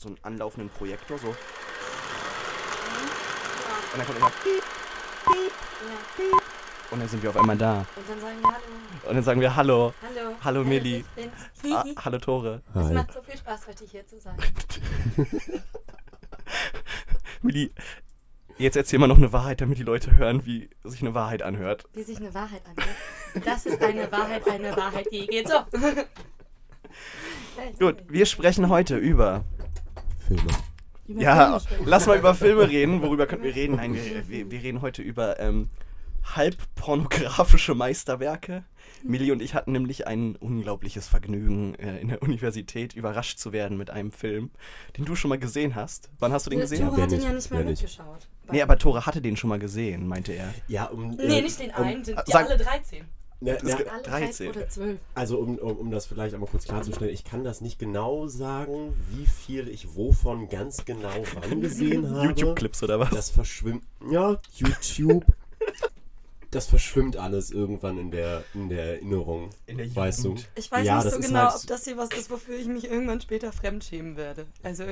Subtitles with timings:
[0.00, 1.28] so einen anlaufenden Projektor, so.
[1.28, 1.36] Und
[3.98, 4.64] dann kommt immer piep,
[5.26, 5.52] piep,
[6.16, 6.42] piep.
[6.90, 7.84] Und dann sind wir auf einmal da.
[7.96, 9.06] Und dann sagen wir Hallo.
[9.08, 9.92] Und dann sagen wir Hallo.
[10.02, 10.36] Hallo.
[10.42, 11.04] Hallo, Milli.
[11.16, 11.76] Ich bin's.
[11.76, 12.62] Ah, hallo Tore.
[12.74, 12.94] Es Hi.
[12.94, 14.36] macht so viel Spaß, heute hier zu sein.
[17.42, 17.72] Milli,
[18.56, 21.84] jetzt erzähl mal noch eine Wahrheit, damit die Leute hören, wie sich eine Wahrheit anhört.
[21.92, 23.46] Wie sich eine Wahrheit anhört.
[23.46, 25.60] Das ist eine Wahrheit, eine Wahrheit, die geht so.
[27.78, 29.44] Gut, wir sprechen heute über.
[30.36, 30.52] Filme.
[31.08, 33.02] Über Ja, Filme lass mal über Filme reden.
[33.02, 33.76] Worüber könnten wir reden?
[33.76, 35.68] Nein, wir, wir, wir reden heute über ähm,
[36.36, 38.64] halb pornografische Meisterwerke.
[39.02, 43.78] Millie und ich hatten nämlich ein unglaubliches Vergnügen, äh, in der Universität überrascht zu werden
[43.78, 44.50] mit einem Film,
[44.98, 46.10] den du schon mal gesehen hast.
[46.18, 46.84] Wann hast du den Der gesehen?
[46.86, 47.64] Tore wer hat den ja nicht nicht.
[47.64, 48.28] mitgeschaut.
[48.52, 50.52] Nee, aber Tore hatte den schon mal gesehen, meinte er.
[50.68, 51.10] Ja, um.
[51.12, 53.04] Nee, äh, nicht den um, einen, sind ja sag- alle 13.
[53.42, 54.20] Na, Das na, ge- Alle 13.
[54.26, 54.98] 13 oder 12.
[55.14, 58.94] also um, um, um das vielleicht einmal kurz klarzustellen, ich kann das nicht genau sagen,
[59.10, 62.26] wie viel ich wovon ganz genau wann gesehen habe.
[62.28, 63.10] YouTube-Clips oder was?
[63.10, 63.84] Das verschwimmt.
[64.10, 65.24] Ja, YouTube.
[66.52, 69.50] Das verschwimmt alles irgendwann in der, in der Erinnerung.
[69.66, 70.34] In der Weißt du?
[70.56, 72.90] Ich weiß Ja, nicht so genau, halt- ob das hier was ist, wofür ich mich
[72.90, 74.46] irgendwann später fremdschämen werde.
[74.64, 74.82] Also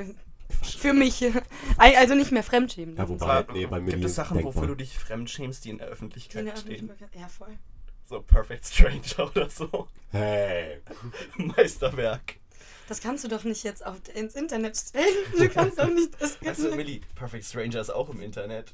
[0.77, 1.21] für mich.
[1.77, 2.95] Also nicht mehr fremdschämen.
[2.95, 5.87] Ja, wobei- nee, bei gibt Millie es Sachen, wofür du dich fremdschämst, die in der
[5.87, 6.89] die in Öffentlichkeit der stehen?
[6.91, 7.49] Öffentlichkeit- Ja, voll.
[8.09, 9.87] So Perfect Stranger oder so.
[10.09, 10.81] Hey.
[11.37, 12.37] Meisterwerk.
[12.87, 15.05] Das kannst du doch nicht jetzt auf, ins Internet stellen.
[15.37, 18.73] Du kannst doch nicht das Weißt du, Millie, Perfect Stranger ist auch im Internet.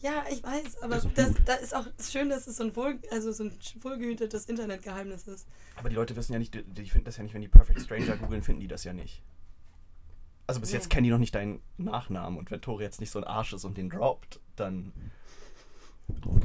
[0.00, 1.40] Ja, ich weiß, aber Das ist das, gut.
[1.44, 5.46] da ist auch schön, dass es so ein, wohl, also so ein wohlgehütetes Internetgeheimnis ist.
[5.76, 7.82] Aber die Leute wissen ja nicht, die, die finden das ja nicht, wenn die Perfect
[7.82, 9.22] Stranger googeln, finden die das ja nicht.
[10.46, 10.76] Also bis Nee.
[10.78, 13.52] jetzt kennen die noch nicht deinen Nachnamen und wenn Tore jetzt nicht so ein Arsch
[13.52, 14.94] ist und den droppt, dann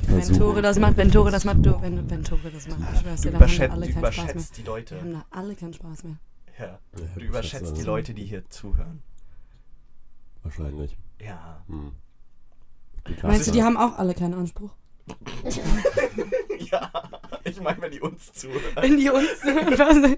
[0.07, 2.99] Wenn Tore das macht, wenn Tore das macht, du, wenn, wenn Tore das macht, ich
[3.01, 4.43] schwör's dir, da haben überschätzt, da alle du keinen Spaß mehr.
[4.57, 4.99] die Wir Leute.
[5.01, 6.15] haben da alle keinen Spaß mehr.
[6.59, 6.79] Ja, Ja,
[7.15, 9.01] du überschätzt die also- Leute, die hier zuhören.
[10.43, 10.97] Wahrscheinlich.
[11.19, 11.63] Ja.
[11.67, 11.91] Hm.
[13.23, 14.71] Meinst du, die haben auch alle keinen Anspruch?
[16.71, 16.91] Ja,
[17.43, 20.17] ich meine, wenn die uns zuhören, Wenn die uns zuhören,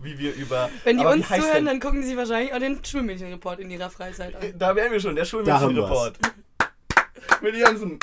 [0.00, 0.68] wie wir über.
[0.84, 4.34] wenn die uns zuhören, denn- dann gucken sie wahrscheinlich auch den Schulmädchenreport in ihrer Freizeit
[4.36, 4.58] an.
[4.58, 6.18] Da wären wir schon, der Schulmädchenreport.
[7.42, 7.98] Mit Jansen.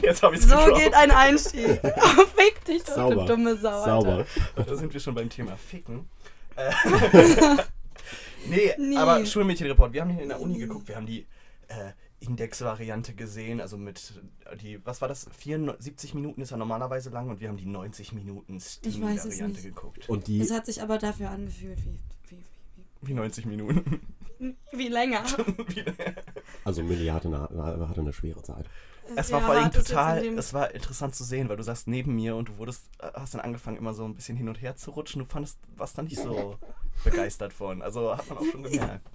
[0.02, 1.80] Jetzt habe ich So geht ein Einstieg.
[1.84, 3.14] Oh, fick dich doch, Sauber.
[3.16, 3.84] du dumme Sau.
[3.84, 4.26] Sauber.
[4.56, 6.08] Da sind wir schon beim Thema Ficken.
[6.56, 6.70] Äh,
[8.48, 8.96] nee, Nie.
[8.96, 9.92] aber Schulmädchenreport.
[9.92, 10.88] Wir haben hier in der Uni geguckt.
[10.88, 11.26] Wir haben die
[11.68, 13.60] äh, Index-Variante gesehen.
[13.60, 14.12] Also mit
[14.50, 15.26] äh, die, was war das?
[15.38, 18.62] 74 Minuten ist ja normalerweise lang und wir haben die 90 Minuten Ich
[19.00, 19.62] weiß es Steam-Variante nicht.
[19.64, 20.08] geguckt.
[20.08, 20.40] Und die.
[20.40, 24.00] Es hat sich aber dafür angefühlt wie, wie, Wie 90 Minuten.
[24.38, 25.22] wie, wie länger.
[25.68, 25.84] Wie-
[26.64, 28.66] Also Millie hatte eine, hatte eine schwere Zeit.
[29.16, 32.36] Es war vor allem total, es war interessant zu sehen, weil du saßt neben mir
[32.36, 34.90] und du wurdest, äh, hast dann angefangen immer so ein bisschen hin und her zu
[34.90, 35.20] rutschen.
[35.20, 36.56] Du fandest, warst da nicht so
[37.04, 37.82] begeistert von.
[37.82, 39.06] Also hat man auch schon gemerkt.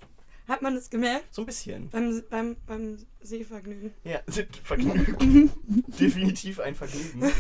[0.47, 1.33] Hat man das gemerkt?
[1.33, 1.89] So ein bisschen.
[1.89, 3.93] Beim, beim, beim Sehvergnügen.
[4.03, 4.19] Ja,
[4.63, 5.51] Vergnügen.
[5.99, 7.31] Definitiv ein Vergnügen.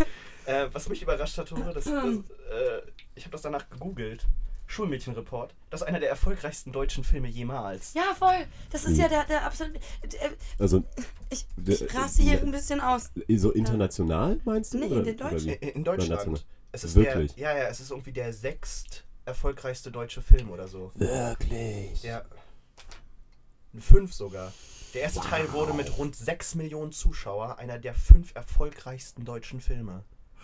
[0.45, 2.81] Äh, was mich überrascht hat, Tore, das, das, äh,
[3.13, 4.25] ich habe das danach gegoogelt.
[4.67, 5.53] Schulmädchenreport.
[5.69, 7.93] Das ist einer der erfolgreichsten deutschen Filme jemals.
[7.93, 8.45] Ja, voll.
[8.71, 9.79] Das ist ja der, der absolute.
[10.01, 10.83] äh, Also
[11.29, 13.11] Ich, Der- ich raste hier äh, ein bisschen aus.
[13.29, 14.79] so international meinst du?
[14.79, 15.45] Nee, oder, in Deutsch.
[15.45, 16.45] In, Deutschland.
[16.71, 17.35] Es ist Wirklich?
[17.35, 20.91] Der, ja, ja, es ist irgendwie der sechst erfolgreichste deutsche Film oder so.
[20.95, 22.03] Wirklich.
[22.03, 22.23] Ja.
[23.79, 24.53] Fünf sogar.
[24.93, 30.03] Der erste Teil wurde mit rund 6 Millionen Zuschauer einer der fünf erfolgreichsten deutschen Filme.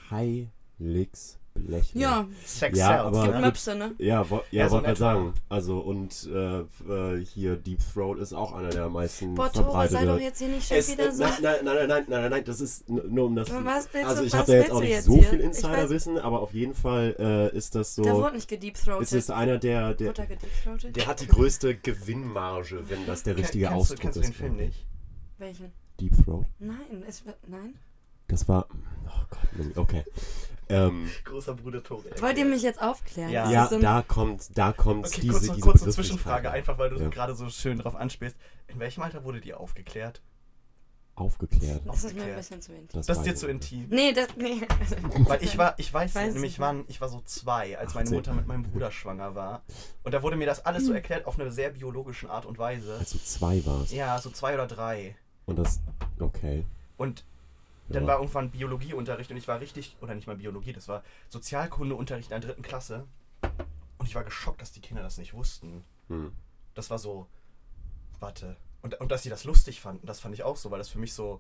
[0.09, 1.94] Heilig's Blech.
[1.94, 3.41] Ja, Sex Ja, aber- gibt ne?
[3.41, 3.94] Möpse, ne?
[3.97, 5.34] Ja, wo, ja, Ja, so wollte gerade sagen.
[5.50, 10.06] Also und äh, äh, hier Deep Throat ist auch einer der meisten Boah, Tore, sei
[10.06, 11.23] doch jetzt hier nicht schon Es, wieder so.
[11.23, 13.50] nein, nein, nein, nein, nein, nein, nein, das ist nur um das.
[13.51, 15.23] Was willst also du- ich habe da jetzt auch du nicht jetzt so hier?
[15.23, 18.13] viel Insiderwissen, aber auf jeden Fall äh, ist das Da so.
[18.13, 19.03] wurde nicht gedeepthroated.
[19.03, 20.95] Es ist einer der, der, Wurde da gedeepthroated?
[20.95, 24.28] der hat die größte Gewinnmarge, wenn das der richtige Kennst du- Ausdruck Kennst du ist.
[24.29, 24.85] den Film nicht?
[25.38, 25.72] Welchen?
[26.00, 26.45] Deep Throat.
[26.59, 27.38] Nein, es wird.
[27.47, 27.75] Nein.
[28.29, 28.67] Das war.
[29.06, 30.03] Oh Gott, okay.
[30.72, 32.04] Ähm, Großer Bruder Tore.
[32.20, 33.30] Wollt ihr mich jetzt aufklären?
[33.30, 33.44] Ja.
[33.44, 35.90] Das ja, so da kommt, da kommt Okay, diese, kurze, diese kurze.
[35.92, 37.09] Zwischenfrage, einfach weil du Ja.
[37.09, 38.36] gerade so schön drauf anspielst.
[38.68, 40.22] In welchem Alter wurde die aufgeklärt?
[41.16, 41.82] Aufgeklärt.
[41.85, 42.88] Das ist mir ein bisschen zu intim.
[42.94, 43.88] Das, Das ist dir zu intim.
[43.90, 44.29] Nee, das.
[44.38, 44.62] Nee.
[45.28, 48.06] Weil ich war, ich weiß, Ich weiß nämlich wann, ich war so zwei, als meine
[48.06, 48.16] 18.
[48.17, 49.62] Mutter mit meinem Bruder schwanger war.
[50.03, 50.88] Und da wurde mir das alles Hm.
[50.88, 52.96] so erklärt auf eine sehr biologischen Art und Weise.
[52.97, 53.91] Als du zwei warst.
[53.91, 55.16] Ja, so zwei oder drei.
[55.46, 55.82] Und das.
[56.20, 56.66] Okay.
[56.97, 57.26] Und
[57.96, 58.09] dann Ja.
[58.09, 62.40] war irgendwann Biologieunterricht und ich war richtig, oder nicht mal Biologie, das war Sozialkundeunterricht in
[62.41, 63.05] der dritten Klasse.
[63.97, 65.84] Und ich war geschockt, dass die Kinder das nicht wussten.
[66.08, 66.32] Hm.
[66.73, 67.28] Das war so,
[68.20, 68.55] warte.
[68.82, 70.99] Und, und dass sie das lustig fanden, das fand ich auch so, weil das für
[70.99, 71.40] mich so.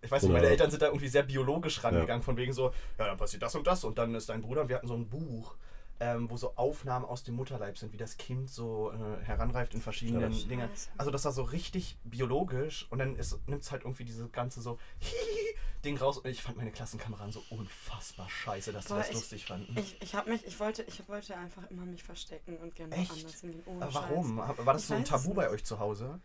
[0.00, 3.06] Ich weiß nicht, meine Eltern sind da irgendwie sehr biologisch rangegangen, von wegen so, ja,
[3.06, 5.08] dann passiert das und das und dann ist dein Bruder und wir hatten so ein
[5.08, 5.54] Buch.
[6.00, 9.80] Ähm, wo so Aufnahmen aus dem Mutterleib sind, wie das Kind so äh, heranreift in
[9.80, 10.32] verschiedenen.
[10.48, 10.68] Dingen.
[10.98, 13.12] Also das war so richtig biologisch und dann
[13.46, 14.78] nimmt es halt irgendwie diese ganze so
[15.84, 19.46] Ding raus und ich fand meine Klassenkameraden so unfassbar scheiße, dass sie das ich- lustig
[19.46, 19.76] fanden.
[19.78, 23.10] Ich, ich habe mich, ich wollte, ich wollte einfach immer mich verstecken und gerne Echt?
[23.12, 23.62] woanders hingehen.
[23.82, 24.38] Aber warum?
[24.38, 24.66] Scheiß.
[24.66, 26.20] War das Ich so ein Tabu bei euch zu Hause?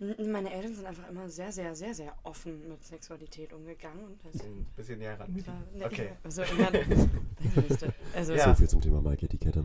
[0.00, 4.04] Meine Eltern sind einfach immer sehr, sehr, sehr, sehr offen mit Sexualität umgegangen.
[4.04, 5.34] Und das Ein bisschen näher ran.
[5.46, 6.10] war, nee, Okay.
[6.22, 7.84] Also, weiß nicht.
[8.14, 8.48] also Ja.
[8.48, 9.64] So viel zum Thema Mike-Etikette.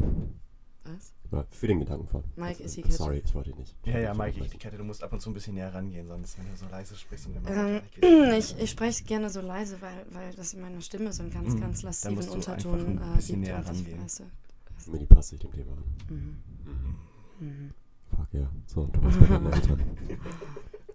[0.85, 1.13] was?
[1.31, 2.23] Ja, Für den Gedanken von.
[2.35, 2.91] Mike-Etikette.
[2.93, 3.75] Sorry, ich wollte nicht.
[3.85, 5.73] Ja, ja, Ich Mike, wollte die Kette, du musst ab und zu ein bisschen näher
[5.73, 7.81] rangehen, sonst wenn du so leise sprichst und immer Ähm,
[8.37, 11.53] ich ich spreche gerne so leise, weil, weil das in meiner Stimme so einen ganz,
[11.55, 11.61] Mhm.
[11.61, 13.47] ganz lastiven Unterton ein äh, bisschen gibt.
[13.47, 14.03] näher und ich, rangehen.
[14.03, 14.87] weißt du, nicht.
[14.87, 15.83] Millie passt sich dem Thema an.
[16.09, 16.37] mhm.
[16.65, 17.47] Mhm.
[17.47, 17.71] Mhm.
[18.15, 18.49] Fuck ja.
[18.67, 19.97] So, und du hast bei deinen Eltern.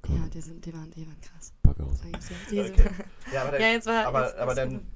[0.08, 1.52] Ja, Komm, die, sind, die, waren, die waren krass.
[1.62, 2.00] pack aus.
[2.00, 2.72] Okay.
[3.30, 4.06] Ja, aber, dann, Ja, jetzt war.
[4.06, 4.86] aber, jetzt, aber dann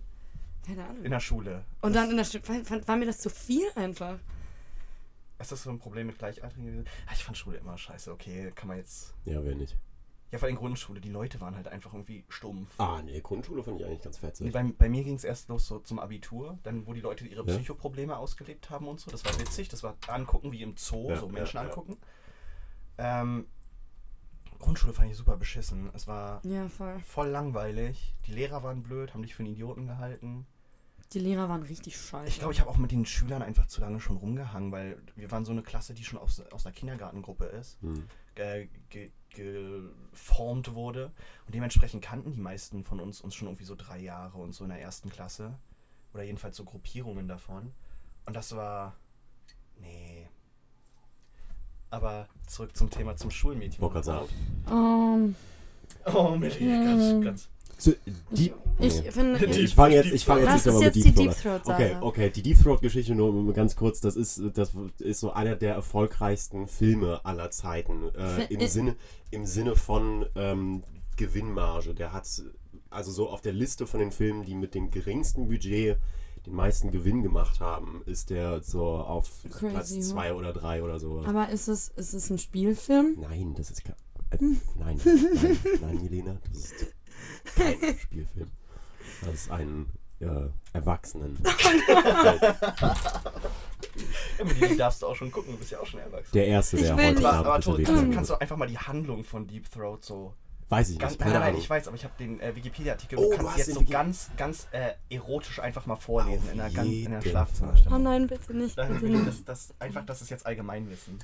[0.64, 1.04] Keine Ahnung.
[1.04, 1.64] in der Schule.
[1.82, 2.44] Und dann in der Stimme.
[2.48, 4.18] War, war mir das zu viel einfach.
[5.38, 6.86] Ist das so ein Problem mit Gleichaltrigen gewesen?
[7.06, 8.10] Ah, Ich fand Schule immer scheiße.
[8.10, 9.12] Okay, kann man jetzt.
[9.26, 9.76] Ja, wer nicht.
[10.32, 11.00] Ja, vor allem Grundschule.
[11.00, 12.68] Die Leute waren halt einfach irgendwie stumpf.
[12.78, 14.52] Ah, nee, Grundschule fand ich eigentlich ganz Nee, fetzig.
[14.52, 17.46] bei, bei mir ging es erst los so zum Abitur, dann wo die Leute ihre
[17.46, 17.54] Ja.
[17.54, 19.10] Psychoprobleme ausgelebt haben und so.
[19.10, 21.68] Das war witzig, das war angucken wie im Zoo, Ja, so Menschen ja, ja.
[21.68, 21.98] angucken.
[22.98, 23.46] Ähm,
[24.58, 25.90] Grundschule fand ich super beschissen.
[25.92, 26.98] Es war Ja, voll.
[27.00, 28.14] voll langweilig.
[28.26, 30.46] Die Lehrer waren blöd, haben dich für einen Idioten gehalten.
[31.12, 32.28] Die Lehrer waren richtig scheiße.
[32.28, 35.30] Ich glaube, ich habe auch mit den Schülern einfach zu lange schon rumgehangen, weil wir
[35.30, 38.04] waren so eine Klasse, die schon aus, aus einer Kindergartengruppe ist, Hm.
[38.34, 41.12] ge, ge, geformt wurde.
[41.46, 44.64] Und dementsprechend kannten die meisten von uns uns schon irgendwie so drei Jahre und so
[44.64, 45.58] in der ersten Klasse.
[46.14, 47.72] Oder jedenfalls so Gruppierungen davon.
[48.26, 48.94] Und das war.
[49.80, 50.28] Nee.
[51.90, 53.80] Aber zurück zum Thema zum Schulmädchen.
[54.70, 55.34] Ähm,
[56.06, 57.48] Oh, Millie, ganz, ganz.
[57.82, 57.96] Zu,
[58.30, 59.10] die, ich nee.
[59.10, 59.46] finde.
[59.48, 61.74] Die- Ich fange jetzt, ich fange jetzt nicht nochmal mit Deep Throat Throat an.
[61.74, 64.70] Okay, okay, die Deep Throat Geschichte nur ganz kurz, das ist, das
[65.00, 68.14] ist so einer der erfolgreichsten Filme aller Zeiten.
[68.14, 68.94] Äh, im, Sinne,
[69.32, 70.84] Im Sinne von ähm,
[71.16, 71.92] Gewinnmarge.
[71.92, 72.28] Der hat,
[72.88, 75.96] also so auf der Liste von den Filmen, die mit dem geringsten Budget
[76.46, 81.00] den meisten Gewinn gemacht haben, ist der so auf Crazy, Platz zwei oder drei oder
[81.00, 81.20] so.
[81.26, 83.16] Aber ist es, ist es ein Spielfilm?
[83.20, 83.96] Nein, das ist kein.
[84.30, 84.38] Äh,
[84.78, 86.74] nein, nein, nein, Jelena, das ist
[87.56, 88.50] kein Spielfilm.
[89.22, 89.86] Das ist ein
[90.20, 91.38] äh, Erwachsenen.
[94.44, 96.30] Millie, die darfst du auch schon gucken, du bist ja auch schon erwachsen.
[96.32, 97.24] Der erste, der heute nicht.
[97.24, 98.12] aber, Abend aber ist.
[98.12, 100.34] kannst du einfach mal die Handlung von Deep Throat so
[100.72, 103.18] Weiß ich Ganz, nicht, nein, nein, nein, ich weiß, aber ich habe den äh, Wikipedia-Artikel.
[103.18, 106.44] Oh, du du kannst hast jetzt so Wiki- ganz, ganz äh, erotisch einfach mal vorlesen
[106.44, 107.98] Auf in einer, ganz, in jeden Schlafzimmerstimmung.
[107.98, 108.74] Oh nein, bitte nicht.
[108.76, 109.28] Bitte nicht.
[109.28, 111.18] das, das, einfach, das ist jetzt Allgemeinwissen.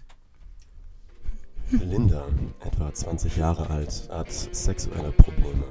[1.70, 2.26] Linda,
[2.62, 5.64] etwa 20 Jahre alt, hat sexuelle Probleme.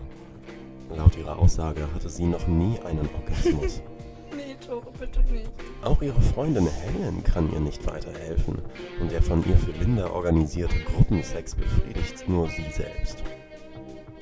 [0.96, 3.82] Laut ihrer Aussage hatte sie noch nie einen Orgasmus.
[4.36, 5.50] Nee, Tore, bitte nicht.
[5.82, 8.60] Auch ihre Freundin Helen kann ihr nicht weiterhelfen
[9.00, 13.24] und der von ihr für Linda organisierte Gruppensex befriedigt nur sie selbst.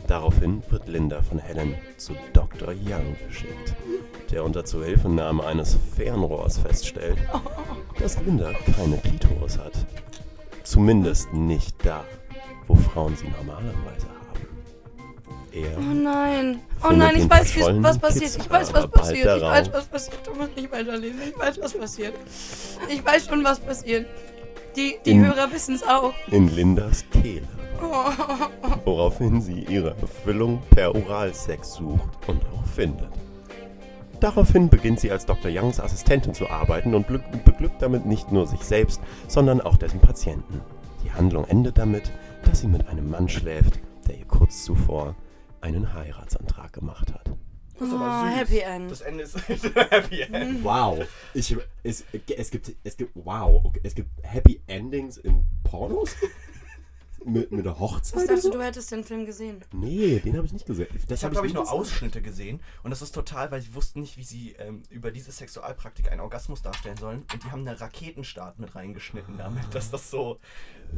[0.08, 2.70] Daraufhin wird Linda von Helen zu Dr.
[2.70, 3.76] Young geschickt,
[4.32, 7.18] der unter Zuhilfenahme eines Fernrohrs feststellt,
[8.00, 9.74] dass Linda keine Klitoris hat.
[10.64, 12.06] Zumindest nicht da,
[12.68, 14.15] wo Frauen sie normalerweise haben.
[15.56, 16.60] Er Oh nein.
[16.84, 18.36] Oh nein, ich weiß, wie, verschollenen was passiert.
[18.38, 19.38] Ich weiß, was passiert.
[19.38, 20.20] Ich weiß, was passiert.
[20.28, 21.22] Du musst nicht weiterlesen.
[21.30, 22.14] Ich weiß, was passiert.
[22.90, 24.06] Ich weiß schon, was passiert.
[24.76, 26.14] Die, die In- Hörer wissen es auch.
[26.30, 27.48] in Lindas Kehle.
[27.82, 28.06] Oh.
[28.86, 33.10] woraufhin sie ihre Erfüllung per Oralsex sucht und auch findet.
[34.22, 35.52] Daraufhin beginnt sie als Dr.
[35.54, 40.00] Youngs Assistentin zu arbeiten und glück- beglückt damit nicht nur sich selbst, sondern auch dessen
[40.00, 40.62] Patienten.
[41.04, 42.12] Die Handlung endet damit,
[42.46, 45.16] dass sie mit einem Mann schläft, der ihr kurz zuvor
[45.66, 47.32] einen Heiratsantrag gemacht hat.
[47.80, 48.38] Das ist Oh, aber süß.
[48.40, 48.92] Happy End.
[48.92, 49.36] Das Ende ist
[49.76, 50.64] Happy End.
[50.64, 56.16] Wow, ich, es, es gibt, es gibt, wow, okay, es gibt Happy Endings in Pornos?
[57.26, 58.30] Mit, mit der Ich Hochzeit?
[58.30, 59.62] dachte, du hättest den Film gesehen.
[59.74, 60.88] Nee, den habe ich nicht gesehen.
[61.08, 61.80] Das Ich habe, hab glaube ich, nur gesagt.
[61.80, 62.62] Ausschnitte gesehen.
[62.84, 66.22] Und das ist total, weil sie wussten nicht, wie sie ähm, über diese Sexualpraktik einen
[66.22, 67.26] Orgasmus darstellen sollen.
[67.34, 70.40] Und die haben einen Raketenstart mit reingeschnitten damit, dass das so,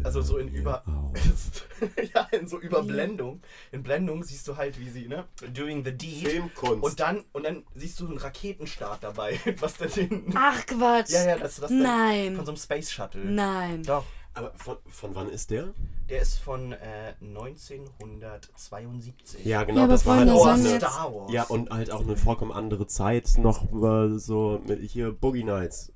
[0.04, 1.14] also so in über, Au.
[2.14, 3.42] ja, in so Überblendung.
[3.72, 6.28] In Blendung siehst du halt, wie sie, ne, doing the deed.
[6.28, 6.84] Filmkunst.
[6.84, 11.10] Und dann, und dann siehst du einen Raketenstart dabei, was dann den, Ach, Quatsch.
[11.12, 12.36] ja, ja, das, das Nein.
[12.36, 13.24] von so einem Space Shuttle.
[13.26, 13.84] Nein.
[13.84, 14.06] Doch.
[14.38, 15.74] Aber von, von wann ist der?
[16.10, 19.46] Der ist von äh, 1972.
[19.46, 21.32] Ja, genau, Ja, das war halt auch eine, Star Wars.
[21.32, 25.92] Ja, und halt auch eine vollkommen andere Zeit noch äh, so mit hier Boogie Nights,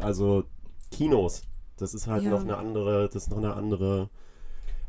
[0.00, 0.44] also
[0.90, 1.42] Kinos.
[1.78, 2.30] Das ist halt Ja.
[2.30, 4.08] noch eine andere, das ist noch eine andere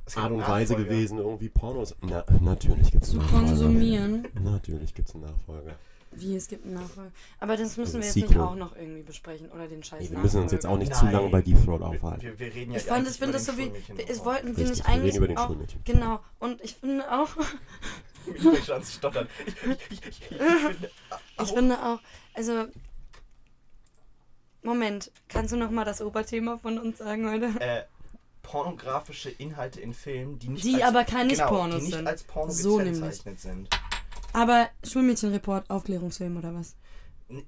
[0.05, 1.95] Es gibt Art und Weise gewesen, irgendwie Pornos.
[2.01, 3.47] Na, natürlich gibt's Zu einen Nachfolger.
[3.47, 4.27] konsumieren.
[4.41, 5.75] Natürlich gibt's einen Nachfolger.
[6.11, 7.11] Wie, es gibt einen Nachfolger.
[7.39, 8.29] Aber das müssen wir jetzt Sequel.
[8.29, 9.51] nicht auch noch irgendwie besprechen.
[9.51, 11.81] Oder den Scheiß Nee, wir müssen uns jetzt auch nicht zu lange bei Deep Throat
[11.81, 12.21] aufhalten.
[12.21, 13.77] Wir, wir reden ja Ich fand, eigentlich ich finde über das so den wie.
[13.79, 15.15] Schulmädchen- Es wollten wir nicht wir reden eigentlich.
[15.15, 15.81] über den auch, Schulmädchen.
[15.83, 16.19] Genau.
[16.39, 17.29] Und ich finde auch.
[18.35, 18.81] Ich fange schon.
[19.45, 19.55] Ich,
[19.91, 20.89] ich, ich finde,
[21.41, 21.99] Ich finde auch.
[22.33, 22.65] Also.
[24.63, 25.11] Moment.
[25.29, 27.45] Kannst du nochmal das Oberthema von uns sagen heute?
[27.59, 27.83] äh,
[28.43, 32.07] pornografische Inhalte in Filmen, die nicht Die als, aber keine genau, Pornos die nicht sind.
[32.07, 33.69] als Porno So gekennzeichnet sind.
[34.37, 36.75] Aber Schulmädchenreport, Aufklärungsfilm oder was?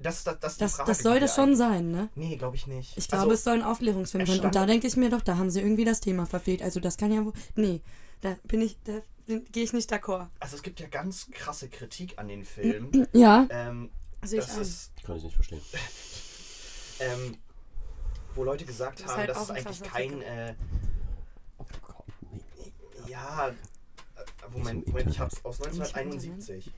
[0.01, 2.09] Das, das, das, Das, das soll das schon sein, ne?
[2.15, 2.97] Nee, glaube ich nicht.
[2.97, 4.39] Ich glaube, also, es soll ein Aufklärungsfilm es sein.
[4.41, 6.63] Und da denke ich mir doch, da haben sie irgendwie das Thema verfehlt.
[6.63, 7.33] Also das kann ja wohl.
[7.55, 7.81] Nee,
[8.21, 10.27] da bin ich, da gehe ich nicht d'accord.
[10.39, 13.07] also es gibt ja ganz krasse Kritik an den Film.
[13.13, 13.91] Ja, ähm,
[14.23, 15.61] sehe ich ist, Kann ich nicht verstehen.
[16.99, 17.37] ähm,
[18.33, 20.55] wo Leute gesagt haben, halt das auch ist ein eigentlich kein, äh,
[21.59, 21.65] Oh
[23.07, 23.51] ja,
[24.51, 26.71] Moment, Moment, ich hab's aus 1971.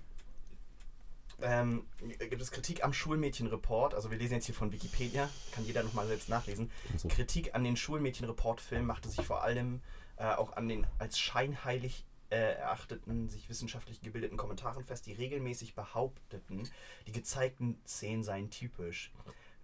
[1.43, 1.85] Ähm,
[2.19, 6.07] gibt es Kritik am Schulmädchenreport, also wir lesen jetzt hier von Wikipedia, kann jeder nochmal
[6.07, 6.69] selbst nachlesen.
[6.93, 9.81] Also, Kritik an den Schulmädchenreport-Film machte sich vor allem
[10.17, 15.75] äh, auch an den als scheinheilig äh, erachteten, sich wissenschaftlich gebildeten Kommentaren fest, die regelmäßig
[15.75, 16.69] behaupteten,
[17.07, 19.11] die gezeigten Szenen seien typisch,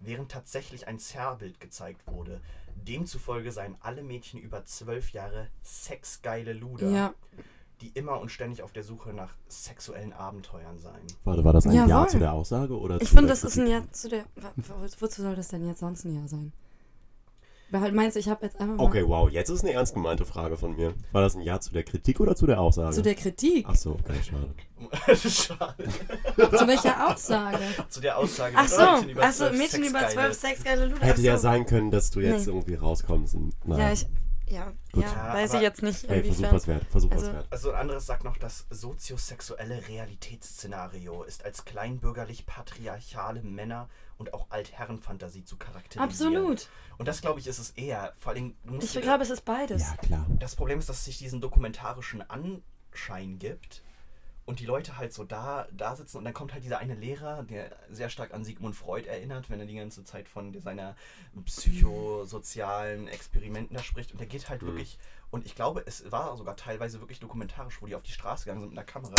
[0.00, 2.40] während tatsächlich ein Zerrbild gezeigt wurde.
[2.74, 7.14] Demzufolge seien alle Mädchen über zwölf Jahre sexgeile Luder, Ja,
[7.80, 11.06] die immer und ständig auf der Suche nach sexuellen Abenteuern seien.
[11.24, 11.88] warte, war das ein Jawohl.
[11.90, 13.66] Ja zu der Aussage oder ich finde, das ist ein?
[13.68, 14.24] Jahr zu der.
[14.98, 16.52] Wozu soll das denn jetzt sonst ein Jahr sein?
[17.70, 19.92] Weil halt meinst du, ich habe jetzt einfach mal Okay, wow, jetzt ist eine ernst
[19.92, 20.94] gemeinte Frage von mir.
[21.12, 22.94] War das ein Ja zu der Kritik oder zu der Aussage?
[22.94, 23.66] zu der Kritik.
[23.68, 25.18] Ach so, okay, schade.
[25.28, 25.84] Schade.
[26.56, 27.58] Zu welcher Aussage?
[27.90, 30.34] Zu der Aussage, Ach dass so, Mädchen über ach so, 12 Mädchen über sexgeile- 12
[30.40, 31.06] sexgeile Luder.
[31.06, 32.52] Hätte ja sein können, dass du jetzt Nee.
[32.52, 33.34] irgendwie rauskommst.
[33.34, 33.88] Und, naja.
[33.88, 34.06] Ja, ich.
[34.50, 35.02] Ja, Gut.
[35.04, 37.46] ja, weiß ich jetzt nicht, Ey, Versuch was wert, Versuch was Also- wert.
[37.50, 45.44] Also ein anderes sagt noch, das soziosexuelle Realitätsszenario ist als kleinbürgerlich-patriarchale Männer- und auch Altherrenfantasie
[45.44, 46.36] zu charakterisieren.
[46.36, 46.68] Absolut.
[46.98, 48.12] Und das, glaube ich, ist es eher.
[48.18, 49.82] Vor allem, Ich glaube, es ist beides.
[49.82, 50.26] Ja, klar.
[50.38, 53.82] das Problem ist, dass es sich diesen dokumentarischen Anschein gibt
[54.48, 57.42] und die Leute halt so da, da sitzen und dann kommt halt dieser eine Lehrer,
[57.42, 60.96] der sehr stark an Sigmund Freud erinnert, wenn er die ganze Zeit von seiner
[61.44, 64.66] psychosozialen Experimenten da spricht und der geht halt Mhm.
[64.68, 64.98] wirklich
[65.30, 68.60] und ich glaube, es war sogar teilweise wirklich dokumentarisch, wo die auf die Straße gegangen
[68.62, 69.14] sind mit einer Kamera.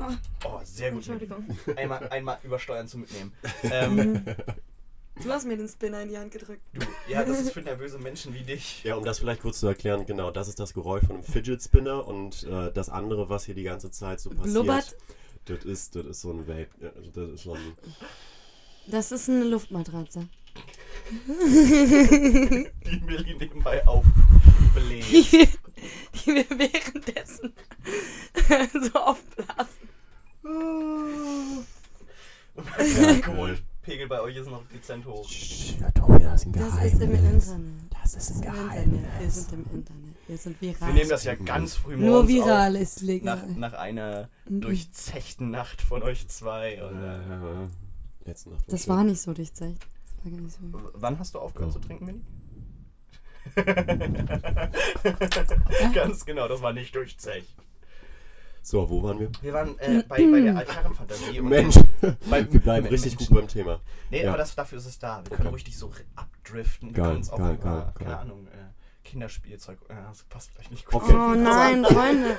[0.00, 0.14] Ah.
[0.44, 1.06] Oh, sehr gut.
[1.06, 1.56] Entschuldigung.
[1.76, 3.32] Einmal, einmal übersteuern zu mitnehmen.
[3.62, 4.24] Ähm,
[5.20, 6.62] Du hast mir den Spinner in die Hand gedrückt.
[6.72, 8.82] du, ja, das ist für nervöse Menschen wie dich.
[8.82, 11.62] Ja, um das vielleicht kurz zu erklären, genau, das ist das Geräusch von einem Fidget
[11.62, 14.96] Spinner und äh, das andere, was hier die ganze Zeit so passiert, Blubbert.
[15.44, 17.76] das ist, das ist so ein Vape, ja, also das ist so ein,
[18.86, 20.28] Das ist eine Luftmatratze.
[21.28, 25.10] Die Millie nebenbei aufbläst.
[25.10, 25.48] Die wir,
[26.14, 27.52] die wir währenddessen
[28.92, 29.88] so aufblasen.
[32.54, 33.20] Und der
[33.82, 35.28] Alkoholpegel bei euch ist noch dezent hoch.
[35.80, 37.42] ja, Tobi, das ist ein Das ist im Internet.
[37.90, 39.20] Das ist ein Im Internet.
[39.20, 40.14] Wir sind im Internet.
[40.28, 40.88] Wir sind viral.
[40.88, 43.48] Wir nehmen das ja ganz früh morgens Nur viral auf, ist nach, legal.
[43.56, 44.60] nach einer Mhm.
[44.60, 46.80] durchzechten Nacht von euch zwei.
[46.84, 47.66] Und, äh,
[48.28, 49.84] letzte Nacht Das war nicht so durchzecht.
[50.04, 50.60] Das war gar nicht so.
[50.94, 51.78] wann hast du aufgehört Oh.
[51.80, 52.20] zu trinken, Millie?
[55.94, 57.52] ganz genau, das war nicht durchzecht.
[58.62, 59.30] So, wo waren wir?
[59.40, 61.40] Wir waren äh, bei, bei der Altherrenfantasie.
[61.40, 61.74] und- Mensch,
[62.30, 63.26] Bei- wir bleiben richtig Menschen.
[63.34, 63.80] gut beim Thema.
[64.10, 64.28] Nee, Ja.
[64.28, 65.18] aber das, dafür ist es da.
[65.24, 65.48] Wir können Okay.
[65.48, 66.88] ruhig dich so ri- abdriften.
[66.90, 68.18] Wir Geil, können uns auch geil, über, geil, keine geil.
[68.20, 69.78] Ahnung, äh, Kinderspielzeug.
[69.88, 71.02] Äh, das passt vielleicht nicht gut.
[71.02, 71.12] Okay.
[71.12, 72.36] Oh nein, Freunde.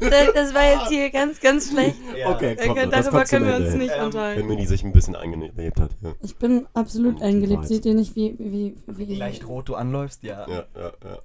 [0.00, 1.98] Das, das war jetzt hier ganz, ganz schlecht.
[2.16, 2.30] Ja.
[2.34, 4.46] Okay, Äh, komm, das Darüber können wir uns nicht Ähm, Wenn unterhalten.
[4.46, 5.90] Mini sich ein bisschen eingelebt hat.
[6.02, 7.68] Ja, Ich bin absolut eingelebt.
[7.68, 10.48] Seht ihr nicht, wie, wie, wie Leicht rot du anläufst, ja.
[10.48, 10.92] ja, ja.
[11.04, 11.18] ja.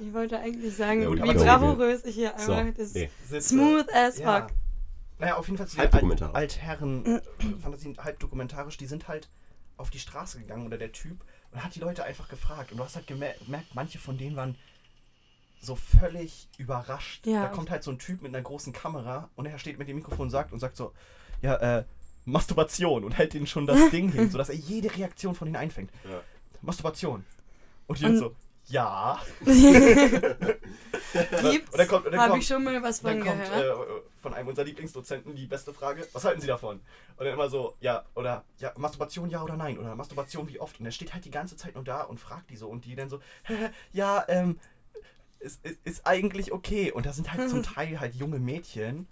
[0.00, 3.10] Ich wollte eigentlich sagen, Ja, gut, wie bravourös ich hier So, einmal das nee.
[3.40, 4.40] Smooth as Ja.
[4.42, 4.52] fuck.
[5.18, 6.34] Naja, auf jeden Fall zu den Halb dokumentarisch.
[6.34, 7.20] Alt Altherren
[7.62, 9.28] Fantasien, halb dokumentarisch, die sind halt
[9.76, 12.72] auf die Straße gegangen oder der Typ und hat die Leute einfach gefragt.
[12.72, 14.56] Und du hast halt gemer- gemerkt, manche von denen waren
[15.60, 17.26] so völlig überrascht.
[17.26, 17.42] Ja.
[17.42, 19.96] Da kommt halt so ein Typ mit einer großen Kamera und er steht mit dem
[19.96, 20.92] Mikrofon und sagt und sagt so,
[21.42, 21.84] ja, äh,
[22.24, 25.90] Masturbation und hält denen schon das Ding hin, sodass er jede Reaktion von denen einfängt.
[26.08, 26.22] Ja.
[26.62, 27.24] Masturbation.
[27.86, 28.34] Und die Und- sind so,
[28.70, 29.20] ja.
[29.44, 29.72] Gibt's?
[31.72, 33.88] Und dann kommt- und dann Habe kommt- ich schon mal was von Dann kommt gehört.
[33.88, 36.80] äh, von einem unserer Lieblingsdozenten die beste Frage, was halten Sie davon?
[37.16, 39.78] Und dann immer so, ja, oder ja, Masturbation ja oder nein?
[39.78, 40.78] Oder Masturbation wie oft?
[40.80, 42.94] Und er steht halt die ganze Zeit nur da und fragt die so und die
[42.94, 43.20] dann so,
[43.92, 44.58] ja, ähm,
[45.40, 46.92] ist, ist, ist eigentlich okay.
[46.92, 49.08] Und da sind halt zum Teil halt junge Mädchen,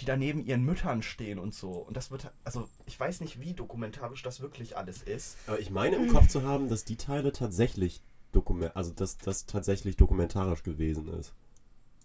[0.00, 1.70] die da neben ihren Müttern stehen und so.
[1.70, 5.36] Und das wird, also ich weiß nicht, wie dokumentarisch das wirklich alles ist.
[5.46, 9.46] Aber ich meine im Kopf zu haben, dass die Teile tatsächlich dokument, also dass das
[9.46, 11.32] tatsächlich dokumentarisch gewesen ist.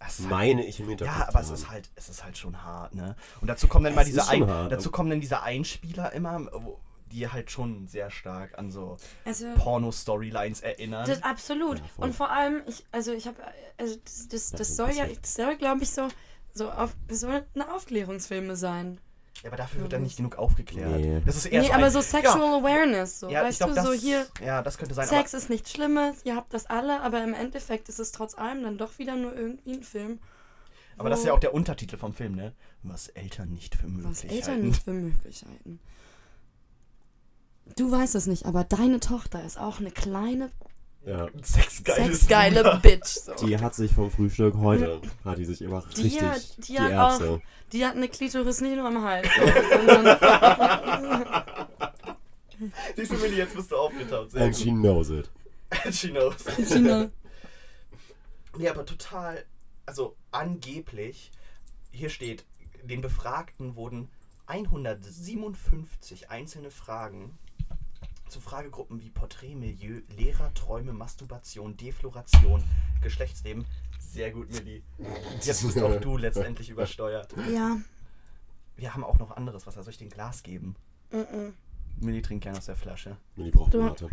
[0.06, 1.18] Ist halt- Meine ich im Hinterkopf.
[1.18, 3.16] Ja, aber es ist halt, es ist halt schon hart, ne?
[3.40, 4.70] Und dazu kommen dann mal Es diese ein, hart.
[4.70, 6.78] dazu kommen dann diese Einspieler immer, wo-
[7.10, 11.06] die halt schon sehr stark an so Also, Porno-Storylines erinnern.
[11.06, 11.78] das, absolut.
[11.78, 11.84] Ja.
[11.96, 13.36] Und vor allem, ich, also ich habe,
[13.78, 16.06] also das, das, Das das soll ja, das soll, glaube ich, so,
[16.52, 19.00] so auf, das soll eine Aufklärungsfilme sein.
[19.42, 21.00] Ja, aber dafür wird dann nicht genug aufgeklärt.
[21.00, 21.22] Nee.
[21.24, 23.58] Das ist eher nee, so aber ein, so Sexual Awareness, so, ja, ja, ich weißt
[23.58, 25.06] glaub, du, das, so hier, Ja, das könnte sein.
[25.06, 28.62] Sex ist nichts Schlimmes, ihr habt das alle, aber im Endeffekt ist es trotz allem
[28.62, 30.18] dann doch wieder nur irgendwie ein Film.
[30.96, 32.52] Aber, das ist ja auch der Untertitel vom Film, ne?
[32.82, 34.66] Was Eltern nicht für möglich Was Eltern halten.
[34.66, 35.78] nicht für möglich halten.
[37.76, 40.50] Du weißt es nicht, aber deine Tochter ist auch eine kleine,
[41.06, 41.28] Ja.
[41.42, 42.80] Sexgeile Wunder.
[42.82, 43.06] Bitch.
[43.06, 43.34] So.
[43.46, 46.78] Die hat sich vom Frühstück heute, hat die sich immer Die richtig hat- die die
[46.80, 47.30] hat Erbse.
[47.30, 47.40] auch-
[47.72, 49.28] Die hat eine Klitoris nicht nur am Hals.
[52.96, 54.30] Siehst du, Milli, jetzt bist du aufgetaucht.
[54.32, 54.80] Sehr And she gut.
[54.80, 55.30] knows it.
[55.94, 56.36] she knows.
[56.66, 57.10] China.
[58.56, 59.44] Nee, aber total,
[59.86, 61.30] also angeblich,
[61.92, 62.44] hier steht,
[62.82, 64.08] den Befragten wurden
[64.46, 67.38] 157 einzelne Fragen
[68.28, 72.62] zu Fragegruppen wie Porträtmilieu, Lehrer, Träume, Masturbation, Defloration,
[73.02, 73.64] Geschlechtsleben.
[73.98, 74.82] Sehr gut, Milli.
[75.42, 77.34] Jetzt bist auch du letztendlich übersteuert.
[77.52, 77.76] Ja.
[78.76, 79.82] Wir haben auch noch anderes Wasser.
[79.82, 80.76] Soll ich den Glas geben?
[81.12, 81.52] Mm-mm.
[82.00, 83.16] Milli trinkt gerne aus der Flasche.
[83.36, 84.08] Die braucht Du- Mate.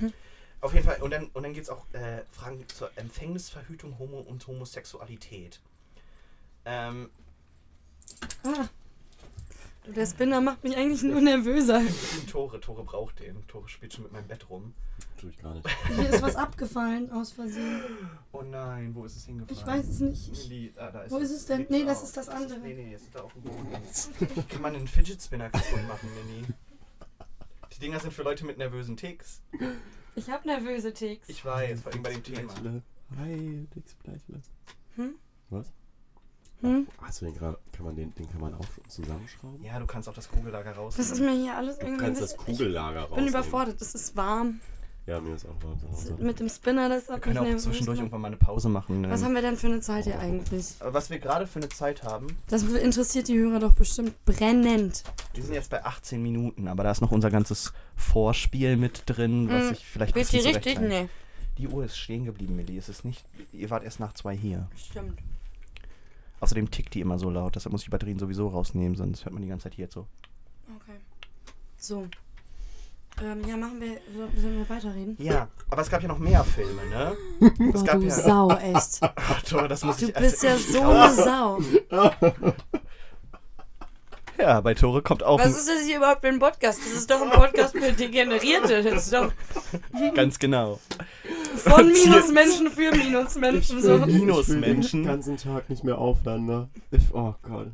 [0.60, 4.18] Auf jeden Fall, und dann, und dann geht es auch äh, Fragen zur Empfängnisverhütung Homo
[4.18, 5.60] und Homosexualität.
[6.64, 7.10] Ähm,
[8.42, 8.66] Ah.
[9.94, 11.80] Der Spinner macht mich eigentlich nur nervöser.
[12.30, 13.46] Tore, Tore braucht den.
[13.46, 14.74] Tore spielt schon mit meinem Bett rum.
[15.18, 15.66] Tue ich gar nicht.
[15.94, 17.80] Hier ist was abgefallen aus Versehen.
[18.32, 19.58] Oh nein, wo ist es hingefallen?
[19.58, 20.32] Ich weiß es nicht.
[20.32, 21.66] Ich, Milli, ah, da ist Wo ist es denn?
[21.70, 22.58] Nee, das ist das Ist andere.
[22.60, 24.48] nee, nee, es ist da auf dem Boden.
[24.48, 26.46] Kann man einen Fidget Spinner kaputt machen, Milli?
[27.74, 29.42] Die Dinger sind für Leute mit nervösen Ticks.
[30.14, 31.28] ich hab nervöse Ticks.
[31.28, 32.52] Ich weiß, vor allem bei dem Thema.
[33.18, 34.42] Hi, Dix Bleichle.
[34.96, 35.14] Hm?
[35.50, 35.72] Was?
[36.60, 36.86] Hm?
[37.02, 39.62] Hast du den gerade, kann man den, den kann man auch zusammenschrauben?
[39.64, 40.94] Ja, du kannst auch das Kugellager raus.
[40.96, 42.04] Das ist mir hier alles Du irgendwie.
[42.04, 43.16] kannst ein das Kugellager Ich raus.
[43.16, 43.80] bin überfordert.
[43.80, 44.60] Es ist warm.
[45.06, 45.78] Ja, mir ist auch warm.
[46.18, 47.98] Mit dem Spinner, das Wir können auch zwischendurch gemacht.
[47.98, 49.00] irgendwann mal eine Pause machen.
[49.02, 49.10] Ne?
[49.10, 50.74] Was haben wir denn für eine Zeit hier eigentlich?
[50.80, 55.04] Aber was wir gerade für eine Zeit haben, Das interessiert die Hörer doch bestimmt brennend.
[55.32, 59.48] wir sind jetzt bei 18 Minuten, aber da ist noch unser ganzes Vorspiel mit drin,
[59.48, 60.78] was Hm, ich vielleicht die bisschen richtig?
[60.80, 61.08] Nee.
[61.56, 62.76] Die Uhr ist stehen geblieben, Milli.
[62.76, 63.24] Es ist nicht.
[63.52, 64.68] Ihr wart erst nach zwei hier.
[64.76, 65.18] Stimmt.
[66.40, 69.32] Außerdem tickt die immer so laut, deshalb muss ich die Batterien sowieso rausnehmen, sonst hört
[69.32, 70.06] man die ganze Zeit hier jetzt so.
[70.76, 70.98] Okay.
[71.76, 72.06] So.
[73.20, 73.94] Ähm, ja, machen wir.
[74.14, 75.16] so- Sollen wir weiterreden?
[75.18, 77.16] Ja, aber es gab ja noch mehr Filme, ne?
[77.74, 78.10] Es Boah, gab du ja.
[78.14, 78.98] Sau, echt.
[79.16, 81.58] Ach, toll, das muss Du ich bist ja so eine Sau.
[84.38, 86.78] Ja, bei Tore kommt auch Was ist das hier überhaupt für ein Podcast?
[86.80, 88.82] Das ist doch ein Podcast für Degenerierte.
[88.84, 89.32] Das ist doch
[90.14, 90.78] ganz genau.
[91.56, 93.82] von Minusmenschen für Minusmenschen.
[93.82, 93.98] So.
[93.98, 95.02] Minusmenschen.
[95.02, 96.68] Den ganzen Tag nicht mehr aufhören, ne?
[96.92, 97.68] Ich, oh Gott.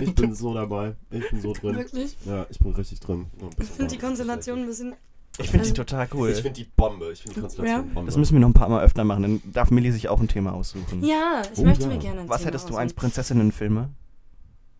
[0.00, 0.94] Ich bin so dabei.
[1.10, 1.76] Ich bin so drin.
[1.76, 2.16] Wirklich?
[2.24, 3.26] Ja, ich bin richtig drin.
[3.60, 4.94] Ich finde die Konstellation ein bisschen.
[5.38, 6.30] Ich finde die Also- total cool.
[6.30, 7.10] Ich finde die Bombe.
[7.12, 7.92] Ich finde die Konstellation Ja.
[7.92, 8.06] Bombe.
[8.08, 10.28] das müssen wir noch ein paar Mal öfter machen, dann darf Milli sich auch ein
[10.28, 11.02] Thema aussuchen.
[11.04, 11.88] Ja, ich Oh, möchte ja.
[11.90, 12.96] mir gerne ein Was Thema hättest du als aussuchen.
[13.00, 13.88] Prinzessinnenfilme?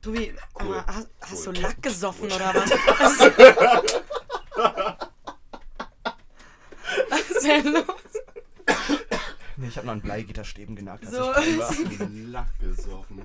[0.04, 0.66] Tobi, Cool.
[0.78, 1.54] aber hast, hast Cool.
[1.54, 2.70] du Lack gesoffen oder was?
[7.10, 7.84] Was ist denn los?
[9.56, 11.32] Nee, ich habe noch an Bleigitterstäben genagt, So.
[11.38, 11.98] ich.
[12.30, 13.22] Lack gesoffen.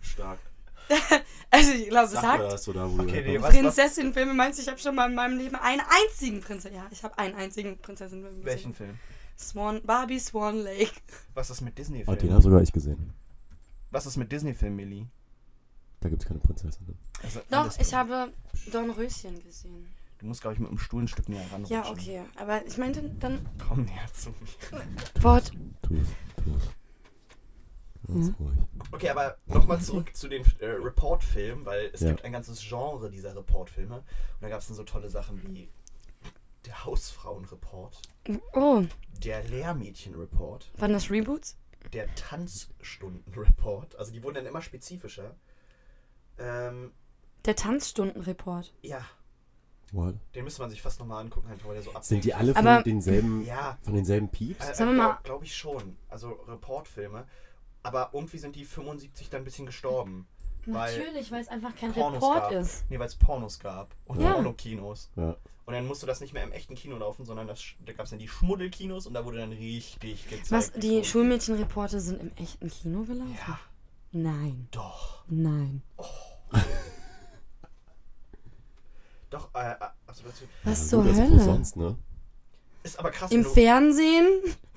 [0.00, 0.38] Stark.
[1.50, 4.58] Also ich glaube, Sag sagt mir das so da, wo du Okay, nee, Prinzessin-Filme meinst
[4.58, 6.76] du, ich habe schon mal in meinem Leben einen einzigen Prinzessin.
[6.76, 8.44] Ja, ich habe einen einzigen Prinzessin-Film gesehen.
[8.46, 8.98] Welchen Film?
[9.38, 10.92] Swan, Barbie Swan Lake.
[11.32, 12.32] Was ist mit Oh, den Disney-Filmen?
[12.34, 13.14] habe sogar ich gesehen.
[13.90, 15.06] Was ist mit Disney-Filmen, Milli?
[16.00, 16.86] Da gibt es keine Prinzessin.
[16.86, 16.94] ne?
[17.22, 18.32] Also, Doch, ich habe
[18.72, 19.88] Dornröschen gesehen.
[20.18, 21.64] Du musst, glaube ich, mit dem Stuhl ein Stück näher ran.
[21.66, 22.22] Ja, okay.
[22.36, 23.46] Aber ich meinte dann.
[23.66, 25.22] Komm näher zu mir.
[25.22, 25.52] Wort.
[25.82, 26.08] Tu es,
[26.44, 26.62] tu es.
[28.06, 28.58] Ganz ruhig.
[28.92, 32.08] Okay, aber nochmal zurück zu den äh, Report-Filmen, weil es Ja.
[32.10, 33.96] gibt ein ganzes Genre dieser Report-Filme.
[33.98, 34.04] Und
[34.40, 35.68] da gab es dann so tolle Sachen wie
[36.64, 38.00] der Hausfrauen-Report,
[38.54, 38.84] Oh,
[39.22, 41.56] der Lehrmädchen-Report, waren das Reboots?
[41.92, 43.96] der Tanzstunden-Report.
[43.96, 45.34] Also die wurden dann immer spezifischer.
[46.38, 46.92] Ähm,
[47.44, 48.72] Der Tanzstundenreport.
[48.82, 49.00] ja,
[49.92, 50.14] What?
[50.34, 52.06] den müsste man sich fast nochmal angucken, einfach weil der so ablenkt.
[52.06, 54.68] Sind die alle von Aber- denselben, Ja, von denselben Pieps?
[54.68, 55.96] äh, Sagen wir mal- glaube glaub ich schon.
[56.08, 57.26] Also Reportfilme.
[57.82, 60.26] Aber irgendwie sind die 75 dann ein bisschen gestorben.
[60.66, 62.52] Natürlich, weil es einfach kein Pornos Report gab.
[62.52, 62.84] ist.
[62.90, 63.94] Nee, weil es Pornos gab.
[64.04, 64.32] Und Ja.
[64.34, 65.10] Pornokinos.
[65.16, 65.36] Ja.
[65.64, 68.10] Und dann musste das nicht mehr im echten Kino laufen, sondern das, da gab es
[68.10, 70.50] dann die Schmuddelkinos und da wurde dann richtig gezeigt.
[70.50, 71.04] Was, die.
[71.04, 73.38] Schulmädchenreporte sind im echten Kino gelaufen?
[73.46, 73.58] Ja,
[74.12, 75.24] Nein, doch.
[75.28, 75.82] nein.
[79.30, 79.74] Doch, äh, äh,
[80.06, 81.40] also, was- Was Ja, zur gut, also Hölle?
[81.44, 81.96] sonst, ne?
[82.82, 84.26] Ist aber krass, Im du, Fernsehen,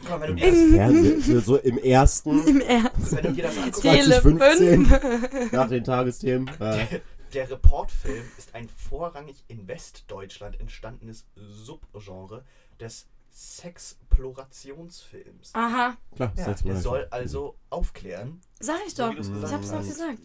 [0.02, 3.12] guck mal, wenn du das, Fernsehen, so- im ersten im Ernst.
[3.16, 5.52] wenn du dir das anguckst, Tele 2015 5.
[5.54, 6.48] nach den Tagesthemen.
[6.60, 7.00] Äh,
[7.34, 12.44] der Reportfilm ist ein vorrangig in Westdeutschland entstandenes Subgenre
[12.82, 15.52] des Sexplorationsfilms.
[15.54, 18.42] Aha, klar, Ja, Sex der soll also aufklären.
[18.60, 19.16] sag ich So doch.
[19.16, 19.88] du's ich hab's doch hast.
[19.88, 20.18] gesagt.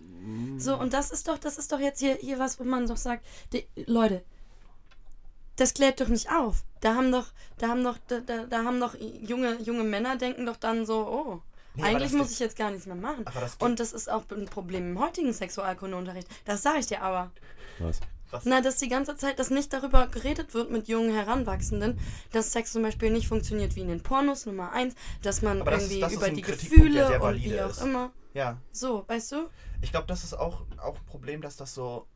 [0.59, 2.97] So, und das ist doch, das ist doch jetzt hier, hier was, wo man doch
[2.97, 4.25] sagt, die, Leute,
[5.57, 6.65] das klärt doch nicht auf.
[6.81, 7.27] Da haben doch,
[7.59, 11.07] da haben doch, da, da, da haben doch junge, junge Männer denken doch dann so,
[11.07, 11.43] oh,
[11.77, 13.27] Nee, eigentlich muss ich jetzt gar nichts mehr machen.
[13.27, 16.27] Aber das Und das ist auch ein Problem im heutigen Sexualkundeunterricht.
[16.47, 17.31] Das sage ich dir aber.
[17.79, 18.01] Was?
[18.31, 18.45] Was?
[18.45, 21.99] Na, dass die ganze Zeit, dass nicht darüber geredet wird mit jungen Heranwachsenden,
[22.33, 25.85] dass Sex zum Beispiel nicht funktioniert wie in den Pornos, Nummer eins, dass man das-
[25.85, 27.83] irgendwie das über die Gefühle und wie auch ist.
[27.83, 28.13] immer.
[28.35, 29.49] Ja, So, weißt du?
[29.81, 32.07] ich glaube, das ist auch, auch ein Problem, dass das so.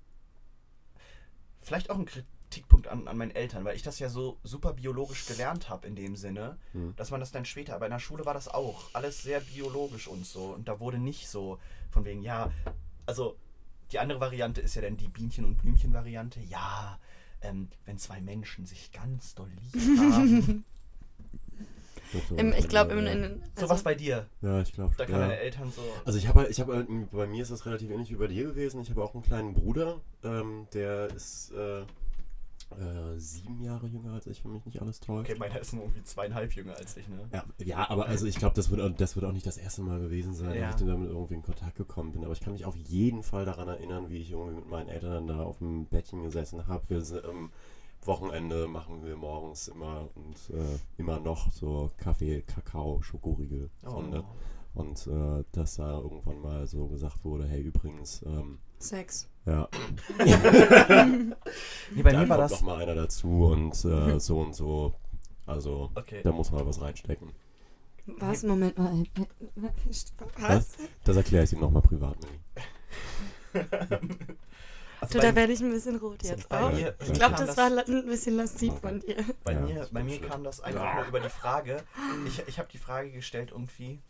[1.63, 5.27] Vielleicht auch ein Kritikpunkt an, an meinen Eltern, weil ich das ja so super biologisch
[5.27, 6.95] gelernt habe in dem Sinne, Hm.
[6.97, 10.09] dass man das dann später, aber in der Schule war das auch alles sehr biologisch
[10.09, 10.47] und so.
[10.47, 11.59] Und da wurde nicht so
[11.91, 12.51] von wegen, ja,
[13.07, 13.37] also
[13.93, 16.41] die andere Variante ist ja dann die Bienchen- und Blümchen-Variante.
[16.41, 16.99] Ja,
[17.43, 20.65] ähm, wenn zwei Menschen sich ganz doll lieb haben.
[22.37, 24.27] Im, ich glaube, in, in, so also, was bei dir.
[24.43, 24.95] Ja, ich glaube.
[24.97, 25.21] Da kann ja.
[25.29, 25.83] deine Eltern so.
[26.05, 28.81] Also ich habe, ich habe, bei mir ist das relativ ähnlich wie bei dir gewesen.
[28.81, 31.83] Ich habe auch einen kleinen Bruder, ähm, der ist äh,
[32.79, 35.29] äh, sieben Jahre jünger als ich, wenn mich nicht alles täuscht.
[35.31, 37.29] Okay, meiner ist nur irgendwie zweieinhalb jünger als ich, ne?
[37.33, 39.83] Ja, ja, aber also ich glaube, das wird, auch- das wird auch nicht das erste
[39.83, 40.71] Mal gewesen sein, Ja.
[40.71, 42.25] dass ich damit irgendwie in Kontakt gekommen bin.
[42.25, 45.27] Aber ich kann mich auf jeden Fall daran erinnern, wie ich irgendwie mit meinen Eltern
[45.27, 46.83] da auf dem Bettchen gesessen habe.
[46.89, 47.51] Wir sind, am
[48.05, 53.69] Wochenende machen wir morgens immer und äh, immer noch so Kaffee, Kakao, Schokoriegel.
[53.85, 53.91] Oh.
[53.91, 54.25] Runde.
[54.73, 59.29] Und äh, dass da irgendwann mal so gesagt wurde, hey übrigens, ähm, Sex.
[59.45, 59.69] ja,
[61.93, 62.61] Nee, bei da mir war kommt das.
[62.61, 64.95] noch mal einer dazu und äh, so und so.
[65.47, 66.21] Also Okay.
[66.23, 67.33] da muss mal was reinstecken.
[68.07, 68.43] Was?
[68.43, 69.03] Moment mal.
[70.39, 70.77] Was?
[71.05, 72.17] Das erkläre ich dir nochmal privat.
[73.53, 73.67] Also
[75.13, 76.49] Du, bei, da werde ich ein bisschen rot jetzt.
[76.49, 76.71] bei Oh.
[76.71, 78.81] mir, Ich glaube, kam das war la- ein bisschen lasziv Okay.
[78.81, 79.17] von dir.
[79.45, 81.83] Bei Ja, mir, bei mir kam das einfach nur über die Frage.
[82.27, 84.01] Ich, ich habe die Frage gestellt irgendwie,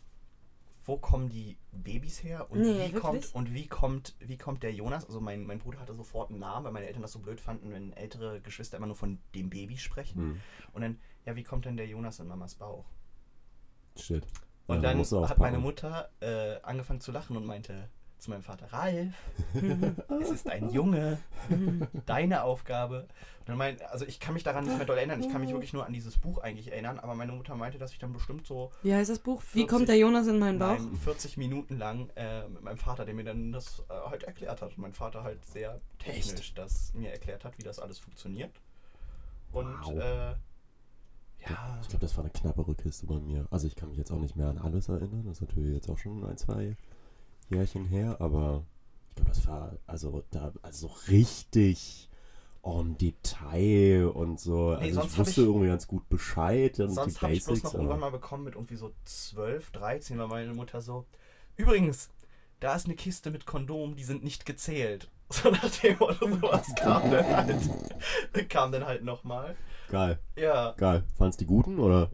[0.83, 3.01] wo kommen die Babys her und Nee, wie wirklich?
[3.01, 5.05] kommt und wie kommt wie kommt der Jonas?
[5.05, 7.71] Also mein, mein Bruder hatte sofort einen Namen, weil meine Eltern das so blöd fanden,
[7.71, 10.21] wenn ältere Geschwister immer nur von dem Baby sprechen.
[10.21, 10.41] Hm.
[10.73, 12.85] Und dann, ja, wie kommt denn der Jonas in Mamas Bauch?
[13.95, 14.25] Shit.
[14.67, 15.59] Und Ja, da dann hat meine.
[15.59, 17.89] Mutter äh, angefangen zu lachen und meinte
[18.21, 19.13] zu meinem Vater, Ralf,
[20.21, 21.17] es ist ein Junge,
[22.05, 23.07] deine Aufgabe.
[23.39, 25.49] Und dann mein, also ich kann mich daran nicht mehr doll erinnern, ich kann mich
[25.51, 28.45] wirklich nur an dieses Buch eigentlich erinnern, aber meine Mutter meinte, dass ich dann bestimmt
[28.45, 29.41] so Wie heißt das Buch?
[29.53, 30.77] Wie 40 kommt der Jonas in meinen Bauch?
[30.77, 34.61] nein, 40 Minuten lang äh, mit meinem Vater, der mir dann das äh, halt erklärt
[34.61, 34.69] hat.
[34.69, 38.51] Und mein Vater halt sehr technisch das mir erklärt hat, wie das alles funktioniert.
[39.51, 39.95] Und Wow.
[39.97, 40.29] äh,
[41.49, 43.47] ja, Ich glaube, das war eine knappere Kiste bei mir.
[43.49, 45.23] Also ich kann mich jetzt auch nicht mehr an alles erinnern.
[45.25, 46.77] Das ist natürlich jetzt auch schon ein, zwei
[47.51, 48.63] Jährchen her, aber
[49.09, 52.09] ich glaube, das war also da also so richtig
[52.63, 54.75] en Detail und so.
[54.75, 57.59] Nee, also ich wusste ich- irgendwie ganz gut Bescheid und Sonst die habe ich bloß
[57.61, 57.63] Basics.
[57.63, 61.05] noch irgendwann mal bekommen mit irgendwie so 12, 13, weil meine Mutter so,
[61.57, 62.09] übrigens,
[62.59, 65.09] da ist eine Kiste mit Kondomen, die sind nicht gezählt.
[65.31, 67.69] So nach dem Motto, sowas kam dann halt,
[68.49, 69.55] kam dann halt nochmal.
[69.87, 71.05] geil, Ja, geil.
[71.17, 72.09] Fand's die guten oder?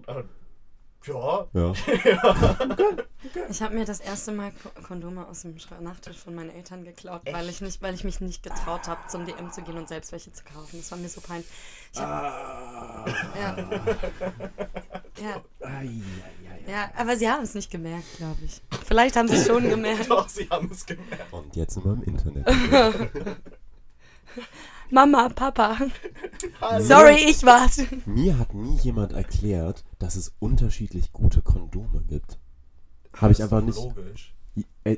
[1.08, 1.74] Ja, Ja.
[3.50, 7.22] Ich habe mir das erste Mal Ko- Kondome aus dem Nachttisch von meinen Eltern geklaut,
[7.32, 10.12] weil ich nicht, weil ich mich nicht getraut habe, zum DM zu gehen und selbst
[10.12, 10.78] welche zu kaufen.
[10.80, 11.48] Das war mir so peinlich.
[11.94, 13.06] Ich hab, Ah.
[13.40, 13.58] ja.
[15.22, 15.42] ja,
[16.68, 18.62] ja, aber sie haben es nicht gemerkt, glaube ich.
[18.86, 20.10] Vielleicht haben sie es schon gemerkt.
[20.10, 21.32] doch, sie haben es gemerkt.
[21.34, 22.46] Und jetzt sind wir im Internet.
[24.90, 25.78] Mama, Papa.
[26.80, 27.82] Sorry, ich war's.
[28.06, 32.38] Mir hat nie jemand erklärt, dass es unterschiedlich gute Kondome gibt.
[33.16, 33.78] Habe ich Das ist einfach nicht.
[33.78, 34.34] Logisch.
[34.84, 34.98] Äh,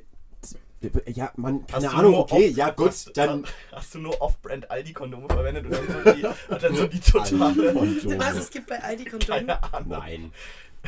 [1.08, 3.46] ja, man, Hast keine du Ahnung, nur okay, off- ja gut, hast, dann.
[3.74, 7.74] Hast du nur Off-Brand Aldi-Kondome verwendet und dann so die, und dann so die totale.
[7.74, 8.20] Kondome.
[8.20, 9.40] Was, es gibt bei Aldi Kondome?
[9.40, 9.90] Keine Ahnung.
[9.90, 10.32] Nein.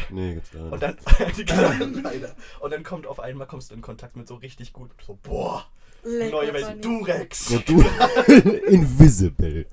[0.10, 0.72] Nee, gibt's gar nicht.
[0.72, 2.36] Und dann, leider.
[2.62, 5.66] Und dann kommt auf einmal kommst du in Kontakt mit so richtig gut, so, boah,
[6.04, 6.82] neue Version, funny.
[6.82, 7.46] Durex.
[7.46, 7.82] So, du.
[8.68, 9.66] Invisible.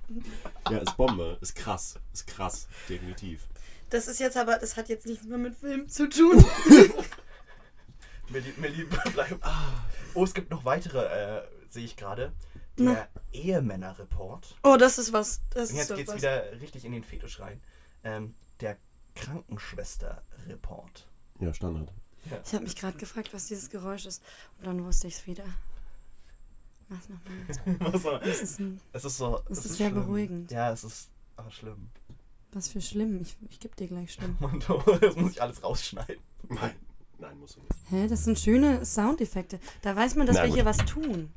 [0.71, 1.39] Ja, ist Bombe.
[1.41, 1.99] Ist krass.
[2.13, 2.69] Ist krass.
[2.89, 3.47] Definitiv.
[3.91, 6.45] Das ist jetzt aber, das hat jetzt nichts mehr mit Film zu tun.
[8.29, 9.39] Milli, Milli, bleib.
[10.15, 12.33] Oh, es gibt noch weitere, äh, sehe ich gerade.
[12.77, 14.57] Der Ehemänner-Report.
[14.63, 15.41] Oh, das ist was.
[15.51, 16.17] Das Und jetzt geht's was.
[16.19, 17.61] wieder richtig in den Fetisch rein.
[18.05, 18.77] Ähm, der
[19.17, 21.09] Krankenschwester-Report.
[21.41, 21.93] Ja, Standard.
[22.45, 24.23] Ich habe mich gerade gefragt, was dieses Geräusch ist.
[24.59, 25.45] Und dann wusste ich es wieder.
[26.89, 28.21] Mach nochmal.
[28.25, 28.81] Das ist ein.
[28.93, 29.41] es ist so.
[29.49, 30.03] Es es ist sehr schlimm.
[30.03, 30.51] beruhigend.
[30.51, 31.91] Ja, es ist aber schlimm.
[32.53, 33.21] Was für schlimm.
[33.21, 34.37] Ich, ich geb dir gleich schlimm.
[34.41, 34.63] Mann,
[35.01, 36.23] das muss ich alles rausschneiden.
[36.49, 36.75] Nein,
[37.19, 37.73] nein, musst du nicht.
[37.91, 39.61] Hä, das sind schöne Soundeffekte.
[39.83, 40.57] Da weiß man, dass Na wir gut.
[40.57, 41.33] hier was tun.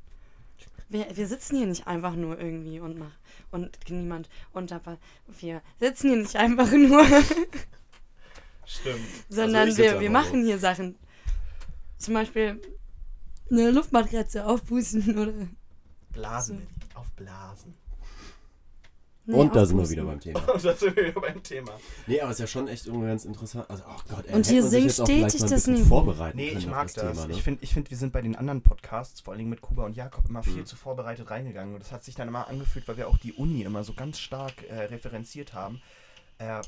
[0.90, 3.14] Wir, wir sitzen hier nicht einfach nur irgendwie und mach
[3.52, 4.98] und niemand und dabei
[5.40, 7.06] wir sitzen hier nicht einfach nur,
[8.66, 9.00] Stimmt.
[9.30, 10.98] sondern ich sitz wir, wir machen hier Sachen.
[11.98, 12.62] Zum Beispiel
[13.52, 15.34] eine Luftmatratze aufpusten oder.
[16.12, 16.68] Blasen.
[16.96, 17.76] Auf Blasen.
[19.26, 20.40] Nee, Und da sind wir wieder beim Thema.
[20.54, 21.72] Und das sind wir wieder beim Thema.
[22.08, 23.70] Nee, aber ist ja schon echt irgendwie ganz interessant.
[23.70, 25.86] Also, oh Gott, ey, Und hier vielleicht stetig das bisschen Niveau.
[26.04, 27.14] vorbereiten Nee, ich mag das.
[27.14, 27.34] Thema, ne?
[27.34, 29.86] Ich finde, ich find, wir sind bei den anderen Podcasts, vor allen Dingen mit Kuba
[29.86, 30.66] und Jakob, immer viel Mhm.
[30.66, 31.76] zu vorbereitet reingegangen.
[31.76, 34.18] Und das hat sich dann immer angefühlt, weil wir auch die Uni immer so ganz
[34.20, 35.82] stark äh, referenziert haben.
[36.40, 36.62] Äh,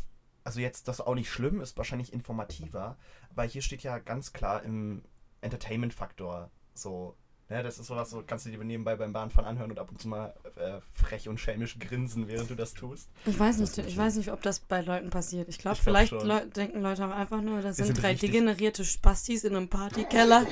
[0.44, 2.98] also jetzt, das ist auch nicht schlimm, ist wahrscheinlich informativer.
[3.32, 5.02] Aber hier steht ja ganz klar im
[5.42, 7.16] Entertainment-Faktor so.
[7.50, 10.02] Ne, das ist sowas, so kannst du dir nebenbei beim Bahnfahren anhören und ab und
[10.02, 13.10] zu mal äh, frech und schelmisch grinsen, während du das tust.
[13.26, 15.50] Ich weiß nicht, ich weiß nicht, ob das bei Leuten passiert.
[15.50, 16.12] Ich glaube, Ich glaub vielleicht.
[16.14, 19.68] Leu denken Leute auch einfach nur, das sind, sind drei richtig- degenerierte Spastis in einem
[19.68, 20.46] Partykeller,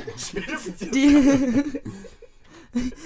[0.94, 1.82] die,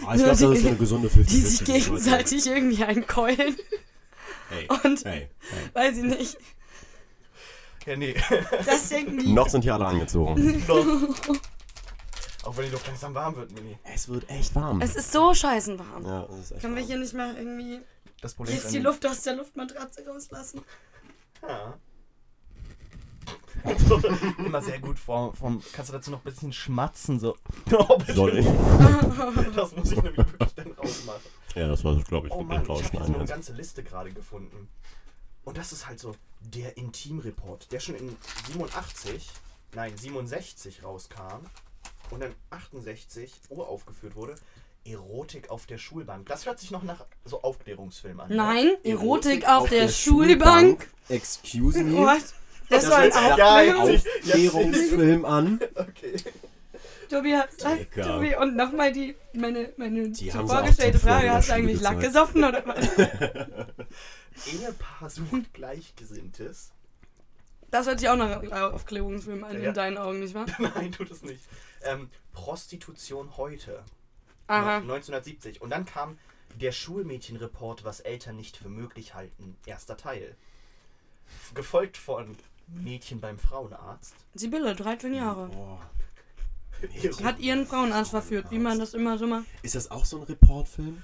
[0.05, 3.55] Ah, ich glaube, das ist eine gesunde 50 die sich gegenseitig irgendwie einkeulen.
[4.49, 5.69] Hey, Und hey, hey.
[5.73, 6.37] weiß ich nicht.
[7.85, 8.15] Ja, nee.
[8.65, 9.31] Das denken die.
[9.31, 10.63] Noch sind hier alle angezogen.
[10.67, 10.85] Doch.
[12.45, 13.77] Auch wenn die doch langsam warm wird, Mini.
[13.83, 14.81] es wird echt warm.
[14.81, 16.05] Es ist so scheißen warm.
[16.05, 16.87] ja, es ist echt Können wir warm.
[16.89, 17.81] hier nicht mal irgendwie
[18.21, 20.61] Das Problem jetzt die Luft aus der Luftmatratze rauslassen?
[21.41, 21.77] Ja.
[23.63, 23.99] Also,
[24.37, 25.63] immer sehr gut vom, vom.
[25.73, 27.19] Kannst du dazu noch ein bisschen schmatzen?
[27.19, 27.35] So.
[27.71, 28.13] Oh, bitte.
[28.13, 28.45] Soll ich?
[29.55, 31.21] Das muss ich nämlich wirklich dann rausmachen.
[31.55, 34.67] Ja, das war, glaube ich, Oh wirklich Mann, ich habe eine ganze Liste gerade gefunden.
[35.45, 38.15] Und das ist halt so der Intimreport, der schon in
[38.47, 39.29] 87,
[39.73, 41.45] nein, 67 rauskam
[42.11, 44.35] und dann 68 uraufgeführt wurde.
[44.85, 46.27] Erotik auf der Schulbank.
[46.27, 48.29] Das hört sich noch nach so Aufklärungsfilm an.
[48.29, 48.35] ne?
[48.35, 50.87] Nein, Erotik auf der Schulbank.
[51.09, 51.97] Excuse me.
[51.97, 52.21] What?
[52.69, 55.59] Das, Das war ein ja, Aufklärungsfilm an.
[55.75, 56.15] Okay.
[57.09, 57.49] Tobi, hat.
[57.93, 62.43] Tobi, und nochmal die, meine, meine Die vorgestellte Frage, der hast du eigentlich Lack gesoffen
[62.43, 62.77] oder was?
[64.47, 66.71] Ehepaar sucht Gleichgesinntes.
[67.75, 69.67] Das hört sich auch nach Aufklärungsfilm an, Ja.
[69.69, 70.45] in deinen Augen, nicht wahr?
[70.59, 71.41] Nein, tut es nicht.
[71.83, 73.83] Ähm, Prostitution heute.
[74.47, 74.77] Aha.
[74.77, 75.61] 1970.
[75.61, 76.17] Und dann kam
[76.61, 79.57] der Schulmädchenreport, was Eltern nicht für möglich halten.
[79.65, 80.37] Erster Teil.
[81.53, 84.15] Gefolgt von Mädchen beim Frauenarzt.
[84.35, 85.47] Sibylle, 13 Jahre.
[85.49, 85.81] Boah.
[87.23, 89.45] Hat ihren Frauenarzt verführt, wie man das immer so macht.
[89.63, 91.03] Ist das auch so ein Reportfilm?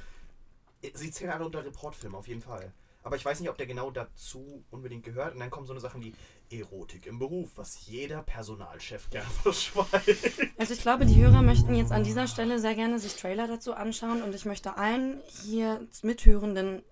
[0.93, 2.71] Sie zählen alle unter Reportfilm, auf jeden Fall.
[3.03, 5.33] Aber ich weiß nicht, ob der genau dazu unbedingt gehört.
[5.33, 6.13] Und dann kommen so eine Sachen wie
[6.51, 10.51] Erotik im Beruf, was jeder Personalchef gerne verschweigt.
[10.57, 13.73] Also ich glaube, die Hörer möchten jetzt an dieser Stelle sehr gerne sich Trailer dazu
[13.73, 16.83] anschauen und ich möchte allen hier Mithörenden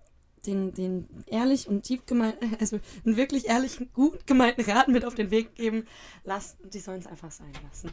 [0.46, 5.14] den, den ehrlich und tief gemeinten, also einen wirklich ehrlichen, gut gemeinten Rat mit auf
[5.14, 5.86] den Weg geben.
[6.24, 7.92] Lasst, die sollen es einfach sein lassen.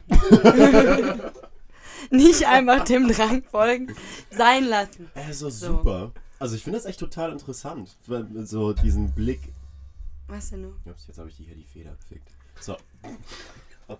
[2.10, 3.94] Nicht einfach dem Drang folgen,
[4.30, 5.10] sein lassen.
[5.14, 6.12] Also So.
[6.38, 7.96] Also ich finde das echt total interessant.
[8.06, 9.40] weil So diesen Blick.
[10.28, 10.74] Was denn nur?
[10.84, 12.30] Ups, jetzt habe ich hier die Feder gefickt.
[12.60, 12.76] So.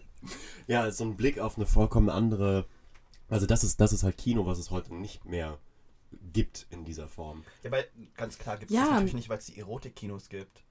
[0.66, 2.66] Ja, so ein Blick auf eine vollkommen andere.
[3.30, 5.58] Also das ist, das ist halt Kino, was es heute nicht mehr
[6.32, 7.44] gibt in dieser Form.
[7.62, 8.82] Ja, weil ganz klar gibt es Ja.
[8.82, 10.62] das natürlich nicht, weil es die Erotikkinos gibt.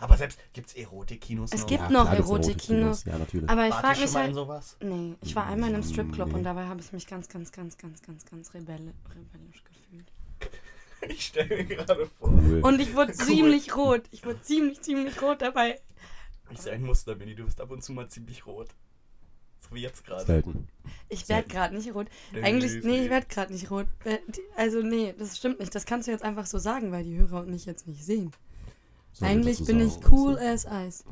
[0.00, 1.66] Aber selbst gibt es Erotikkinos Es noch?
[1.66, 3.04] gibt Ja, noch Erotikkinos.
[3.04, 3.48] Ja, natürlich.
[3.50, 4.34] Aber ich frage mich halt.
[4.34, 4.76] sowas?
[4.80, 6.34] Nee, ich war einmal in einem Stripclub Nee.
[6.34, 10.06] und dabei habe ich mich ganz, ganz, ganz, ganz, ganz, ganz rebelle, rebellisch gefühlt.
[11.08, 12.30] Ich stelle mir gerade vor.
[12.30, 12.60] cool.
[12.62, 13.24] Und ich wurde Cool.
[13.26, 14.02] ziemlich rot.
[14.10, 15.78] Ich wurde ziemlich, ziemlich rot dabei.
[16.50, 17.34] Ich sehe ein Muster, Benny.
[17.34, 18.68] Du bist ab und zu mal ziemlich rot.
[19.60, 20.24] So wie jetzt gerade.
[20.24, 20.68] Selten.
[21.08, 22.06] Ich werde gerade nicht rot.
[22.42, 23.86] Eigentlich, nee, ich werde gerade nicht rot.
[24.04, 24.18] Äh,
[24.56, 25.74] Also, nee, das stimmt nicht.
[25.74, 28.30] Das kannst du jetzt einfach so sagen, weil die Hörer mich jetzt nicht sehen.
[29.18, 31.04] Wir Eigentlich bin ich cool was- as Eis.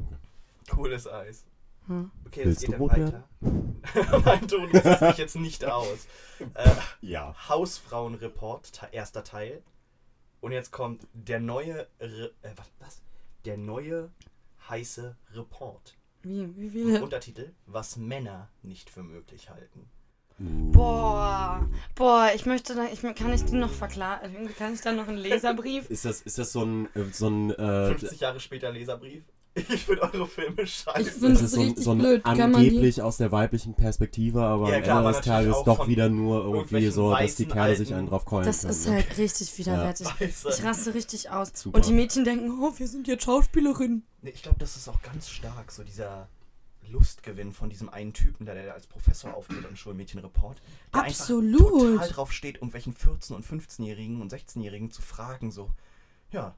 [0.70, 1.44] Cooles Eis.
[1.86, 2.10] Hm.
[2.26, 4.24] Okay, Willst das du geht dann rot weiter.
[4.24, 6.06] Nein, du nutzt dich jetzt nicht aus.
[6.54, 7.34] Äh, Ja.
[7.48, 9.62] Hausfrauenreport, te- erster Teil.
[10.40, 13.02] Und jetzt kommt der neue, Re äh, was, was?
[13.44, 14.10] Der neue
[14.68, 15.96] heiße Report.
[16.22, 17.02] Wie, wie viele?
[17.02, 19.88] Untertitel, was Männer nicht für möglich halten.
[20.38, 24.48] Boah, boah, ich möchte da, ich, kann ich die noch verklagen?
[24.58, 25.88] Kann ich da noch einen Leserbrief?
[25.90, 29.24] Ist das, ist das so ein, äh, so ein, äh, 50 Jahre später Leserbrief.
[29.54, 31.00] Ich finde eure Filme scheiße.
[31.02, 32.22] Ich find- ist das das so so blöd.
[32.24, 35.88] Die- angeblich aus der weiblichen Perspektive, aber Ja, am klar, Ende aber des Tages doch
[35.88, 38.70] wieder nur irgendwie so, dass die Kerle sich einen drauf keulen Das können.
[38.70, 38.94] ist ne?
[38.94, 40.06] halt richtig widerwärtig.
[40.18, 40.48] Weiße.
[40.48, 41.50] Ich raste richtig aus.
[41.54, 41.76] Super.
[41.76, 44.06] Und die Mädchen denken, oh, wir sind jetzt Schauspielerinnen.
[44.22, 46.28] Nee, ich glaube, das ist auch ganz stark, so dieser
[46.90, 50.60] Lustgewinn von diesem einen Typen, der, der als Professor auftritt im Schulmädchenreport.
[50.94, 51.58] Der Absolut.
[51.98, 55.70] total drauf steht, irgendwelchen 14- und 15-Jährigen und 16-Jährigen zu fragen, so,
[56.30, 56.54] ja,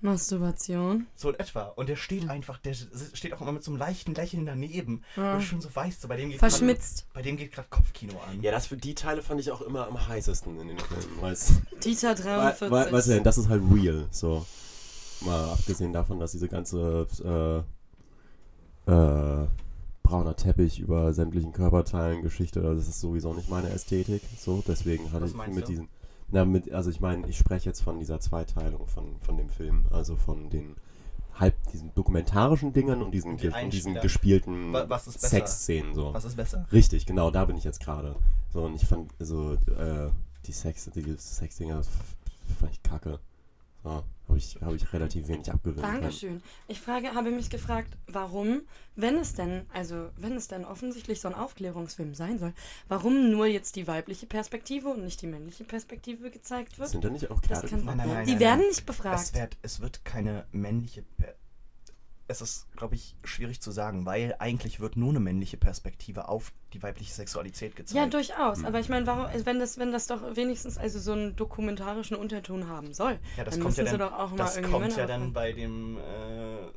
[0.00, 1.06] Masturbation.
[1.14, 1.64] So in etwa.
[1.76, 5.02] Und der steht einfach, der steht auch immer mit so einem leichten Lächeln daneben.
[5.16, 5.34] Ja.
[5.34, 7.04] Und schon so weißt, so bei dem geht Verschmitzt.
[7.06, 8.42] Grad, bei dem geht gerade Kopfkino an.
[8.42, 11.20] Ja, das für die Teile fand ich auch immer am heißesten in den Filmen.
[11.20, 12.70] Weißt Dieter Weil, 43.
[12.70, 14.06] weil, weißt du, denn, das ist halt real.
[14.10, 14.46] So.
[15.22, 17.06] Mal abgesehen davon, dass diese ganze
[18.86, 19.46] äh, äh,
[20.02, 24.22] brauner Teppich über sämtlichen Körperteilen Geschichte, das ist sowieso nicht meine Ästhetik.
[24.38, 25.70] So, deswegen hatte Was ich mit du?
[25.70, 25.88] diesen.
[26.32, 29.86] Na, mit, also ich meine, ich spreche jetzt von dieser Zweiteilung von, von dem Film,
[29.90, 30.76] also von den
[31.34, 34.72] halb diesen dokumentarischen Dingen und diesen, Die und diesen gespielten?
[35.28, 36.12] Sexszenen so.
[36.12, 36.66] Was ist besser?
[36.72, 38.14] Richtig, genau, da bin ich jetzt gerade.
[38.52, 40.10] So, und ich fand, so, äh,
[40.46, 41.82] die Sex, die Sexdinger,
[42.58, 43.18] fand ich kacke.
[43.82, 45.76] So, habe ich, hab ich relativ wenig können.
[45.76, 46.42] Dankeschön.
[46.68, 48.62] Ich frage, habe mich gefragt, warum,
[48.96, 52.52] wenn es denn, also wenn es denn offensichtlich so ein Aufklärungsfilm sein soll,
[52.88, 56.88] warum nur jetzt die weibliche Perspektive und nicht die männliche Perspektive gezeigt wird?
[56.90, 57.68] Sind da nicht auch Kerle?
[57.70, 58.68] Nein, nein, nein, die nein, werden nein.
[58.68, 59.34] nicht Es befragt.
[59.34, 61.02] wird, es wird keine männliche.
[61.02, 61.34] Per
[62.30, 66.52] es ist, glaube ich, schwierig zu sagen, weil eigentlich wird nur eine männliche Perspektive auf
[66.72, 67.96] die weibliche Sexualität gezeigt.
[67.96, 68.64] Ja, durchaus.
[68.64, 72.68] Aber ich meine, warum, wenn das, wenn das doch wenigstens also so einen dokumentarischen Unterton
[72.68, 74.80] haben soll, Ja, das dann kommt ja müssen sie dann, doch auch mal das kommt
[74.80, 75.98] Männer ja dann bei dem.
[75.98, 76.68] Äh,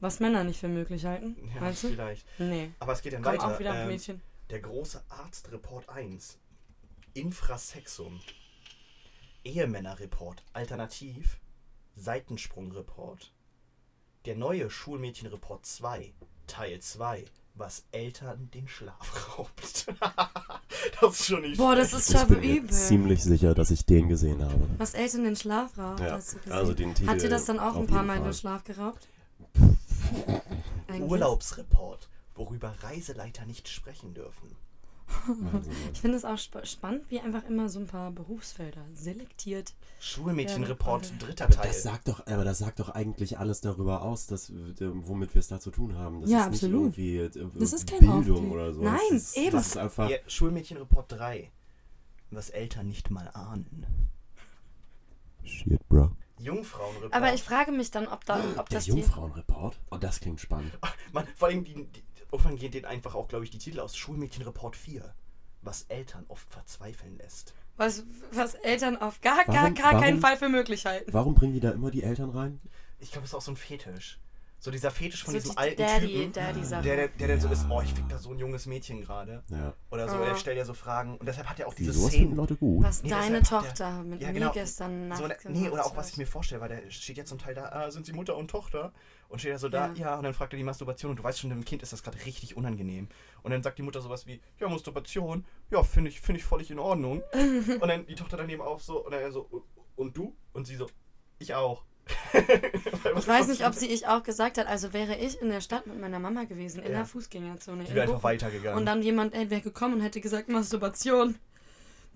[0.00, 1.88] Was Männer nicht für möglich halten, ja, meinst du?
[1.88, 2.26] vielleicht.
[2.38, 2.70] Nee.
[2.80, 3.46] Aber es geht dann Komm weiter.
[3.54, 4.20] auch wieder auf Ähm, Mädchen.
[4.50, 6.38] Der große Arztreport 1.
[7.14, 8.20] Infrasexum.
[9.44, 10.42] Ehemännerreport.
[10.52, 11.38] Alternativ.
[11.96, 13.31] Seitensprungreport.
[14.24, 16.12] Der neue Schulmädchenreport 2.
[16.46, 17.24] Teil 2.
[17.54, 19.86] Was Eltern den Schlaf raubt.
[21.00, 22.70] das ist schon nicht Boah, das ist Ich schon bin mir übel.
[22.70, 24.54] ziemlich sicher, dass ich den gesehen habe.
[24.78, 26.52] Was Eltern den Schlaf raubt, Ja, hast du gesehen.
[26.52, 28.24] also den Titel Hat dir das dann auch ein paar Mal Fall.
[28.24, 29.06] den Schlaf geraubt?
[30.88, 31.10] Eigentlich?
[31.10, 32.08] Urlaubsreport.
[32.34, 34.56] Worüber Reiseleiter nicht sprechen dürfen.
[35.26, 39.74] Wahnsinn, Ich finde es auch sp spannend, wie einfach immer so ein paar Berufsfelder selektiert.
[40.00, 41.68] Schulmädchenreport, Ja, dritter Aber Teil.
[41.68, 45.40] das sagt doch, aber das sagt doch eigentlich alles darüber aus, dass, äh, womit wir
[45.40, 46.22] es da zu tun haben.
[46.22, 46.96] Das Ja, ist absolut.
[46.96, 48.82] Nicht irgendwie, äh, Das ist kein Bildung Aufklär- oder so.
[48.82, 49.50] Nein, das ist, eben.
[49.52, 50.10] Das ist einfach.
[50.10, 51.50] Ja, Schulmädchenreport 3.
[52.30, 53.86] Was Eltern nicht mal ahnen.
[55.44, 56.10] Shit, bro.
[56.38, 57.12] Jungfrauenreport.
[57.14, 58.90] Aber ich frage mich dann, ob, da, ob Der das die...
[58.92, 59.78] Jungfrauenreport?
[59.90, 60.72] Oh, das klingt spannend.
[61.12, 63.96] Man, vor allem, die, die, irgendwann gehen denen einfach auch, glaube ich, die Titel aus.
[63.96, 65.14] Schulmädchenreport 4.
[65.62, 67.54] Was Eltern oft verzweifeln lässt.
[67.76, 71.12] Was, was Eltern auf gar, gar, Warum- gar keinen warum- Fall für möglich halten.
[71.12, 72.60] Warum bringen die da immer die Eltern rein?
[72.98, 74.18] Ich glaube, es ist auch so ein Fetisch.
[74.64, 76.82] So dieser Fetisch von So diesem die alten Daddy- Typen, Daddy-Sache.
[76.84, 79.42] der, der, der dann so ist, oh, ich fick da so ein junges Mädchen gerade.
[79.48, 79.74] Ja.
[79.90, 80.26] Oder so, Ah.
[80.28, 81.16] er stellt ja so Fragen.
[81.16, 82.36] Und deshalb hat er auch diese Wieso Szenen.
[82.36, 82.84] Leute gut?
[82.84, 84.52] Was Nee, deine Tochter mit Ja, mir genau.
[84.52, 87.16] gestern Nacht So, ne, gemacht nee, oder auch was ich mir vorstelle, weil der steht
[87.16, 88.92] ja zum Teil da, ah, sind sie Mutter und Tochter?
[89.28, 89.94] Und steht er so da, Ja.
[89.94, 92.04] ja, und dann fragt er die Masturbation und du weißt schon, dem Kind ist das
[92.04, 93.08] gerade richtig unangenehm.
[93.42, 96.70] Und dann sagt die Mutter sowas wie, ja, Masturbation, ja, finde ich, finde ich völlig
[96.70, 97.20] in Ordnung.
[97.80, 99.64] und dann die Tochter daneben auch so, und dann er so,
[99.96, 100.36] und du?
[100.52, 100.86] Und sie so,
[101.40, 101.82] ich auch.
[103.16, 104.66] Ich weiß nicht, ob sie ich auch gesagt hat.
[104.66, 106.98] Also wäre ich in der Stadt mit meiner Mama gewesen, in Ja.
[106.98, 107.84] der Fußgängerzone.
[107.84, 108.78] Die wäre einfach weitergegangen.
[108.78, 111.36] Und dann jemand wäre gekommen und hätte gesagt, Masturbation.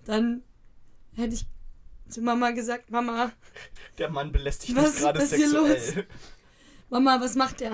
[0.05, 0.43] Dann
[1.15, 1.45] hätte ich
[2.09, 3.31] zu Mama gesagt, Mama,
[3.97, 6.07] Der Mann belästigt Was mich gerade ist hier sexuell.
[6.89, 7.73] Mama, was macht der?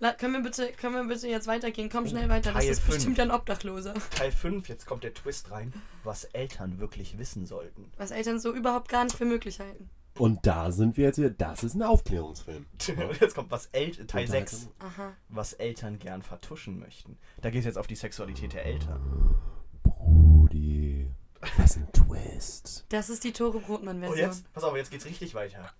[0.00, 1.88] La können, wir bitte, können wir bitte jetzt weitergehen?
[1.90, 2.94] Komm schnell weiter, das Teil ist fünf.
[2.96, 3.94] bestimmt ein Obdachloser.
[4.16, 5.72] Teil 5, jetzt kommt der Twist rein,
[6.04, 7.90] was Eltern wirklich wissen sollten.
[7.96, 9.90] Was Eltern so überhaupt gar nicht für möglich halten.
[10.18, 11.30] Und da sind wir jetzt hier.
[11.30, 12.66] Das ist ein Aufklärungsfilm.
[12.96, 15.12] Und jetzt kommt was El Teil Und da 6, kann- Aha.
[15.28, 17.18] was Eltern gern vertuschen möchten.
[17.40, 19.36] Da geht es jetzt auf die Sexualität der Eltern.
[19.82, 21.08] Brudi.
[21.56, 22.84] Was ein Twist.
[22.88, 24.18] Das ist die Tore Und Brotmann-Version.
[24.18, 25.70] Oh, jetzt, pass auf, jetzt geht's richtig weiter.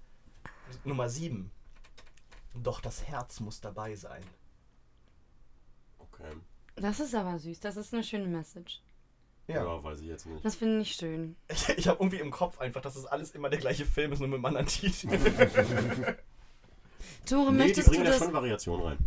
[0.84, 1.50] Nummer 7.
[2.54, 4.22] Doch das Herz muss dabei sein.
[5.98, 6.32] Okay.
[6.76, 7.58] Das ist aber süß.
[7.60, 8.80] Das ist eine schöne Message.
[9.48, 9.82] Ja, Ja.
[9.82, 10.44] weiß ich jetzt nicht.
[10.44, 11.34] Das finde ich schön.
[11.50, 14.18] Ich, ich habe irgendwie im Kopf einfach, dass es alles immer der gleiche Film ist,
[14.20, 15.08] nur mit einem anderen Titel.
[17.26, 18.18] Tore, Nee, die möchtest du bringen da das?
[18.20, 18.98] schon Variation rein.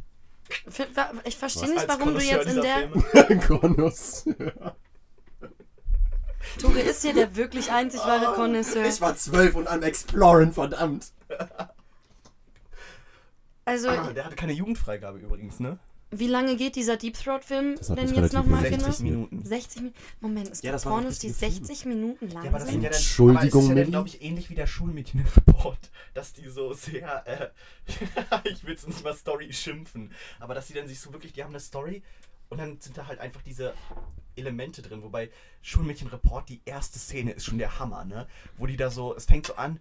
[1.24, 3.38] Ich verstehe nicht, warum du jetzt in der.
[3.48, 4.26] Konus.
[6.60, 8.86] Tore ist hier der wirklich einzig wahre Connoisseur.
[8.86, 11.14] Ich war zwölf und am Exploren, verdammt.
[13.64, 15.80] Also, Ah, der hatte keine Jugendfreigabe übrigens, ne?
[16.12, 18.84] Wie lange geht dieser Deep Throat-Film Das denn jetzt nochmal genau?
[18.86, 19.46] 60 Minuten.
[19.46, 20.00] 60 Minuten.
[20.20, 21.66] Moment, es Ja, gibt das Pornos, die richtige Filme.
[21.66, 22.84] 60 Minuten lang Ja, aber das sind sind.
[22.84, 22.98] ja dann.
[22.98, 27.26] Entschuldigung, aber es ist ja glaube ich, ähnlich wie der Schulmädchenreport, dass die so sehr,
[27.28, 27.50] äh,
[28.50, 31.44] ich will es nicht mal Story schimpfen, aber dass die dann sich so wirklich, die
[31.44, 32.04] haben eine Story
[32.50, 33.74] und dann sind da halt einfach diese
[34.36, 35.30] Elemente drin, wobei
[35.62, 38.28] Schulmädchenreport, die erste Szene ist schon der Hammer, ne?
[38.58, 39.80] Wo die da so, es fängt so an,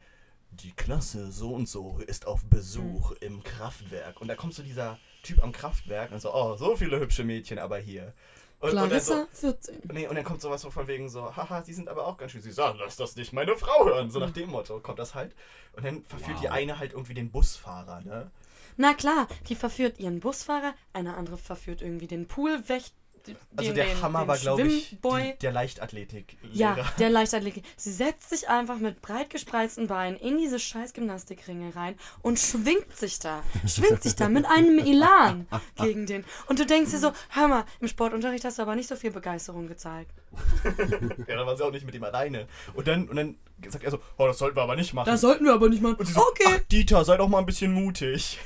[0.53, 4.99] die Klasse so und so ist auf Besuch im Kraftwerk und da kommt so dieser
[5.23, 8.13] Typ am Kraftwerk und so, oh, so viele hübsche Mädchen aber hier.
[8.61, 9.81] Und, und, dann Clarissa, so, 14.
[9.93, 12.33] nee, und dann kommt sowas so von wegen so, haha, sie sind aber auch ganz
[12.33, 12.43] schön.
[12.43, 14.11] Sie sagen, lass das nicht meine Frau hören.
[14.11, 15.35] So nach dem Motto kommt das halt.
[15.73, 16.53] Und dann verführt die Wow.
[16.53, 18.31] eine halt irgendwie den Busfahrer, ne?
[18.77, 22.95] Na klar, die verführt ihren Busfahrer, eine andere verführt irgendwie den Poolwächter.
[23.57, 26.37] Also den, der den, Hammer den war, glaube ich, die, der Leichtathletik.
[26.53, 27.65] Ja, der Leichtathletik.
[27.77, 32.97] Sie setzt sich einfach mit breit gespreizten Beinen in diese scheiß Gymnastikringe rein und schwingt
[32.97, 33.43] sich da.
[33.67, 35.47] Schwingt sich da mit einem Elan
[35.77, 36.25] gegen den.
[36.47, 39.11] Und du denkst dir so, hör mal, im Sportunterricht hast du aber nicht so viel
[39.11, 40.13] Begeisterung gezeigt.
[41.27, 42.47] Ja, da war sie auch nicht mit ihm alleine.
[42.75, 43.37] Und dann, und dann
[43.69, 45.07] sagt er so, oh, das sollten wir aber nicht machen.
[45.07, 45.97] Das sollten wir aber nicht machen.
[45.97, 48.39] und sie so, Okay, ach Dieter, sei doch mal ein bisschen mutig.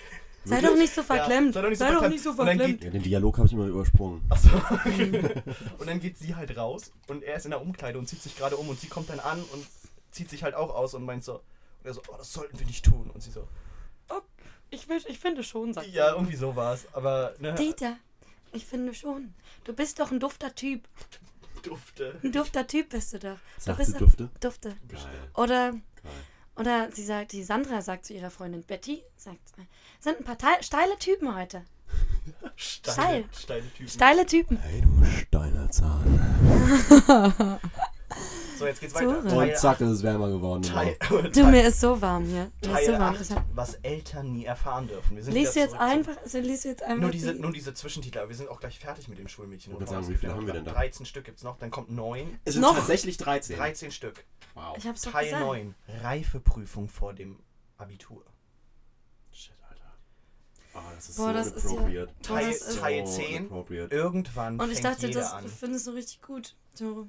[0.45, 1.55] Sei doch nicht so verklemmt.
[1.55, 2.14] sei doch nicht so sei doch verklemmt.
[2.14, 2.84] nicht so Und dann verklemmt.
[2.84, 4.22] Ja, den Dialog habe ich immer übersprungen.
[4.28, 4.49] Achso.
[5.78, 8.36] und dann geht sie halt raus und er ist in der Umkleide und zieht sich
[8.36, 9.66] gerade um und sie kommt dann an und
[10.11, 11.40] zieht sich halt auch aus und meint so, und
[11.84, 13.11] er so, oh, das sollten wir nicht tun.
[13.12, 13.47] Und sie so,
[14.11, 14.20] Oh,
[14.70, 16.14] ich, will, ich finde schon, sagt ja, sie.
[16.16, 16.86] irgendwie so war es.
[16.92, 17.97] Aber, ne, Dieter,
[18.53, 19.34] ich finde schon.
[19.64, 20.86] Du bist doch ein dufter Typ.
[21.62, 22.18] dufte.
[22.22, 23.36] Ein dufter Typ bist du doch.
[23.57, 24.30] Du Sagt bist sie doch- Dufte?
[24.40, 24.76] Dufte.
[24.88, 25.01] Geil.
[25.34, 25.80] Oder, Geil.
[26.57, 29.41] Oder sie sagt, die Sandra sagt zu ihrer Freundin Betty, sagt,
[30.01, 31.65] sind ein paar Teil, steile Typen heute.
[32.57, 33.89] Steile, steile Typen.
[33.89, 34.57] Steile Typen.
[34.59, 36.21] Hey, du steiner Zahn.
[38.65, 39.07] So, jetzt geht's Zora.
[39.09, 39.19] weiter.
[39.23, 40.62] Und Teil zack, ist es wärmer geworden.
[40.62, 41.23] Teil, Genau.
[41.33, 42.45] Du, mir ist so warm hier.
[42.45, 43.15] Mir ist Teil so warm.
[43.15, 45.17] 8, Ich hab, was Eltern nie erfahren dürfen.
[45.17, 47.41] Wir sind liest du wieder jetzt einfach, also liest du jetzt einfach Nur diese, die-
[47.41, 49.73] nur diese Zwischentitel, aber wir sind auch gleich fertig mit den Schulmädchen.
[49.75, 50.73] Ich Und sagen, es wie viele haben noch wir denn da?
[50.73, 52.39] 13 Stück gibt's noch, dann kommt 9.
[52.45, 52.75] Es sind Noch?
[52.77, 53.57] tatsächlich 13.
[53.57, 54.25] 13 Stück.
[54.55, 54.77] Wow.
[54.79, 55.43] Ich hab's Teil gesagt.
[55.45, 55.75] 9.
[56.03, 57.39] Reifeprüfung vor dem
[57.77, 58.23] Abitur.
[59.33, 59.93] Shit, Alter.
[60.75, 63.37] Ah, das ist Boah, so das ist ja- Teil, ist- Teil So 10.
[63.37, 63.95] inappropriate.
[63.95, 65.49] Irgendwann Und ich fängt dachte, jeder das an.
[65.49, 66.55] findest du richtig gut.
[66.79, 67.09] Du,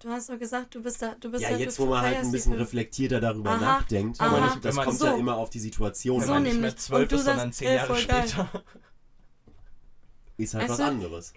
[0.00, 2.02] du hast doch gesagt, du bist da, du bist Ja, da, jetzt du wo man
[2.02, 4.28] halt ein bisschen reflektierter darüber Aha, nachdenkt, aha.
[4.36, 5.06] aber nicht, das kommt so.
[5.06, 6.42] ja immer auf die Situation Wenn So man an.
[6.44, 6.76] nicht mehr nämlich.
[6.78, 7.98] 12 Und du ist, sondern sagst, 10 ey, Jahre geil.
[8.28, 8.62] später.
[10.38, 11.32] Ist halt Weißt was anderes.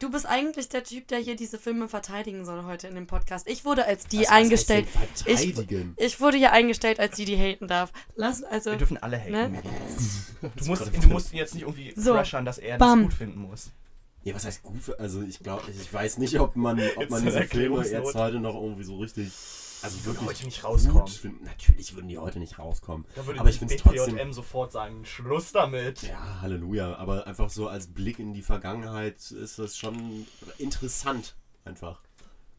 [0.00, 3.46] Du bist eigentlich der Typ, der hier diese Filme verteidigen soll heute in dem Podcast.
[3.48, 4.88] Ich wurde als die Was- was heißt eingestellt.
[4.94, 5.94] denn Ich, Verteidigen.
[5.96, 7.92] ich wurde hier eingestellt, als die, die haten darf.
[8.16, 8.70] Lass also.
[8.72, 9.52] Wir dürfen alle haten.
[10.42, 10.50] Ne?
[10.56, 12.14] Du, musst, du musst ihn jetzt nicht irgendwie So.
[12.14, 13.02] crushern, dass er Bam.
[13.02, 13.70] das gut finden muss.
[14.24, 17.24] Ja, was heißt gut für, also ich glaube, ich weiß nicht, ob man, ob man
[17.24, 19.32] diese Filme jetzt heute noch irgendwie so richtig,
[19.82, 21.08] also Die würden heute nicht rauskommen.
[21.08, 21.44] finden.
[21.44, 23.04] Natürlich würden die heute nicht rauskommen.
[23.16, 26.02] Da würde Aber ich finde trotzdem, BPJM sofort sagen, Schluss damit.
[26.02, 30.26] ja, Halleluja, aber einfach so als Blick in die Vergangenheit ist das schon
[30.58, 32.00] interessant, einfach.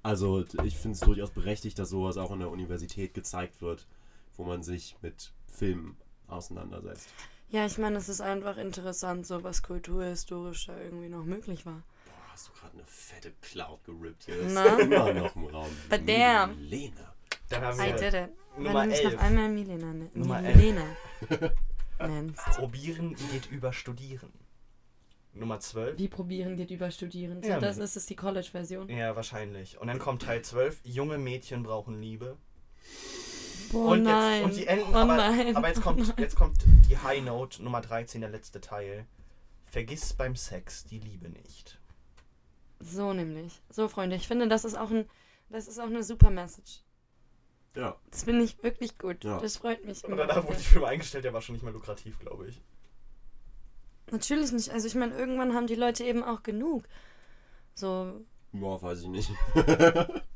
[0.01, 3.87] Also ich finde es durchaus berechtigt, dass sowas auch an der Universität gezeigt wird,
[4.35, 5.95] wo man sich mit Filmen
[6.27, 7.07] auseinandersetzt.
[7.53, 11.83] Ja, ich meine, es ist einfach interessant, so was kulturhistorisch da irgendwie noch möglich war.
[12.05, 14.37] Boah, hast du gerade eine fette Cloud gerippt hier?
[14.37, 14.79] Ist Na?
[14.79, 15.69] immer noch im Raum.
[15.87, 16.59] But damn.
[16.59, 17.13] Lena.
[17.49, 18.29] Dann haben I wir did it.
[18.55, 19.13] Wenn Nummer du mich 11.
[19.13, 20.83] noch einmal Milena, ne- Nummer Milena
[21.99, 22.43] nennst.
[22.55, 24.33] Probieren geht über Studieren.
[25.35, 25.99] Nummer 12.
[25.99, 27.43] Wie probieren geht über Studieren.
[27.43, 28.89] So, Ja, das ist es die College-Version.
[28.89, 29.79] Ja, wahrscheinlich.
[29.79, 30.79] Und dann kommt Teil 12.
[30.85, 32.35] Junge Mädchen brauchen Liebe.
[33.73, 34.41] Boah, und, nein.
[34.41, 35.55] Jetzt, und die enden, oh aber, nein.
[35.55, 39.05] aber jetzt kommt, jetzt kommt die High Note Nummer 13, der letzte Teil.
[39.65, 41.79] Vergiss beim Sex die Liebe nicht.
[42.79, 43.61] So nämlich.
[43.69, 45.09] So, Freunde, ich finde, das ist auch ein,
[45.49, 46.81] das ist auch eine super Message.
[47.75, 47.95] Ja.
[48.11, 49.23] Das finde ich wirklich gut.
[49.23, 49.39] Ja.
[49.39, 50.03] Das freut mich.
[50.03, 52.61] Und danach wurde die Firma eingestellt, der war schon nicht mehr lukrativ, glaube ich.
[54.11, 54.69] Natürlich nicht.
[54.69, 56.83] Also ich meine, irgendwann haben die Leute eben auch genug.
[57.73, 58.21] So,
[58.51, 59.31] Boah, weiß ich nicht.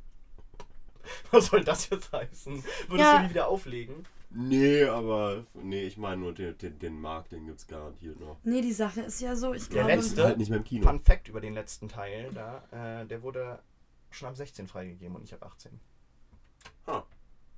[1.32, 2.53] Was soll das jetzt heißen?
[2.88, 3.18] Würdest Ja.
[3.18, 4.05] du die wieder auflegen?
[4.30, 8.38] nee, aber nee, ich meine nur den, den, den Markt, den gibt's garantiert noch.
[8.43, 10.01] nee, die Sache ist ja so, ich Der glaube...
[10.01, 10.86] letzte- Halt nicht mehr im Kino.
[10.88, 13.60] Fun Fact über den letzten Teil, da, äh, der wurde
[14.12, 15.80] schon ab 16 freigegeben und nicht ab 18.
[16.88, 17.03] Ah.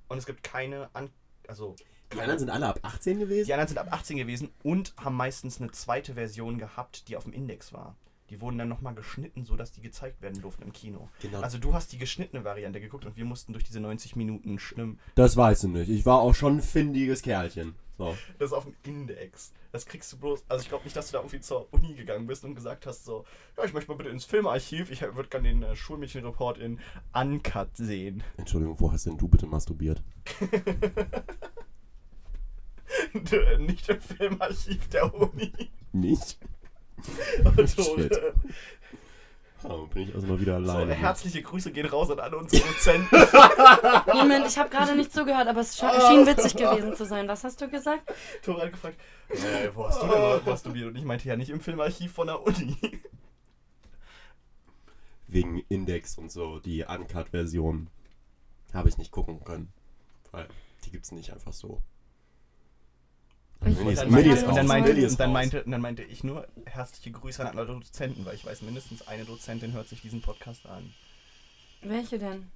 [0.08, 1.10] Und es gibt keine, An
[1.48, 1.74] also
[2.12, 3.46] Die anderen sind alle ab 18 gewesen?
[3.46, 7.24] die anderen sind ab 18 gewesen und haben meistens eine zweite Version gehabt, die auf
[7.24, 7.96] dem Index war.
[8.30, 11.08] Die wurden dann nochmal geschnitten, sodass die gezeigt werden durften im Kino.
[11.20, 11.40] Genau.
[11.40, 14.98] Also du hast die geschnittene Variante geguckt und wir mussten durch diese 90 Minuten schwimmen.
[15.16, 15.90] das weißt du nicht.
[15.90, 17.74] Ich war auch schon ein findiges Kerlchen.
[17.98, 18.16] So.
[18.38, 19.52] Das ist auf dem Index.
[19.72, 20.44] Das kriegst du bloß.
[20.48, 23.04] Also ich glaube nicht, dass du da irgendwie zur Uni gegangen bist und gesagt hast,
[23.04, 23.24] so,
[23.58, 26.80] ja, ich möchte mal bitte ins Filmarchiv, ich würde gerne den äh, Schulmädchenreport in
[27.12, 28.22] Uncut sehen.
[28.36, 30.02] Entschuldigung, wo hast denn du bitte masturbiert?
[33.58, 35.52] nicht im Filmarchiv der Uni.
[35.92, 36.38] Nicht?
[37.56, 38.20] Und, Shit.
[39.62, 40.94] Oh, bin ich also mal wieder so, alleine.
[40.94, 43.08] herzliche Grüße gehen raus an alle unsere Dozenten.
[44.14, 47.28] Moment, ich habe gerade nicht zugehört, aber es schien witzig gewesen zu sein.
[47.28, 48.10] Was hast du gesagt?
[48.42, 48.98] Tora hat gefragt,
[49.28, 50.88] äh, wo hast du denn mal masturbiert?
[50.88, 52.74] Und ich meinte ja nicht im Filmarchiv von der Uni.
[55.26, 57.88] Wegen Index und so, die Uncut-Version
[58.72, 59.72] habe ich nicht gucken können.
[60.32, 60.48] Weil
[60.84, 61.82] die gibt's nicht einfach so.
[63.66, 64.66] Ich- Und dann, meinte, ist und dann, raus.
[64.68, 65.34] meinte, Milli ist und dann, raus.
[65.34, 69.06] meinte, und dann meinte ich nur herzliche Grüße an alle Dozenten, weil ich weiß, mindestens
[69.06, 70.92] eine Dozentin hört sich diesen Podcast an.
[71.82, 72.46] Welche denn?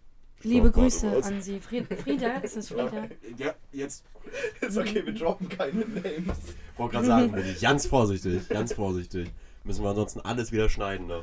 [0.42, 1.60] Liebe Grüße an Sie.
[1.60, 2.36] Fried, Frieda?
[2.42, 3.08] Ist es Frieda?
[3.38, 4.04] Ja, jetzt.
[4.60, 6.38] Ist okay, wir droppen keine Names.
[6.76, 9.30] Wollte gerade sagen, Milli, ganz vorsichtig, ganz vorsichtig.
[9.64, 11.22] Müssen wir ansonsten alles wieder schneiden, ne?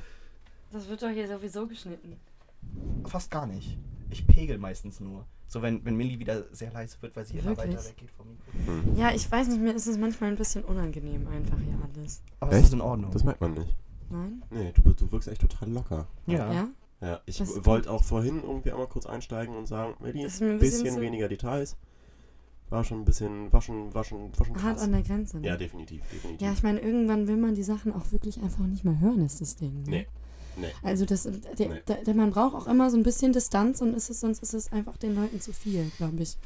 [0.71, 2.17] Das wird doch hier sowieso geschnitten.
[3.05, 3.77] Fast gar nicht.
[4.11, 5.25] Ich pegel meistens nur.
[5.47, 7.75] So, wenn, wenn Millie wieder sehr leise wird, weil sie immer Wirklich?
[7.75, 8.99] weiter weggeht vom Mikro.
[8.99, 12.21] Ja, ich weiß nicht, mir ist es manchmal ein bisschen unangenehm einfach hier alles.
[12.39, 12.61] Aber Echt?
[12.61, 13.11] es ist in Ordnung.
[13.11, 13.75] Das merkt man nicht.
[14.09, 14.43] Nein?
[14.49, 16.07] Nee, du, du wirkst echt total locker.
[16.27, 16.51] ja.
[16.53, 16.67] Ja?
[17.03, 20.51] Ja, ich wollte auch vorhin irgendwie einmal kurz einsteigen und sagen, Milli, Das ist mir
[20.51, 21.75] ein bisschen, bisschen zu- weniger Details.
[22.69, 24.83] War schon ein bisschen, war schon, war schon, war schon Hart krass.
[24.83, 25.39] an der Grenze.
[25.39, 25.47] Ne?
[25.47, 26.41] Ja, definitiv, definitiv.
[26.45, 29.41] Ja, ich meine, irgendwann will man die Sachen auch wirklich einfach nicht mehr hören, ist
[29.41, 29.81] das Ding.
[29.81, 29.89] Ne?
[29.89, 30.07] Nee.
[30.57, 30.71] Nee.
[30.83, 31.81] Also das, der, Nee.
[31.87, 34.53] der, der, man braucht auch immer so ein bisschen Distanz und ist es, sonst ist
[34.53, 36.37] es einfach den Leuten zu viel, glaube ich.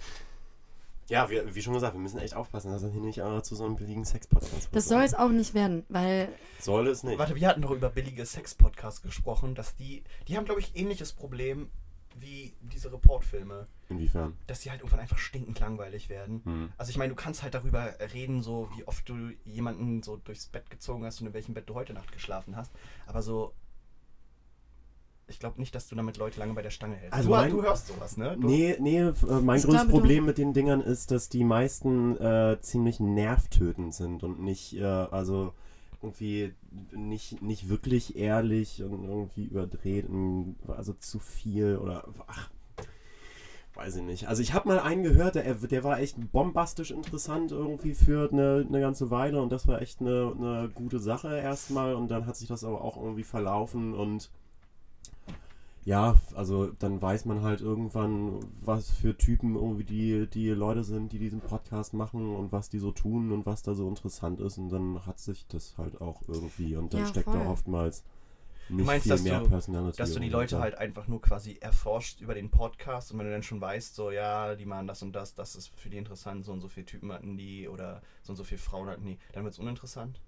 [1.08, 3.56] Ja, wie, wie schon gesagt, wir müssen echt aufpassen, dass das hier nicht äh, zu
[3.56, 4.76] so einem billigen Sex-Podcast wird.
[4.76, 6.30] Das soll es auch nicht werden, weil
[6.60, 7.20] Soll es nicht.
[7.20, 11.14] Warte, wir hatten doch über billige Sex-Podcasts gesprochen, dass die, die haben, glaube ich, ähnliches
[11.14, 11.70] Problem
[12.18, 14.38] wie diese Reportfilme, Inwiefern?
[14.48, 16.42] dass die halt irgendwann einfach stinkend langweilig werden.
[16.46, 16.70] Hm.
[16.78, 20.48] Also ich meine, du kannst halt darüber reden, so wie oft du jemanden so durchs
[20.48, 22.72] Bett gezogen hast und in welchem Bett du heute Nacht geschlafen hast.
[23.06, 23.54] Aber so,
[25.28, 27.14] ich glaube nicht, dass du damit Leute lange bei der Stange hältst.
[27.16, 28.38] Also du, mein- du hörst sowas, ne?
[28.40, 32.16] Du, Nee, nee, äh, mein Ich größtes Problem mit den Dingern ist, dass die meisten
[32.18, 35.54] äh, ziemlich nervtötend sind und nicht, äh, also
[36.02, 36.54] irgendwie
[36.92, 42.50] nicht, nicht wirklich ehrlich und irgendwie überdreht, und, also zu viel oder ach,
[43.74, 44.28] weiß ich nicht.
[44.28, 48.66] Also ich habe mal einen gehört, der, der war echt bombastisch interessant irgendwie für eine,
[48.68, 52.36] eine ganze Weile und das war echt eine, eine gute Sache erstmal und dann hat
[52.38, 54.30] sich das aber auch irgendwie verlaufen und
[55.86, 61.12] ja, also dann weiß man halt irgendwann, was für Typen irgendwie die, die Leute sind,
[61.14, 64.58] die diesen Podcast machen und was die so tun und was da so interessant ist
[64.58, 67.40] und dann hat sich das halt auch irgendwie und dann Ja, steckt voll.
[67.40, 68.04] da oftmals
[68.68, 69.98] nicht meinst, viel dass mehr du- Personality.
[69.98, 70.62] dass du die Leute da.
[70.62, 74.10] halt einfach nur quasi erforscht über den Podcast und wenn du dann schon weißt, so
[74.10, 76.88] ja, die machen das und das, das ist für die interessant, so und so viele
[76.88, 80.20] Typen hatten die oder so und so viele Frauen hatten die, dann wird es uninteressant.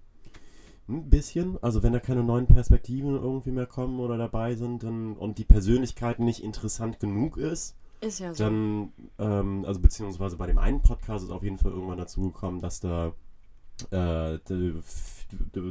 [0.89, 1.61] Ein bisschen.
[1.61, 5.43] Also wenn da keine neuen Perspektiven irgendwie mehr kommen oder dabei sind dann, und die
[5.45, 8.43] Persönlichkeit nicht interessant genug ist, ist ja so.
[8.43, 12.61] dann, ähm, also beziehungsweise bei dem einen Podcast ist auf jeden Fall irgendwann dazu gekommen,
[12.61, 13.11] dass da
[13.91, 14.37] äh,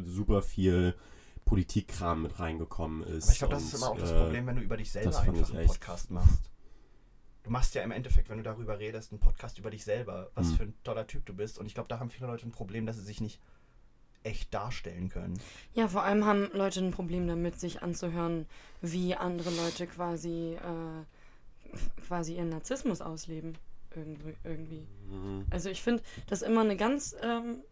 [0.04, 0.94] super viel
[1.44, 3.24] Politikkram mit reingekommen ist.
[3.24, 5.18] Aber ich glaube, das ist immer auch das äh, Problem, wenn du über dich selber
[5.18, 6.50] einfach einen echt- Podcast machst.
[7.44, 10.48] Du machst ja im Endeffekt, wenn du darüber redest, einen Podcast über dich selber, was
[10.48, 10.56] Hm.
[10.56, 11.60] für ein toller Typ du bist.
[11.60, 13.40] Und ich glaube, da haben viele Leute ein Problem, dass sie sich nicht
[14.26, 15.40] echt darstellen können.
[15.74, 18.46] Ja, vor allem haben Leute ein Problem damit, sich anzuhören,
[18.82, 23.56] wie andere Leute quasi, äh, quasi ihren Narzissmus ausleben.
[23.94, 24.34] Irgendwie.
[24.44, 24.86] irgendwie.
[25.08, 25.46] Mhm.
[25.48, 27.62] Also ich finde das immer eine ganz ähm,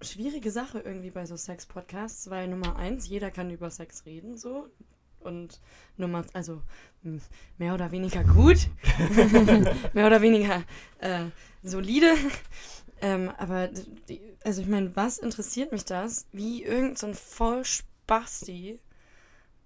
[0.00, 4.68] schwierige Sache irgendwie bei so Sex-Podcasts, weil Nummer eins, jeder kann über Sex reden, so.
[5.20, 5.60] Und
[5.96, 6.62] Nummer, also
[7.58, 8.68] mehr oder weniger gut,
[9.94, 10.62] mehr oder weniger
[10.98, 11.24] äh,
[11.62, 12.14] solide.
[13.04, 13.68] Ähm, aber
[14.44, 18.78] also ich meine, was interessiert mich das, wie irgend so ein Vollspasti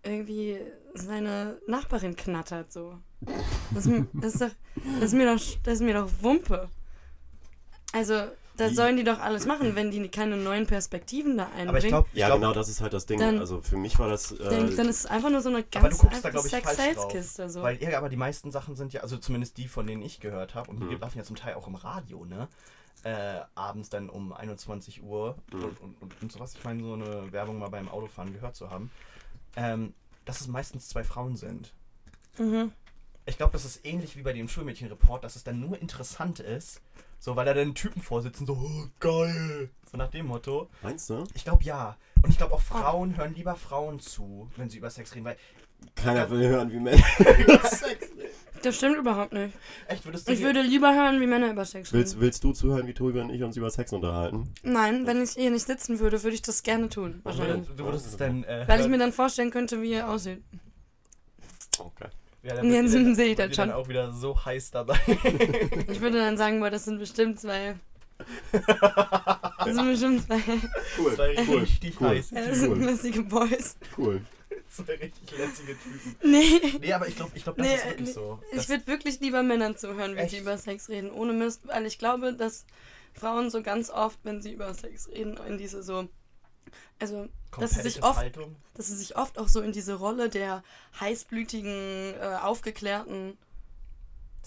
[0.02, 0.58] irgendwie
[0.94, 2.98] seine Nachbarin knattert so.
[3.72, 4.50] Das, ist mir- das, ist doch,
[5.00, 6.68] das, ist mir doch, das ist mir doch Wumpe.
[7.92, 8.24] Also,
[8.56, 11.68] da sollen die doch alles machen, wenn die keine neuen Perspektiven da einbringen.
[11.68, 13.20] Aber ich glaube, Ja, genau, das ist halt das Ding.
[13.20, 14.32] Dann- also für mich war das.
[14.32, 16.42] Äh, dann, dann ist es einfach nur so eine ganz drauf.
[16.48, 17.48] Sex-Sales-Kiste.
[17.50, 17.62] So.
[17.62, 20.54] Weil, ja, aber die meisten Sachen sind ja, also zumindest die, von denen ich gehört
[20.56, 21.00] habe, und die Mhm.
[21.00, 22.48] laufen ja zum Teil auch im Radio, ne?
[23.04, 25.62] Äh, abends dann um 21 Uhr Mhm.
[25.64, 26.54] und, und, und, und sowas.
[26.54, 28.90] Ich meine, so eine Werbung mal beim Autofahren gehört zu haben.
[29.56, 29.94] Ähm,
[30.24, 31.72] dass es meistens zwei Frauen sind.
[32.38, 32.72] Mhm.
[33.24, 36.80] Ich glaube, das ist ähnlich wie bei dem Schulmädchenreport, dass es dann nur interessant ist,
[37.18, 40.68] so weil da dann Typen vorsitzen, so oh, geil, so nach dem Motto.
[40.82, 41.24] Meinst du?
[41.34, 41.96] Ich glaube ja.
[42.22, 45.36] Und ich glaube auch Frauen hören lieber Frauen zu, wenn sie über Sex reden, weil
[45.94, 47.02] Keiner will hören, wie Männer
[47.38, 48.07] über Sex reden.
[48.62, 49.54] Das stimmt überhaupt nicht.
[49.86, 51.98] echt würdest du Ich würde lieber hören, wie Männer über Sex reden.
[52.00, 54.52] Willst, willst du zuhören, wie Tobi und ich uns über Sex unterhalten?
[54.62, 57.20] Nein, wenn ich hier nicht sitzen würde, würde ich das gerne tun.
[57.20, 57.56] du, Wahrscheinlich.
[57.56, 60.42] würdest, du würdest es dann äh, Weil ich mir dann vorstellen könnte, wie ihr aussieht.
[61.78, 62.08] Okay.
[62.42, 63.76] Ja, Und wird ihr- sehe ich wird das dann schon.
[63.76, 64.98] auch wieder so heiß dabei.
[65.88, 67.76] Ich würde dann sagen, boah, das sind bestimmt zwei.
[69.64, 70.40] Das sind bestimmt zwei,
[70.98, 72.32] Cool, Zwei cool, richtig cool, heiß.
[72.32, 72.84] äh, das sind Cool.
[72.84, 73.76] lustige Boys.
[73.98, 74.22] cool.
[74.84, 76.16] Zwei richtig lässige Typen.
[76.30, 76.60] Nee.
[76.80, 78.12] Nee, aber ich glaube, ich glaub, das Nee, ist wirklich nee.
[78.12, 78.40] so.
[78.50, 80.30] Ich Das- würde wirklich lieber Männern zuhören, wie Echt?
[80.30, 81.10] sie über Sex reden.
[81.10, 82.64] Ohne Mist, weil ich glaube, dass
[83.14, 86.08] Frauen so ganz oft, wenn sie über Sex reden, in diese so.
[87.00, 88.56] Also, dass sie sich oft, Haltung.
[88.74, 90.62] dass sie sich oft auch so in diese Rolle der
[91.00, 93.38] heißblütigen, äh, aufgeklärten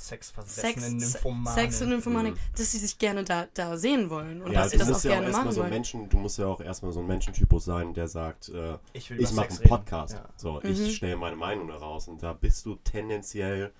[0.08, 1.56] sexversessenen Sex, Nymphomanen.
[1.56, 4.78] Sex und Nymphomanik, dass sie sich gerne da, da sehen wollen und ja, dass sie
[4.78, 5.70] du das musst auch ja auch gerne erstmal machen so wollen.
[5.72, 9.32] Menschen, du musst ja auch erstmal so ein Menschentypus sein, der sagt, äh, Ich ich
[9.34, 9.60] mache einen.
[9.70, 10.14] Podcast.
[10.16, 10.30] Ja.
[10.36, 10.70] So, Mhm.
[10.70, 13.72] ich stelle meine Meinung daraus und da bist du tendenziell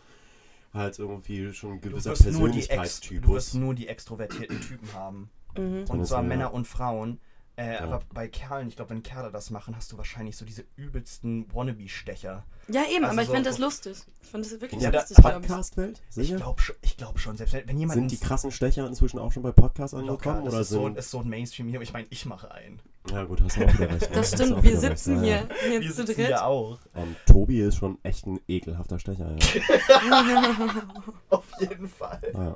[0.74, 3.30] halt irgendwie schon ein gewisser ex, du Persönlichkeitstypus.
[3.34, 5.30] wirst nur die extrovertierten Typen haben.
[5.58, 5.84] Mhm.
[5.90, 6.28] Und zwar ja.
[6.28, 7.20] Männer und Frauen.
[7.62, 7.82] Äh, Ja.
[7.82, 11.46] Aber bei Kerlen, ich glaube, wenn Kerle das machen, hast du wahrscheinlich so diese übelsten
[11.54, 12.44] Wannabe-Stecher.
[12.68, 13.98] Ja, eben, Also aber ich so- fand das lustig.
[14.22, 15.48] Ich fand das wirklich In der lustig, glaube ich.
[15.48, 16.02] Podcast-Welt?
[16.10, 16.36] Ich Sicher?
[16.38, 18.00] glaube schon, ich glaub schon, selbst wenn, jemand.
[18.00, 20.46] Sind die krassen Stecher inzwischen auch schon bei Podcasts Locker, angekommen?
[20.46, 21.82] das Oder ist, so, ist so ein Mainstream hier.
[21.82, 22.82] Ich meine, ich mache einen.
[23.10, 24.10] Ja, gut, hast du auch wieder recht.
[24.12, 26.30] Das Hast du stimmt, wir sitzen recht, ja, hier Wir jetzt zu sitzen dritt.
[26.30, 26.80] ja auch.
[26.94, 29.36] Und Tobi ist schon echt ein ekelhafter Stecher.
[29.36, 30.84] Ja.
[31.30, 32.22] Auf jeden Fall.
[32.34, 32.56] ja.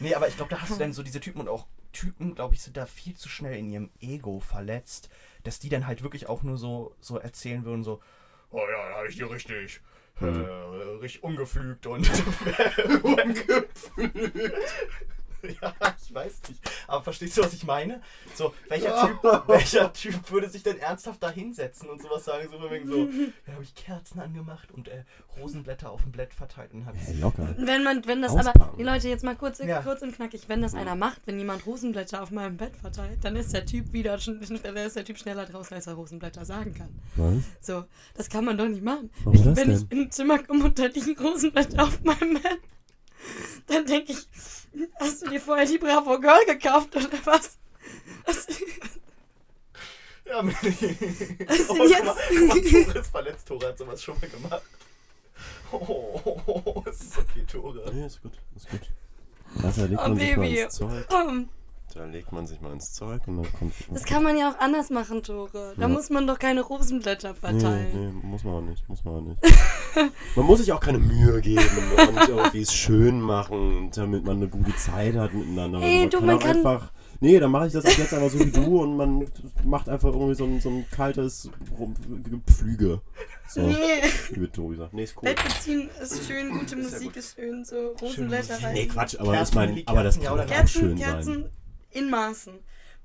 [0.00, 2.54] Nee, aber ich glaube, da hast du dann so diese Typen und auch Typen, glaube
[2.54, 5.08] ich, sind da viel zu schnell in ihrem Ego verletzt,
[5.44, 8.00] dass die dann halt wirklich auch nur so, so erzählen würden, so,
[8.50, 9.80] oh ja, da habe ich die richtig,
[10.18, 10.44] Hm.
[10.44, 10.48] äh,
[11.00, 12.08] richtig ungepflügt und
[13.02, 14.52] ungepflügt.
[15.62, 16.60] Ja, ich weiß nicht.
[16.86, 18.00] Aber verstehst du, was ich meine?
[18.34, 22.48] So, welcher Typ, welcher Typ würde sich denn ernsthaft da hinsetzen und sowas sagen?
[22.50, 23.08] So, wegen so,
[23.46, 25.04] da habe ich Kerzen angemacht und äh,
[25.40, 27.54] Rosenblätter auf dem Blatt verteilt und habe ich locker.
[27.58, 28.76] Wenn man, wenn das aber, Auspacken.
[28.78, 29.82] die Leute jetzt mal kurz, Ja.
[29.82, 33.36] kurz und knackig, wenn das einer macht, wenn jemand Rosenblätter auf meinem Bett verteilt, dann
[33.36, 36.88] ist der Typ wieder, dann ist der Typ schneller draußen, als er Rosenblätter sagen kann.
[37.16, 37.42] Was?
[37.60, 37.84] So,
[38.14, 39.10] das kann man doch nicht machen.
[39.24, 39.76] Warum ich, das wenn denn?
[39.78, 42.58] ich in ein Zimmer komme und da liegen Rosenblätter auf meinem Bett,
[43.66, 44.26] dann denke ich,
[45.00, 47.58] hast du dir vorher die Bravo Girl gekauft oder was?
[48.24, 48.46] was?
[50.24, 52.84] Ja, mit Was denn oh, jetzt?
[52.84, 54.62] Tore ist verletzt, Tore hat sowas schon mal gemacht.
[55.72, 57.90] Oh, es ist okay, Tore.
[57.92, 58.80] Nee, ist gut, ist gut.
[59.62, 60.60] Da legt Oh, man sich mal Baby.
[60.60, 61.06] ins Zeug.
[61.08, 61.48] Komm,
[61.94, 63.72] Da legt man sich mal ins Zeug und dann kommt.
[63.90, 65.72] das kann man ja auch anders machen, Tore.
[65.76, 65.88] Da Ja.
[65.88, 67.86] muss man doch keine Rosenblätter Nee, verteilen.
[68.22, 69.38] nee, muss man auch nicht, muss man auch nicht.
[70.36, 71.62] man muss sich auch keine Mühe geben
[72.08, 75.80] und irgendwie es schön machen, damit man eine gute Zeit hat miteinander.
[75.80, 76.92] Ey, man du, kann man auch kann- einfach.
[77.20, 79.26] Nee, dann mache ich das ab jetzt einfach so wie du und man
[79.64, 81.48] macht einfach irgendwie so ein, so ein kaltes
[82.24, 83.00] Gepflüge.
[83.48, 83.74] So, Nee.
[84.32, 84.92] wie wird Tobi sagt.
[84.92, 85.22] Nee, ist cool.
[85.30, 88.74] Bett beziehen ist schön, gute Musik ist schön, so Rosenblätter rein.
[88.74, 90.96] Nee, Quatsch, aber Kerzen, ich meine, Kerzen, aber das ja, kann doch auch Kerzen, schön
[90.98, 91.50] Kerzen sein.
[91.96, 92.58] In Maßen.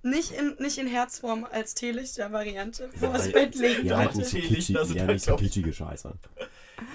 [0.04, 3.86] Nicht in, nicht in Herzform als Teelichter-Variante das Ja, Bett legen.
[3.86, 4.18] Ja, halt Leute.
[4.20, 6.08] nicht so Teelichter kitschig, sind ja, halt nicht so kitschige Scheiße.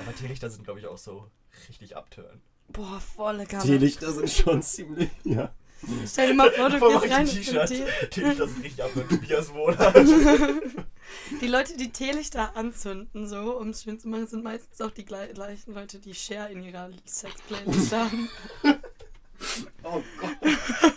[0.00, 1.30] Aber Teelichter sind, glaube ich, auch so
[1.68, 2.40] richtig abtören.
[2.68, 3.62] Boah, volle Kanne.
[3.62, 5.52] Teelichter sind schon ziemlich, ja.
[6.04, 7.68] Stell dir mal vor, du gehst rein T-Shirt.
[8.10, 9.08] Teelichter sind richtig abtören.
[9.08, 9.94] Tobias Wohnart.
[11.40, 15.04] Die Leute, die Teelichter anzünden, so, um es schön zu machen, sind meistens auch die
[15.06, 18.28] gle- gleichen Leute, die Share in ihrer Sex-Playlist haben.
[19.84, 20.36] Oh Gott.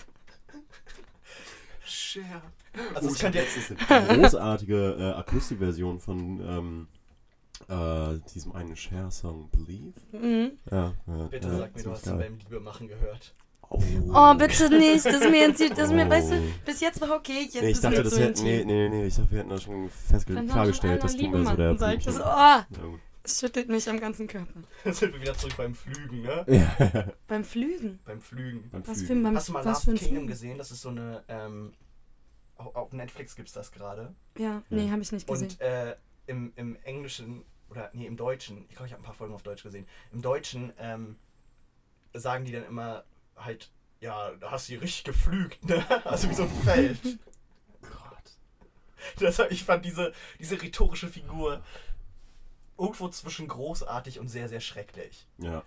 [2.10, 2.42] Share.
[2.96, 3.56] Also, es könnte jetzt.
[3.58, 6.88] Das ist eine großartige äh, Akustikversion von ähm,
[7.68, 9.94] äh, diesem einen Share-Song Believe.
[10.12, 10.52] Mhm.
[10.72, 13.34] Ja, ja, Bitte ja, sag mir, du hast ihn beim Liebe machen gehört.
[13.72, 13.80] Oh,
[14.12, 15.06] Oh, bitte nicht.
[15.06, 16.10] Das ist mir jetzt, das ist mir, Oh.
[16.10, 18.44] weißt du, bis jetzt war okay, jetzt Nee, ich ist dachte, mir das zu hätten,
[18.44, 21.56] nee, nee, nee, ich dachte, wir hätten das schon festge Wenn klargestellt, dass du so
[21.56, 22.66] der das, oh, Ja,
[23.22, 24.62] es schüttelt mich am ganzen Körper.
[24.84, 26.46] Dann sind wir wieder zurück beim Flügen, ne?
[26.48, 28.00] Ja, Beim Flügen.
[28.06, 28.70] Beim Flügen.
[28.72, 29.20] beim Was für, Flügen.
[29.20, 30.28] ein- beim, Hast du mal was für Last ein Kingdom Flügen?
[30.28, 30.58] gesehen?
[30.58, 31.24] Das ist so eine.
[31.28, 31.74] Ähm,
[32.60, 34.14] auf, auf Netflix gibt's das gerade.
[34.38, 35.50] Ja, nee, habe ich nicht gesehen.
[35.50, 35.96] Und äh,
[36.28, 39.44] im, im Englischen, oder nee, im Deutschen, ich glaube, ich habe ein paar Folgen auf
[39.44, 39.88] Deutsch gesehen.
[40.12, 41.18] Im Deutschen ähm,
[42.14, 43.04] sagen die dann immer
[43.36, 45.84] halt, ja, da hast du die richtig geflügt, ne?
[46.06, 47.00] Also wie so ein Feld.
[47.82, 48.38] Gott.
[49.20, 51.64] Deshalb, ich fand diese, diese rhetorische Figur
[52.78, 55.28] irgendwo zwischen großartig und sehr, sehr schrecklich.
[55.38, 55.64] Ja.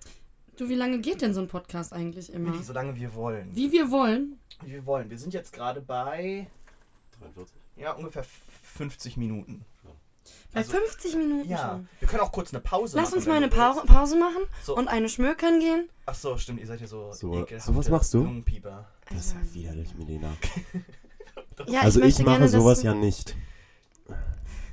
[0.57, 2.53] Du, wie lange geht denn so ein Podcast eigentlich immer?
[2.53, 3.55] Willi, solange wir wollen.
[3.55, 4.39] Wie wir wollen.
[4.63, 5.11] Wie wir wollen.
[5.11, 6.47] Wir sind jetzt gerade bei,
[7.23, 7.57] 43.
[7.77, 8.25] ja, ungefähr
[8.75, 9.65] 50 Minuten.
[10.53, 11.89] Bei Also, 50 Minuten Ja, schon.
[11.99, 13.15] wir können auch kurz eine Pause Lass machen.
[13.17, 13.83] uns wenn mal eine Pa-.
[13.87, 14.77] Pause machen So.
[14.77, 15.89] und eine schmökern gehen.
[16.07, 18.19] Ach so, stimmt, ihr seid ja so, So, ekelhafte so was machst du?
[18.25, 18.87] Lungenpieper.
[19.09, 20.33] Das ist ja widerlich, Melina.
[21.69, 23.37] Ja, also ich, möchte mache gerne, sowas ja nicht.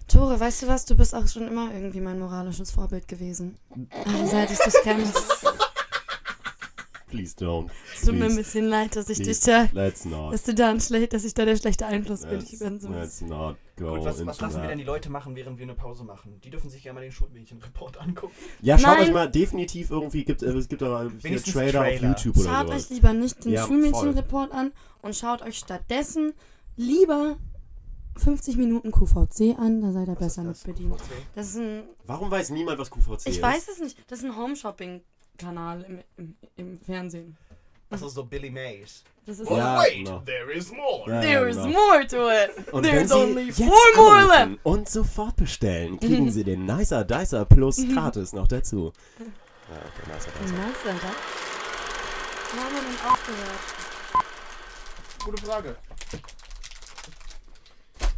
[0.07, 0.85] Tore, weißt du was?
[0.85, 3.57] Du bist auch schon immer irgendwie mein moralisches Vorbild gewesen.
[4.05, 5.03] Also seit ich dich kenne.
[7.09, 7.69] Please don't.
[7.95, 9.69] Es tut mir ein bisschen leid, dass ich dich Please.
[9.73, 10.31] da, Let's not.
[10.33, 12.39] dass du da ein schlecht, dass ich da der schlechte Einfluss bin.
[12.39, 14.69] Let's, Ich bin so let's not go Gut, was, into was lassen wir that.
[14.71, 16.39] denn die Leute machen, während wir eine Pause machen?
[16.43, 18.33] Die dürfen sich gerne mal den Schulmädchen-Report angucken.
[18.61, 19.07] Ja, schaut Nein.
[19.07, 22.01] euch mal definitiv irgendwie, gibt, äh, es gibt aber viele Trailer, auf.
[22.01, 22.83] YouTube oder Schaut sowas.
[22.83, 26.33] euch lieber nicht den Ja, Schulmädchenreport an und schaut euch stattdessen
[26.77, 27.37] lieber
[28.17, 30.63] 50 Minuten QVC an, da seid ihr Was besser ist mit das?
[30.63, 30.95] bedient.
[31.35, 33.27] Das ist ein, Warum weiß niemand, was QVC ist?
[33.27, 34.35] ich weiß es nicht, das ist ein
[35.43, 37.37] Home-Shopping-Kanal im, im, im Fernsehen.
[37.91, 39.03] Achso, so Billy Mays.
[39.25, 40.19] Das ist Ja, wait, genau.
[40.19, 41.09] there is more.
[41.11, 41.69] Ja, There is genau.
[41.69, 42.71] more to it.
[42.73, 44.59] Und wenn There's Sie only jetzt four more left.
[44.63, 48.91] und sofort bestellen, kriegen Sie den Nicer Dicer Plus gratis noch dazu.
[49.19, 49.25] Ja,
[49.75, 50.53] der Nicer Dicer.
[50.55, 51.15] Nice, Alter.
[52.51, 53.59] Wann haben wir denn aufgehört?
[55.25, 55.75] Gute Frage.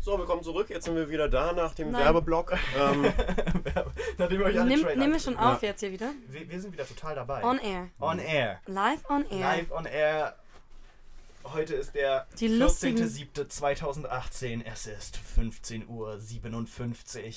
[0.03, 0.69] So, willkommen zurück.
[0.71, 2.03] Jetzt sind wir wieder da nach dem Nein.
[2.05, 2.53] Werbeblock.
[2.75, 3.03] Ähm,
[4.17, 5.53] Nachdem wir euch alle Nimm, Trailer nehmen wir schon Ja.
[5.53, 6.09] auf jetzt hier wieder?
[6.27, 7.43] Wir, wir sind wieder total dabei.
[7.43, 7.89] On air.
[7.99, 8.59] On air.
[8.65, 9.39] Live on air.
[9.57, 10.35] Live on air.
[11.43, 14.63] Heute ist der Die lustigen- 14.07.2018.
[14.65, 17.33] Es ist 15.57 Uhr.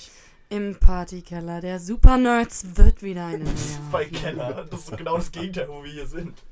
[0.51, 3.55] Im Partykeller der Super Nerds wird wieder eine neue.
[3.93, 4.65] Bei Keller.
[4.71, 6.43] Das ist genau das Gegenteil, wo wir hier sind.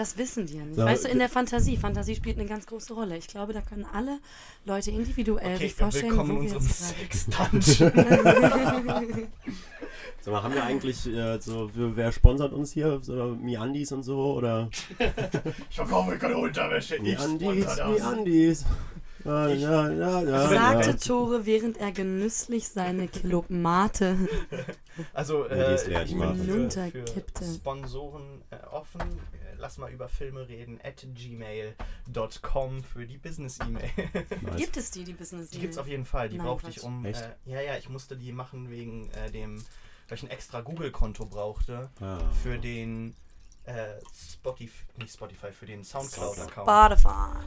[0.00, 0.76] Das wissen die ja nicht.
[0.76, 1.76] So, weißt du, in der Fantasie.
[1.76, 3.18] Fantasie spielt eine ganz große Rolle.
[3.18, 4.18] Ich glaube, da können alle
[4.64, 9.28] Leute individuell Okay, sich vorstellen, willkommen in wo wir unserem jetzt gerade Sex Dungeon.
[10.22, 12.98] sag mal, haben wir eigentlich äh, so, wer sponsert uns hier?
[13.02, 14.36] So, Miandis und so?
[14.36, 14.70] Oder
[15.68, 16.98] Ich verkaufe keine Unterwäsche.
[16.98, 17.66] Miandis.
[17.76, 18.64] Miandis.
[19.22, 20.96] Ja, ja, ja, ja, sagte ja.
[20.96, 24.16] Tore, während er genüsslich seine Kilomate.
[25.12, 29.00] Also, Ja, die ist äh, leer, ich für Sponsoren äh, offen.
[29.60, 30.80] Lass mal über Filme reden.
[30.82, 33.90] At gmail.com für die Business-E-Mail.
[34.42, 34.56] Nice.
[34.56, 35.50] Gibt es die, die Business?
[35.50, 36.28] Die gibt's auf jeden Fall.
[36.28, 36.78] Die Nein, brauchte Quatsch.
[36.78, 37.04] ich um.
[37.04, 37.12] Äh,
[37.44, 39.62] ja, ja, ich musste die machen wegen äh, dem,
[40.08, 42.18] weil ich ein extra Google-Konto brauchte Ah.
[42.42, 43.14] für den
[43.64, 44.00] äh,
[44.32, 47.00] Spotify, nicht Spotify, für den Soundcloud-Account.
[47.00, 47.44] Spotify.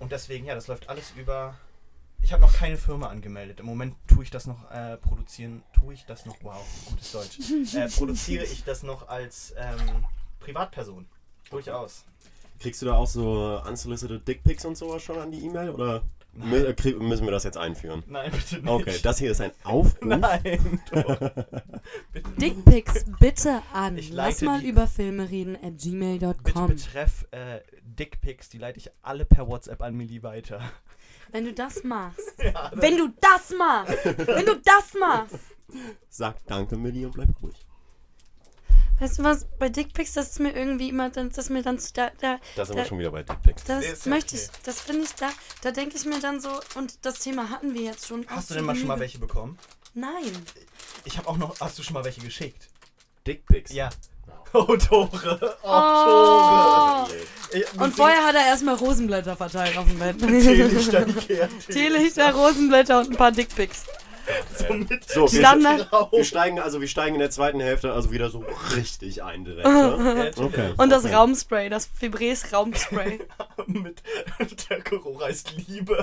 [0.00, 1.56] Und deswegen, ja, das läuft alles über.
[2.20, 3.60] Ich habe noch keine Firma angemeldet.
[3.60, 5.62] Im Moment tue ich das noch äh, produzieren.
[5.72, 6.36] Tue ich das noch?
[6.42, 7.38] Wow, gutes Deutsch.
[7.74, 10.04] äh, produziere ich das noch als ähm,
[10.40, 11.06] Privatperson.
[11.50, 12.04] Durchaus.
[12.60, 15.70] Kriegst du da auch so unsolicited Dickpics und sowas schon an die E-Mail?
[15.70, 16.02] Oder
[16.34, 18.02] äh, müssen wir das jetzt einführen?
[18.06, 18.68] Nein, bitte nicht.
[18.68, 19.96] Okay, das hier ist ein Aufruf.
[20.02, 20.80] Nein.
[22.36, 23.96] Dickpics bitte an.
[23.98, 26.68] Ich Lass mal über Filme reden at Bitte gmail.com.
[26.68, 30.60] betreff äh, Dickpics, die leite ich alle per WhatsApp an Millie weiter.
[31.30, 32.20] Wenn du das machst.
[32.42, 34.04] Ja, Wenn du das machst.
[34.04, 35.38] Wenn du das machst.
[36.08, 37.56] Sag danke, Millie, und bleib ruhig.
[39.00, 39.46] Weißt du was?
[39.58, 42.38] Bei Dickpics, das ist mir irgendwie immer, dann- das ist mir dann, zu- da, da,
[42.56, 43.64] Da sind Da- wir schon wieder bei Dickpics.
[43.64, 44.48] das ja möchte okay.
[44.52, 45.28] ich, das finde ich da,
[45.62, 48.26] da denke ich mir dann so, und das Thema hatten wir jetzt schon.
[48.28, 49.58] Hast du denn mal schon mal welche bekommen?
[49.94, 50.32] Nein.
[51.04, 51.58] Ich habe auch noch.
[51.60, 52.68] Hast du schon mal welche geschickt?
[53.26, 53.72] Dickpics?
[53.72, 53.90] Ja.
[54.52, 55.56] Oh, Tore.
[55.62, 57.06] Oh, Oh.
[57.06, 57.08] Tore.
[57.52, 60.18] Ey, Und vorher hat er erstmal Rosenblätter verteilt auf dem Bett.
[60.18, 61.06] Teelichter.
[61.70, 63.84] Teelichter, Rosenblätter und ein paar Dickpics.
[64.56, 65.90] So mit So, wir, Standard.
[65.90, 66.12] drauf.
[66.12, 68.44] wir steigen also wir steigen in der zweiten Hälfte also wieder so
[68.76, 69.66] richtig ein direkt.
[69.66, 70.32] Ne?
[70.38, 70.72] Okay.
[70.76, 71.14] Und das Okay.
[71.14, 73.20] Raumspray, das Fibrés Raumspray.
[73.66, 74.02] mit
[74.70, 75.96] der Geruch heißt Liebe.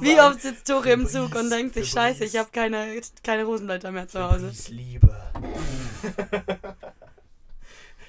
[0.00, 3.44] Wie sagen, oft sitzt Tore im Zug und denkt sich, scheiße, ich habe keine, keine
[3.44, 4.52] Rosenblätter mehr zu Hause.
[4.68, 5.14] Liebe.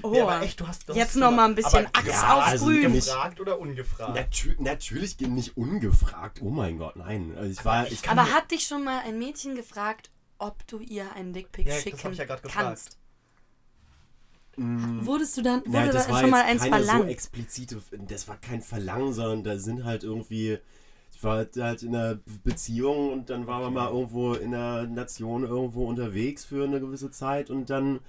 [0.03, 2.07] Oh, Ja, aber echt, du hast, du Jetzt hast noch mal ein bisschen aber Axt
[2.07, 2.91] ja, also aufsprühen.
[2.91, 4.15] nicht- Gefragt oder ungefragt?
[4.15, 6.39] Natür natürlich nicht ungefragt.
[6.41, 7.33] Oh mein Gott, nein.
[7.37, 10.79] Also ich war, ich, kann aber hat dich schon mal ein Mädchen gefragt, ob du
[10.79, 12.65] ihr einen Dickpic Ja, das schicken hab ich ja grad gefragt.
[12.65, 12.97] kannst?
[14.57, 17.09] mh, Wurdest du dann, wurde Nein, das dann war schon mal eins keine so verlangt?
[17.09, 20.57] explizite, das war kein Verlangen, sondern da sind halt irgendwie,
[21.13, 24.87] ich war halt- halt in einer Beziehung und dann waren wir mal irgendwo in einer
[24.87, 27.99] Nation irgendwo unterwegs für eine gewisse Zeit und dann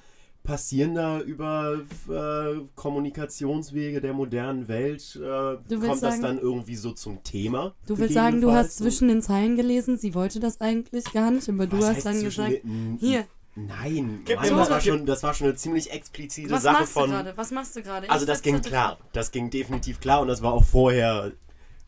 [0.44, 6.92] passieren da über äh, Kommunikationswege der modernen Welt, äh, kommt das sagen- dann irgendwie so
[6.92, 7.74] zum Thema.
[7.86, 11.48] Du willst sagen, du hast zwischen den Zeilen gelesen, sie wollte das eigentlich gar nicht,
[11.48, 13.24] aber du hast dann gesagt, den- hier,
[13.54, 17.10] Nein, mir das, war schon, das war schon eine ziemlich explizite was Sache von.
[17.10, 17.36] gerade?
[17.36, 18.08] Was machst du gerade?
[18.10, 18.96] Also das ging klar.
[19.12, 21.32] Das ging definitiv klar und das war auch vorher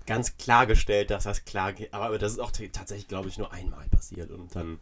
[0.06, 1.94] ganz klargestellt, dass das klar geht.
[1.94, 4.78] Aber das ist auch tatsächlich, glaube ich, nur einmal passiert und dann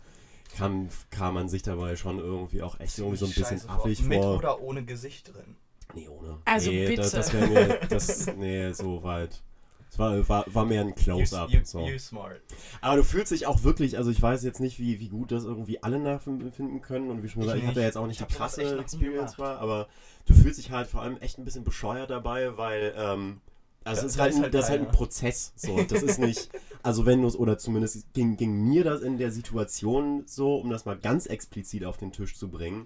[0.56, 4.02] kam, kam man sich dabei schon irgendwie auch echt irgendwie so ein bisschen Scheiße affig
[4.04, 4.36] Mit vor.
[4.38, 5.56] oder ohne Gesicht drin?
[5.94, 6.38] Nee, ohne.
[6.44, 7.16] Also nee, Das, bitte.
[7.18, 9.42] das wäre mir, das, nee, so weit.
[9.90, 11.50] Es war, war, war mehr ein Close-Up.
[11.50, 11.80] You, you, So.
[11.86, 12.40] you smart.
[12.80, 15.44] Aber du fühlst dich auch wirklich, also ich weiß jetzt nicht, wie, wie gut das
[15.44, 17.86] irgendwie alle nachempfinden können und wie schon Ich gesagt, ich, hatte nicht.
[17.86, 19.38] jetzt auch nicht Ich die krasse Experience gemacht.
[19.38, 19.88] war, aber
[20.24, 23.42] du fühlst dich halt vor allem echt ein bisschen bescheuert dabei, weil ähm,
[23.84, 24.88] also Da- es ist da halt, ist ein, halt das ist halt ein.
[24.92, 26.50] Prozess, so, das ist nicht,
[26.82, 30.70] also wenn du es, oder zumindest ging, ging mir das in der Situation so, um
[30.70, 32.84] das mal ganz explizit auf den Tisch zu bringen,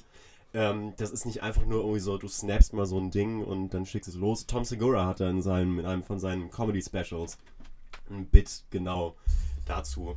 [0.55, 3.75] ähm, das ist nicht einfach nur irgendwie so, du snappst mal so ein Ding und
[3.75, 4.47] dann schickst es los.
[4.47, 7.37] Tom Segura hatte in, seinem, in einem von seinen Comedy-Specials
[8.11, 9.17] ein Bit genau
[9.67, 10.17] dazu,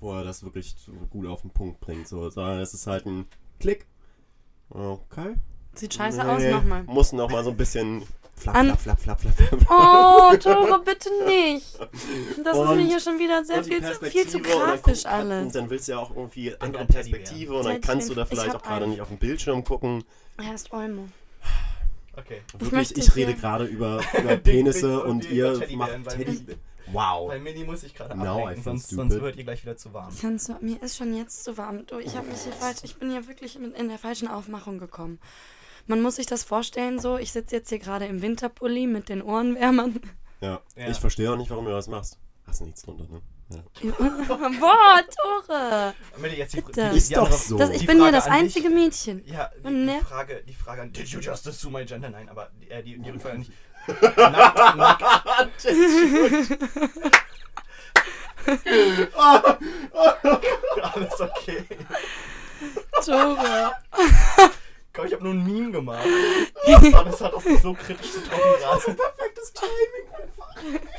[0.00, 0.76] wo er das wirklich
[1.10, 2.06] gut auf den Punkt bringt.
[2.06, 3.26] So, sondern es ist halt ein
[3.58, 3.86] Klick.
[4.70, 5.34] Okay.
[5.74, 6.82] Sieht scheiße Nee, aus nochmal.
[6.84, 8.02] Muss noch mal so ein bisschen
[8.42, 9.70] flap, An- flap, flap, flap, flap, flap.
[9.70, 11.78] Oh, Tore, bitte nicht.
[12.44, 15.46] Das ist Und- mir hier schon wieder sehr viel, zu- viel zu grafisch alles.
[15.46, 17.18] Und dann willst du ja auch irgendwie andere ein Teddybär.
[17.20, 20.04] Perspektive und dann kannst du da Ich vielleicht auch gerade nicht auf dem Bildschirm gucken.
[20.38, 21.08] Er ist Olmo.
[22.16, 22.42] Okay.
[22.52, 26.44] Wirklich, möchte ich, rede gerade über, über Penisse und und ihr macht Teddy.
[26.92, 27.28] Wow.
[27.28, 29.10] Bei Mini muss ich gerade Now I ablenken, sonst, stupid.
[29.12, 30.12] sonst wird ihr gleich wieder zu warm.
[30.20, 31.86] Du, mir ist schon jetzt zu warm.
[31.86, 35.18] Du, ich habe mich hier falsch, ich bin hier wirklich in der falschen Aufmachung gekommen.
[35.86, 39.22] Man muss sich das vorstellen so, ich sitze jetzt hier gerade im Winterpulli mit den
[39.22, 40.00] Ohrenwärmern.
[40.40, 40.60] Ja.
[40.76, 40.88] Ja.
[40.88, 42.18] Ich verstehe auch nicht, warum du das machst.
[42.46, 43.22] Hast du nichts drunter, ne?
[43.50, 43.60] Ja.
[43.98, 45.00] Boah,
[45.46, 45.94] Tore!
[46.16, 46.88] Amelie, jetzt die, Bitte.
[46.90, 47.58] die, Ist die doch andere- so.
[47.58, 48.40] Das, ich die bin hier Frage das an dich.
[48.42, 49.22] einzige Mädchen.
[49.26, 52.08] Ja, die, die, ne- Frage, die Frage an Did you just assume my gender?
[52.10, 53.52] Nein, aber die, äh, die, die Rückfrage nicht.
[53.86, 55.02] nackt, nackt,
[60.82, 61.64] alles okay.
[63.04, 63.72] Tore.
[64.92, 66.06] Komm, ich habe nur ein Meme gemacht.
[66.92, 68.80] Aber das hat auch so kritisch getroffen gerade.
[68.80, 70.80] Perfektes Timing.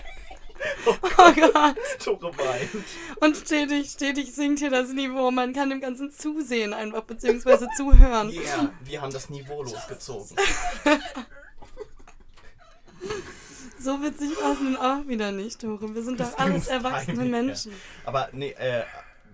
[0.85, 0.93] Oh
[1.33, 1.75] Gott.
[1.99, 2.85] Tore weint.
[3.19, 5.29] Und stetig, stetig sinkt hier das Niveau.
[5.29, 8.29] Man kann dem Ganzen zusehen einfach, beziehungsweise zuhören.
[8.29, 10.37] Yeah, wir haben das Niveau losgezogen.
[13.77, 15.93] So witzig war es nun auch wieder nicht, Tore.
[15.93, 17.41] Wir sind doch alles erwachsene peinlich, ja.
[17.41, 17.73] Menschen.
[18.05, 18.83] Aber nee, äh,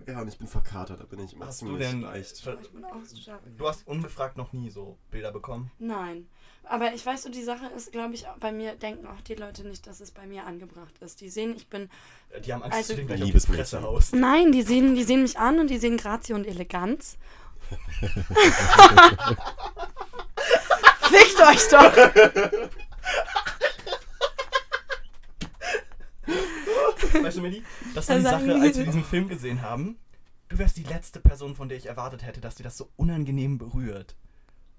[0.06, 2.00] Ja, und ich bin verkatert, da bin ich immer hast du ziemlich denn.
[2.02, 2.32] leicht.
[2.62, 3.16] Ich bin auch so.
[3.56, 5.70] Du hast ungefragt noch nie so Bilder bekommen.
[5.78, 6.26] Nein.
[6.64, 9.66] Aber ich weiß so, die Sache ist, glaube ich, bei mir denken auch die Leute
[9.66, 11.20] nicht, dass es bei mir angebracht ist.
[11.20, 11.88] Die sehen, ich bin.
[12.30, 13.64] Äh, Die haben Angst, Also- dass du den gleich auf die Liebesmädchen.
[13.64, 14.14] Fresse haust.
[14.14, 17.16] Nein, die sehen, die sehen mich an und die sehen Grazie und Eleganz.
[21.00, 21.92] Fickt euch doch!
[27.22, 27.62] Weißt du, Milli?
[27.94, 29.98] Das war die Sache, als wir diesen Film gesehen haben.
[30.48, 33.58] Du wärst die letzte Person, von der ich erwartet hätte, dass dir das so unangenehm
[33.58, 34.16] berührt.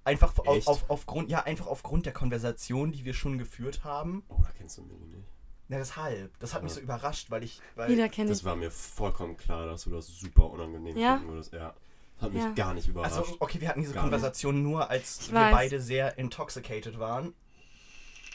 [0.04, 4.24] Einfach auf, auf, aufgrund, ja, einfach aufgrund der Konversation, die wir schon geführt haben.
[4.30, 5.28] Oh, da kennst du mich nicht.
[5.68, 6.38] Na, deshalb.
[6.40, 6.76] Das hat mich Ja.
[6.78, 7.62] so überrascht, weil ich.
[7.76, 8.46] Weil Wieder kenne Das ich.
[8.46, 11.18] war mir vollkommen klar, dass du das super unangenehm Ja?
[11.18, 11.54] finden würdest.
[11.54, 11.74] Ja.
[12.16, 12.52] Das hat mich Ja.
[12.52, 13.16] gar nicht überrascht.
[13.18, 14.12] Also, okay, wir hatten diese Gar nicht.
[14.12, 15.52] Konversation nur, als Ich wir weiß.
[15.54, 17.34] beide sehr intoxicated waren.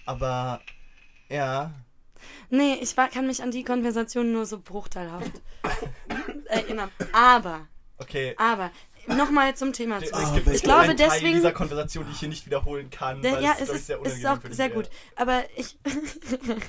[0.06, 0.60] Aber,
[1.28, 1.74] ja.
[2.50, 5.32] Nee, ich war, kann mich an die Konversation nur so bruchteilhaft
[6.46, 6.90] erinnern.
[7.12, 7.66] Aber,
[7.98, 8.34] Okay.
[8.38, 8.70] aber,
[9.08, 10.24] nochmal zum Thema zurück.
[10.34, 13.22] Gibt welche- Ich glaube, einen Teil deswegen- dieser Konversation, die ich hier nicht wiederholen kann.
[13.22, 14.88] Der, weil ja, es, ich, ist, sehr ist auch sehr gut.
[15.14, 15.78] Aber ich.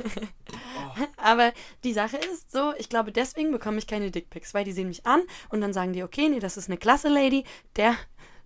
[1.17, 1.51] Aber
[1.83, 5.05] die Sache ist so, ich glaube, deswegen bekomme ich keine Dickpics, weil die sehen mich
[5.05, 7.43] an und dann sagen die, okay, nee, das ist eine klasse Lady,
[7.75, 7.95] der.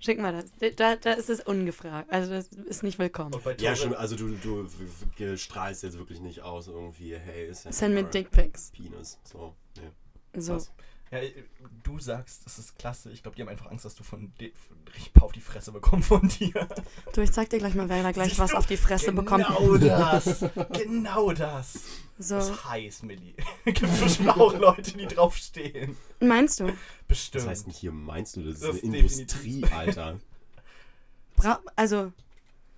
[0.01, 0.75] Schick mal das.
[0.77, 2.11] Da, da ist es ungefragt.
[2.11, 3.31] Also, das ist nicht willkommen.
[3.59, 7.93] Ja, schon, also du, du strahlst jetzt wirklich nicht aus irgendwie, hey, ist ja Send
[7.93, 8.71] mir nur Dickpics.
[8.71, 9.19] Penis.
[9.23, 10.41] So, nee.
[10.41, 10.55] So.
[10.55, 10.71] Was?
[11.11, 11.19] Ja,
[11.83, 13.11] du sagst, das ist klasse.
[13.11, 14.53] Ich glaube, die haben einfach Angst, dass du von de-
[14.95, 16.67] richtig paar auf die Fresse bekommst von dir.
[17.13, 18.57] Du, ich zeig dir gleich mal, wer da gleich Siehst was du?
[18.57, 19.45] auf die Fresse bekommt.
[19.45, 20.45] Genau das.
[20.71, 21.79] Genau das.
[22.17, 22.35] So.
[22.35, 23.35] Das ist heiß, Milli.
[23.65, 25.97] Gibt bestimmt auch Leute, die draufstehen.
[26.21, 26.71] Meinst du?
[27.09, 27.43] Bestimmt.
[27.43, 30.19] Das heißt nicht hier, meinst du, das ist Das eine ist definitiv- Industrie, Alter.
[31.35, 32.13] Bra also,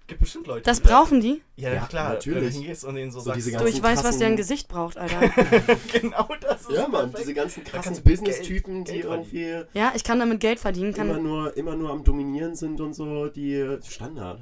[0.06, 0.64] Gibt bestimmt Leute.
[0.64, 1.42] das brauchen die?
[1.56, 2.10] Ja, Ja, klar.
[2.14, 2.42] natürlich.
[2.44, 4.36] Wenn du hingehst und denen so, So sagst, diese Du, ich weiß, was krassen- deren
[4.36, 5.20] Gesicht braucht, Alter.
[5.94, 7.20] genau das ist Ja, Mann, perfekt.
[7.20, 10.94] diese ganzen krassen Business-Typen, die irgendwie Ja, ich kann damit Geld verdienen.
[10.94, 14.42] immer Kann, nur, immer nur am Dominieren sind und so, die Standard.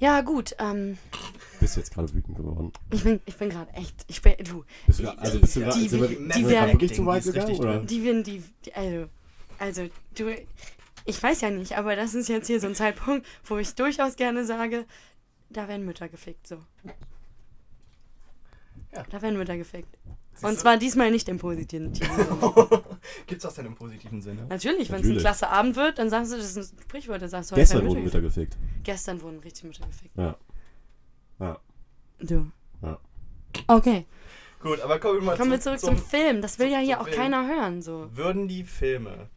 [0.00, 0.56] ja, gut.
[0.58, 0.98] Ähm,
[1.60, 2.72] Bist du jetzt gerade wütend geworden?
[2.92, 3.94] ich bin, ich bin gerade echt.
[4.08, 6.34] Ich bin, du, Bist du, also bist du die- gerade die- sind wir- die sind
[6.42, 7.78] wir werden- wirklich zu Die weit gegangen, oder?
[7.78, 8.74] die werden die, die.
[8.74, 9.06] Also,
[9.60, 9.82] also,
[10.18, 10.34] du.
[11.04, 14.16] Ich weiß ja nicht, aber das ist jetzt hier so ein Zeitpunkt, wo ich durchaus
[14.16, 14.86] gerne sage,
[15.50, 16.56] da werden Mütter gefickt, so.
[18.92, 19.04] Ja.
[19.10, 19.98] Da werden Mütter gefickt.
[20.32, 20.56] Siehst Und du?
[20.58, 22.10] zwar diesmal nicht im positiven Sinne.
[23.26, 24.46] Gibt's das denn im positiven Sinne?
[24.48, 27.28] Natürlich, wenn es ein klasse Abend wird, dann sagst du, das ist ein Sprichwort, dann
[27.28, 28.56] sagst du, heute Gestern wurden Mütter gefickt.
[28.82, 30.16] Gestern wurden richtig Mütter gefickt.
[30.16, 30.36] Ja.
[31.38, 31.58] Ja.
[32.20, 32.50] Du.
[32.82, 32.98] Ja.
[33.68, 34.06] Okay,
[34.60, 36.40] Gut, aber kommen wir mal kommen wir zum, zurück zum, Film.
[36.40, 37.20] Das will zum- ja hier zum auch Film.
[37.20, 38.08] keiner hören, so.
[38.16, 39.28] Würden die Filme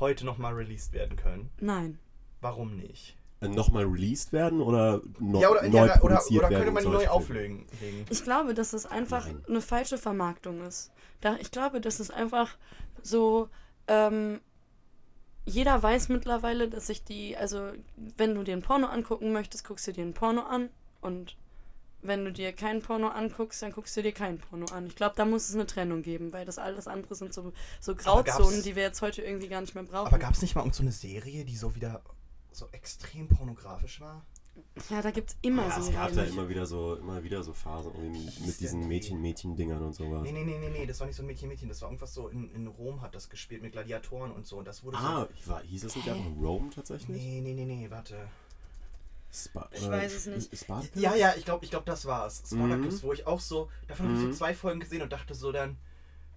[0.00, 1.50] heute nochmal released werden können?
[1.60, 1.98] Nein.
[2.40, 3.16] Warum nicht?
[3.40, 6.64] Äh, Nochmal released werden oder noch ja, oder, neu ja, oder, produziert oder werden?
[6.64, 7.66] könnte man die neu auflegen?
[7.80, 8.04] legen?
[8.10, 9.42] Ich glaube, dass es einfach Nein.
[9.48, 10.92] eine falsche Vermarktung ist.
[11.20, 12.56] Da, ich glaube, dass es einfach
[13.02, 13.48] so.
[13.86, 14.40] Ähm,
[15.46, 17.36] jeder weiß mittlerweile, dass sich die.
[17.36, 17.72] Also,
[18.16, 20.68] wenn du dir ein Porno angucken möchtest, guckst du dir ein Porno an.
[21.00, 21.36] Und
[22.02, 24.86] wenn du dir kein Porno anguckst, dann guckst du dir kein Porno an.
[24.86, 27.94] Ich glaube, da muss es eine Trennung geben, weil das alles andere sind so, so
[27.94, 30.06] Grauzonen, die wir jetzt heute irgendwie gar nicht mehr brauchen.
[30.06, 32.02] Aber gab es nicht mal irgend so eine Serie, die so wieder
[32.52, 34.24] so extrem pornografisch war?
[34.90, 35.88] ja, da gibt es immer Ja, so.
[35.88, 37.92] es gab da immer wieder so, immer wieder so Phasen
[38.44, 38.88] mit diesen?
[38.88, 40.22] Mädchen-Mädchen-Dingern und sowas.
[40.22, 42.28] Nee, nee, nee, nee, nee, das war nicht so ein Mädchen-Mädchen, das war irgendwas so
[42.28, 45.46] in, in Rom hat das gespielt mit Gladiatoren und so und das wurde Ah, ich
[45.48, 46.74] war, hieß es nicht einfach Rome so.
[46.76, 47.16] tatsächlich?
[47.16, 48.16] Nee, nee, nee, nee, warte.
[49.32, 50.56] Spa Ich äh, weiß es nicht.
[50.58, 51.00] Spartacus?
[51.00, 52.42] Ja, ja, ich glaube, ich glaub, das war's.
[52.46, 53.06] Spartacus, Mhm.
[53.06, 54.32] wo ich auch so, davon habe ich Mhm.
[54.32, 55.76] so zwei Folgen gesehen und dachte so dann,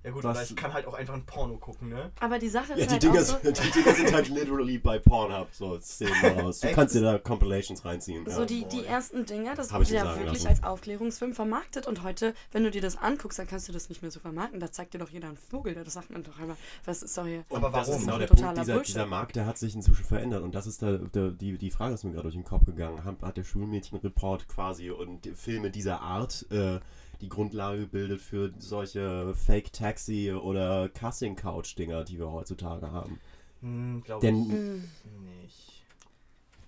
[0.03, 2.11] Ja gut, Was- aber ich kann halt auch einfach ein Porno gucken, ne?
[2.19, 4.77] Aber die Sache ist Ja, die halt Dinger, auch so, die Dinger sind halt literally
[4.77, 5.47] bei Pornhub.
[5.51, 6.59] So, zählen mal raus.
[6.59, 6.75] Du Echt?
[6.75, 8.25] kannst dir da Compilations reinziehen.
[8.29, 8.45] so ja.
[8.45, 10.47] die, die ersten Dinger, das wurde ja wirklich lassen.
[10.47, 14.01] als Aufklärungsfilm vermarktet und heute, wenn du dir das anguckst, dann kannst du das nicht
[14.01, 14.59] mehr so vermarkten.
[14.59, 17.25] Da zeigt dir doch jeder einen Vogel, da sagt man doch einmal, was ist doch
[17.25, 17.45] hier.
[17.49, 17.99] Und Aber das warum?
[18.01, 18.59] ist genau Das der Punkt.
[18.59, 18.95] Dieser, Bullshit.
[18.95, 20.43] dieser Markt, der hat sich inzwischen verändert.
[20.43, 23.03] Und das ist der, der, die, die Frage, ist mir gerade durch den Kopf gegangen.
[23.05, 26.79] Hat, hat der Schulmädchenreport quasi und die Filme dieser Art äh,
[27.23, 33.19] die Grundlage gebildet für solche Fake-Taxi- oder Casting-Couch-Dinger, die wir heutzutage haben?
[33.61, 35.83] Hm, glaube Denn, Hm, ich nicht.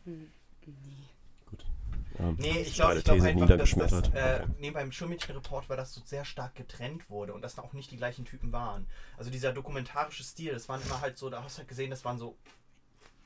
[0.05, 0.31] hm,
[0.65, 1.07] nee.
[2.19, 4.47] ähm, Nee, ich glaube ich glaub einfach, dass das, äh, Okay.
[4.59, 7.97] nee, beim Schulmädchenreport war das so sehr stark getrennt wurde und das auch nicht die
[7.97, 8.87] gleichen Typen waren.
[9.17, 12.03] Also dieser dokumentarische Stil, das waren immer halt so, da hast du halt gesehen, das
[12.05, 12.35] waren so,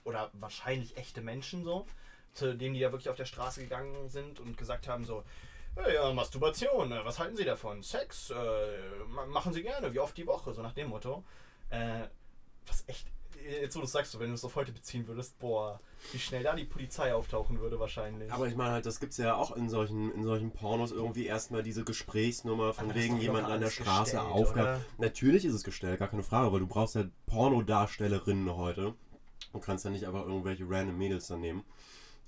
[0.04, 1.86] oder wahrscheinlich echte Menschen so,
[2.34, 5.24] zu denen die ja wirklich auf der Straße gegangen sind und gesagt haben so, "Hey,
[5.94, 7.82] ja, Masturbation, äh, was halten Sie davon?
[7.84, 8.36] Sex, äh,
[9.08, 11.24] ma- machen Sie gerne, wie oft die Woche, so nach dem Motto.
[11.70, 12.08] Äh,
[12.68, 13.08] was echt,
[13.62, 15.80] jetzt wo du es sagst, wenn du es auf heute beziehen würdest, boah,
[16.12, 18.32] wie schnell da die Polizei auftauchen würde wahrscheinlich.
[18.32, 21.26] Aber ich meine halt, das gibt es ja auch in solchen, in solchen Pornos irgendwie
[21.26, 24.82] erstmal diese Gesprächsnummer von Aber wegen locker an der Straße oder?
[24.98, 28.94] Natürlich ist es gestellt, gar keine Frage, weil du brauchst ja Pornodarstellerinnen heute.
[29.54, 31.64] Du kannst ja nicht einfach irgendwelche random Mädels dann nehmen.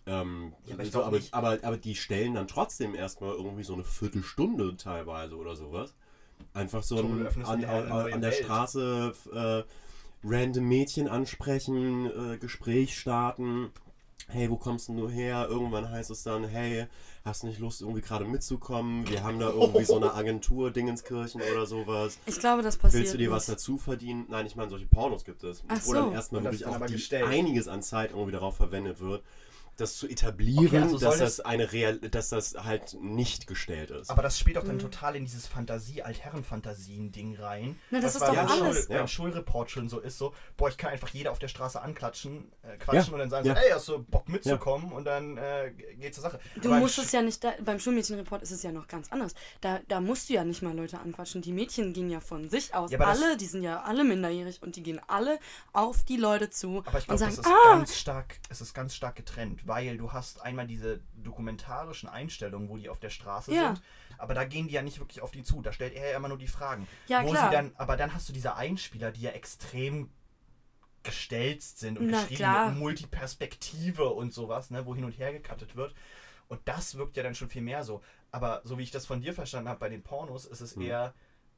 [0.08, 3.84] Ähm, Ja, aber so, aber, aber, aber die stellen dann trotzdem erstmal irgendwie so eine
[3.84, 5.94] Viertelstunde teilweise oder sowas.
[6.54, 8.44] Einfach so du ein, an, an, an der Welt.
[8.44, 9.64] Straße äh,
[10.24, 13.72] random Mädchen ansprechen, äh, Gespräch starten.
[14.28, 15.48] Hey, wo kommst denn du her?
[15.50, 16.88] Irgendwann heißt es dann, hey,
[17.26, 19.08] hast nicht Lust, irgendwie gerade mitzukommen?
[19.10, 22.18] Wir haben da irgendwie so eine Agentur, Dingenskirchen oder sowas.
[22.26, 23.02] Ich glaube, das passiert.
[23.02, 23.58] Willst du dir was nicht.
[23.58, 24.26] dazu verdienen?
[24.30, 25.64] Nein, ich meine, solche Pornos gibt es.
[25.68, 26.12] Ach wo dann so.
[26.12, 29.22] erstmal Und das wirklich dann auch die, einiges an Zeit irgendwie darauf verwendet wird,
[29.82, 34.10] das zu etablieren, Okay, also dass das- eine Real, dass das halt nicht gestellt ist.
[34.10, 37.80] Aber das spielt auch dann total in dieses Fantasie, Altherren-Fantasien-Ding rein.
[37.90, 38.86] Na, das Was ist doch alles.
[38.86, 39.08] Schul, Ja.
[39.08, 42.78] Schulreport schon so ist, so, boah, ich kann einfach jeder auf der Straße anklatschen, äh,
[42.78, 43.56] quatschen Ja, und dann sagen ja.
[43.56, 44.92] so, ey, hast du Bock mitzukommen?
[44.92, 46.40] Und dann äh, geht's zur Sache.
[46.62, 49.34] Du Aber musst es ja nicht, da, beim Schulmädchenreport ist es ja noch ganz anders.
[49.62, 51.42] Da, da musst du ja nicht mal Leute anquatschen.
[51.42, 52.92] Die Mädchen gehen ja von sich aus.
[52.92, 55.40] Ja, aber das- alle, die sind ja alle minderjährig und die gehen alle
[55.74, 58.62] auf die Leute zu Aber ich und glaube, sagen, das ist ah, ganz stark, es
[58.62, 63.10] ist ganz stark getrennt, weil du hast einmal diese dokumentarischen Einstellungen, wo die auf der
[63.10, 63.68] Straße Ja.
[63.70, 63.82] sind,
[64.18, 65.62] aber da gehen die ja nicht wirklich auf die zu.
[65.62, 66.86] Da stellt er ja immer nur die Fragen.
[67.08, 67.50] Ja, wo klar.
[67.50, 70.12] Sie dann, aber dann hast du diese Einspieler, die ja extrem
[71.04, 72.70] gestelzt sind und Na, geschrieben klar.
[72.70, 75.96] mit Multiperspektive und sowas, ne, wo hin und her gecuttet wird.
[76.50, 78.02] Und das wirkt ja dann schon viel mehr so.
[78.30, 80.84] Aber so wie ich das von dir verstanden habe bei den Pornos, ist es Mhm.
[80.84, 81.14] eher,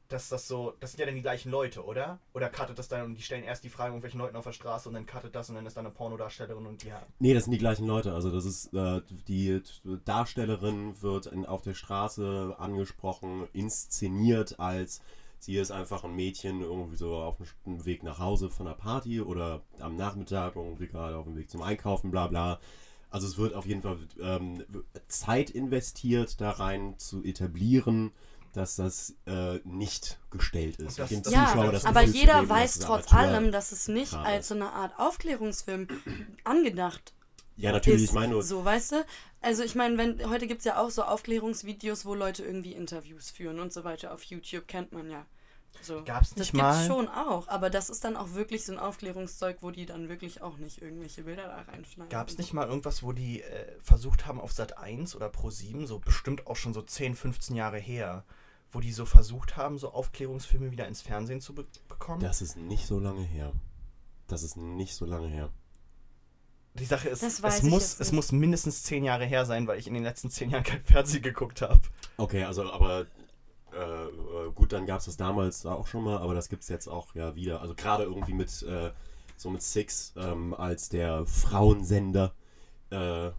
[0.08, 2.18] dass das so, das sind ja dann die gleichen Leute, oder?
[2.34, 4.88] Oder cuttet das dann und die stellen erst die Fragen irgendwelchen Leuten auf der Straße
[4.88, 7.02] und dann cuttet das und dann ist da eine Pornodarstellerin und ja.
[7.18, 8.12] Nee, das sind die gleichen Leute.
[8.12, 9.62] Also das ist äh, die
[10.04, 15.00] Darstellerin wird in, auf der Straße angesprochen, inszeniert als
[15.38, 17.36] sie ist einfach ein Mädchen irgendwie so auf
[17.66, 21.50] dem Weg nach Hause von der Party oder am Nachmittag irgendwie gerade auf dem Weg
[21.50, 22.60] zum Einkaufen, bla bla.
[23.10, 24.64] Also es wird auf jeden Fall ähm,
[25.06, 28.10] Zeit investiert, da rein zu etablieren,
[28.54, 30.98] dass das äh, nicht gestellt ist.
[30.98, 33.88] Das- Dem das- ja, Zuschauer das aber Gefühl jeder geben, weiß trotz allem, dass es
[33.88, 34.26] nicht Gerade.
[34.26, 35.88] als so eine Art Aufklärungsfilm
[36.44, 37.12] angedacht
[37.56, 38.08] Ja, natürlich, ist.
[38.10, 39.04] ich meine nur, So, weißt du?
[39.40, 43.30] Also ich meine, wenn heute gibt es ja auch so Aufklärungsvideos, wo Leute irgendwie Interviews
[43.30, 44.12] führen und so weiter.
[44.14, 45.26] Auf YouTube kennt man ja.
[45.82, 46.02] So.
[46.04, 48.78] Gab's das nicht gibt's mal- schon auch, aber das ist dann auch wirklich so ein
[48.78, 52.10] Aufklärungszeug, wo die dann wirklich auch nicht irgendwelche Bilder da reinschneiden.
[52.10, 55.50] Gab es nicht mal irgendwas, wo die äh, versucht haben auf Sat 1 oder Pro
[55.50, 58.24] 7, so bestimmt auch schon so 10, 15 Jahre her,
[58.74, 62.20] wo die so versucht haben, so Aufklärungsfilme wieder ins Fernsehen zu be bekommen?
[62.20, 63.52] das ist nicht so lange her.
[64.26, 65.50] Das ist nicht so lange her.
[66.74, 69.94] die Sache ist, es muss, es muss mindestens 10 Jahre her sein, weil ich in
[69.94, 71.80] den letzten 10 Jahren kein Fernsehen geguckt habe.
[72.16, 73.06] Okay, also aber
[73.72, 76.68] äh, äh, gut, dann gab es das damals auch schon mal, aber das gibt es
[76.68, 77.60] jetzt auch ja wieder.
[77.60, 78.92] Also gerade irgendwie mit äh,
[79.36, 82.32] so mit Six ähm, als der Frauensender.
[82.90, 83.30] Äh,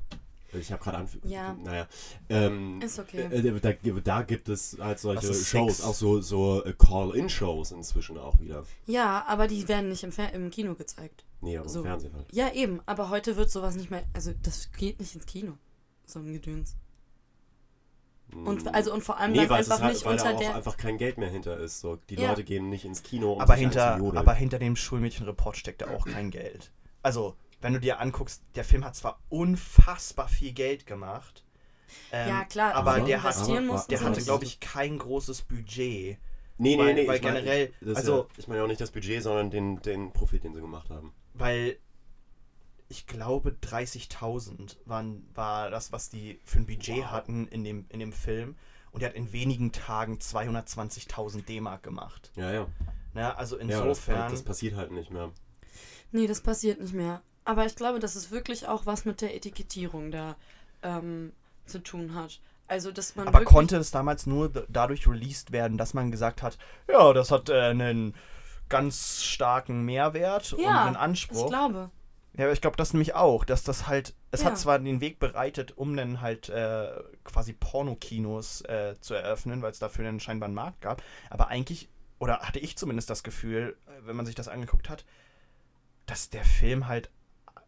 [0.60, 1.54] ich habe gerade anf Ja.
[1.64, 1.88] naja.
[2.30, 3.22] Ähm, Ist okay.
[3.32, 3.72] äh, da,
[4.04, 8.64] da gibt es halt solche Shows, auch so, so äh, Call-In-Shows inzwischen auch wieder.
[8.86, 11.24] Ja, aber die werden nicht im, Fer im Kino gezeigt.
[11.42, 11.80] Nee, aber So.
[11.80, 12.26] im Fernsehen halt.
[12.32, 15.54] Ja, eben, aber heute wird sowas nicht mehr, also das geht nicht ins Kino.
[16.06, 16.76] So ein Gedöns.
[18.34, 20.36] Und, also, und vor allem Nee, weil, es einfach ist halt, nicht weil da unter
[20.36, 20.56] auch der.
[20.56, 21.80] einfach kein Geld mehr hinter ist.
[21.80, 21.96] So.
[22.10, 22.30] Die Ja.
[22.30, 25.88] Leute gehen nicht ins Kino, um aber, sich hinter, aber hinter dem Schulmädchenreport steckt da
[25.96, 26.72] auch kein Geld.
[27.02, 31.44] Also, wenn du dir anguckst, der Film hat zwar unfassbar viel Geld gemacht.
[32.12, 36.18] ähm, Ja, klar, aber der, hat, aber- der hatte, glaube ich, kein großes Budget.
[36.58, 37.08] Nee, nee, Weil- nee.
[37.08, 39.82] weil ich mein- generell- ist also- ja, ich meine auch nicht das Budget, sondern den,
[39.82, 41.14] den Profit, den sie gemacht haben.
[41.34, 41.78] Weil
[42.88, 47.12] ich glaube 30.000 waren, war das, was die für ein Budget Wow.
[47.12, 48.56] hatten in dem, in dem Film.
[48.92, 52.32] und der hat in wenigen Tagen 220.000 D-Mark gemacht.
[52.38, 52.68] Ja, ja.
[53.14, 53.36] Ne?
[53.36, 54.32] Also Ja, das, insofern.
[54.32, 55.32] das passiert halt nicht mehr.
[56.14, 57.22] Nee, das passiert nicht mehr.
[57.46, 60.36] Aber ich glaube, dass es wirklich auch was mit der Etikettierung da
[60.84, 61.32] ähm,
[61.66, 62.40] zu tun hat.
[62.68, 66.58] Also, dass man aber konnte es damals nur dadurch released werden, dass man gesagt hat,
[66.90, 68.16] ja, das hat äh, einen
[68.70, 71.48] ganz starken Mehrwert und Ja, einen ich Anspruch.
[71.50, 71.92] glaube.
[72.38, 74.48] Ja, aber ich glaube das nämlich auch, dass das halt, es Ja.
[74.48, 76.90] hat zwar den Weg bereitet, um dann halt äh,
[77.24, 81.88] quasi Pornokinos äh, zu eröffnen, weil es dafür dann scheinbar einen Markt gab, aber eigentlich,
[82.20, 85.06] oder hatte ich zumindest das Gefühl, äh, wenn man sich das angeguckt hat,
[86.08, 87.10] dass der Film halt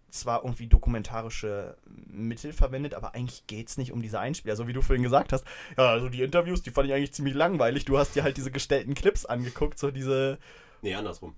[0.09, 1.77] zwar irgendwie dokumentarische
[2.07, 4.55] Mittel verwendet, aber eigentlich geht es nicht um diese Einspieler.
[4.55, 5.45] So wie du vorhin gesagt hast,
[5.77, 7.85] ja, also die Interviews, die fand ich eigentlich ziemlich langweilig.
[7.85, 10.37] Du hast dir halt diese gestellten Clips angeguckt, so diese
[10.81, 11.35] Nee, andersrum.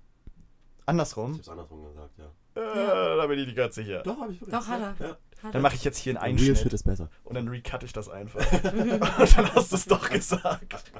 [0.82, 1.36] Ich andersrum.
[1.36, 2.26] hab's andersrum gesagt, ja.
[2.56, 4.02] Äh, da bin ich nicht ganz sicher.
[4.04, 4.58] Doch, hab ich wirklich.
[4.58, 5.08] Doch, hat er.
[5.08, 5.18] Ja.
[5.54, 6.58] Dann mache ich jetzt hier einen Real Einschnitt.
[6.64, 7.10] Shit ist besser.
[7.24, 8.40] Und dann recut ich das einfach.
[8.64, 10.92] und dann hast du es doch gesagt.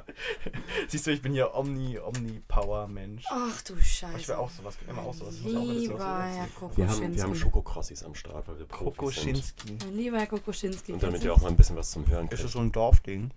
[0.88, 3.24] Siehst du, ich bin hier Omni, Omni-Power-Mensch.
[3.28, 4.28] Ach du Ich Scheiße.
[4.28, 5.34] will auch sowas, immer auch sowas.
[5.36, 7.14] Ich muss auch Lieber so- Herr Wir haben, Kokoschinski.
[7.16, 8.66] wir haben Schokokrossis am Start, weil wir.
[8.66, 9.76] Kokoschinski.
[9.84, 10.92] Mein lieber Herr Kokoschinski.
[10.92, 12.44] Und damit ihr auch mal ein bisschen was zum Hören Ist kriegt.
[12.44, 13.30] das so ein Dorfding?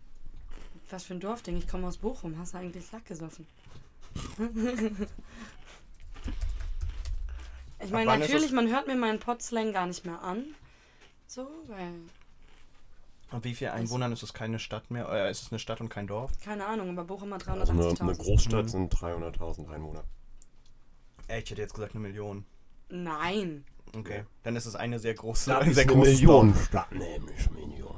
[0.89, 1.57] Was für ein Dorfding.
[1.57, 2.37] Ich komme aus Bochum.
[2.37, 3.45] Hast du eigentlich Lack gesoffen?
[7.83, 10.43] ich meine, ist natürlich, man hört mir meinen Potslang gar nicht mehr an.
[11.33, 11.93] So, weil,
[13.31, 15.09] Und wie viel Einwohnern ist es keine Stadt mehr?
[15.09, 16.31] Äh, ist es eine Stadt und kein Dorf?
[16.43, 18.01] keine Ahnung, aber Bochum hat Also eine, 380.000.
[18.01, 20.03] eine Großstadt sind 300.000 Einwohner.
[21.27, 22.45] Äh, ich hätte jetzt gesagt eine Million.
[22.89, 23.63] Nein.
[23.97, 24.25] Okay.
[24.43, 27.95] Dann ist es eine sehr große, Da ein ist sehr eine großes Millionenstadt, nämlich Million.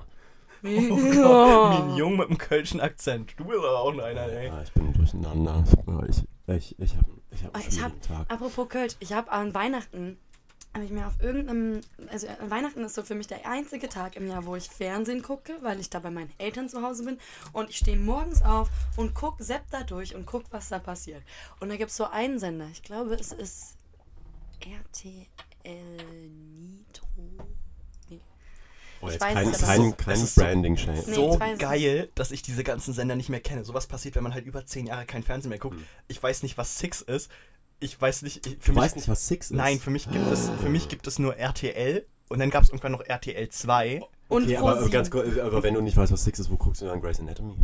[0.64, 1.86] Dorf.
[1.90, 3.34] Mignon mit einem kölschen Akzent.
[3.38, 4.48] Du bist aber auch einer, ey.
[4.48, 5.64] Ja, ich bin durcheinander.
[6.08, 8.32] Ich, ich, ich habe ich hab Oh, einen ich hab, Tag.
[8.32, 10.18] apropos Kölsch, ich habe an Weihnachten,
[10.76, 14.18] habe ich mir auf irgendeinem, also an Weihnachten ist so für mich der einzige Tag
[14.18, 17.18] im Jahr, wo ich Fernsehen gucke, weil ich da bei meinen Eltern zu Hause bin
[17.54, 21.24] und ich stehe morgens auf und guck, sepp da durch und guck, was da passiert.
[21.62, 23.78] Und da gibt es so einen Sender, ich glaube, es ist
[24.60, 25.28] RTL
[26.30, 27.08] Nitro.
[28.10, 28.20] Nee.
[29.00, 29.92] Oh, jetzt kein, kein, so.
[29.94, 33.64] kein so- branding shame Nee, so geil, dass ich diese ganzen Sender nicht mehr kenne.
[33.64, 35.78] Sowas passiert, wenn man halt über zehn Jahre kein Fernsehen mehr guckt.
[35.78, 35.86] Hm.
[36.10, 37.32] Ich weiß nicht, was Six ist.
[37.80, 38.46] Ich weiß nicht.
[38.46, 39.58] Ich, für Du mich, weißt nicht, was Six ist?
[39.58, 42.70] Nein, für mich gibt es, für mich gibt es nur RTL und dann gab es
[42.70, 44.02] irgendwann noch RTL 2.
[44.28, 46.58] Und Okay, aber, aber, ganz kurz, aber wenn du nicht weißt, was Six ist, wo
[46.58, 47.56] guckst du dann Grey's Anatomy?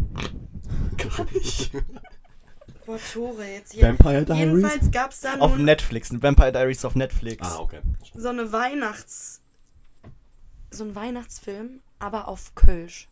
[0.98, 1.72] Gar nicht.
[2.86, 3.84] Boah, Tore, jetzt hier.
[3.84, 4.40] Vampire Diaries?
[4.40, 7.48] Jedenfalls gab es da auf Netflix, Vampire Diaries auf Netflix.
[7.48, 7.80] Ah, okay.
[8.14, 9.42] so eine Weihnachts...
[10.74, 13.10] So ein Weihnachtsfilm, aber auf Kölsch.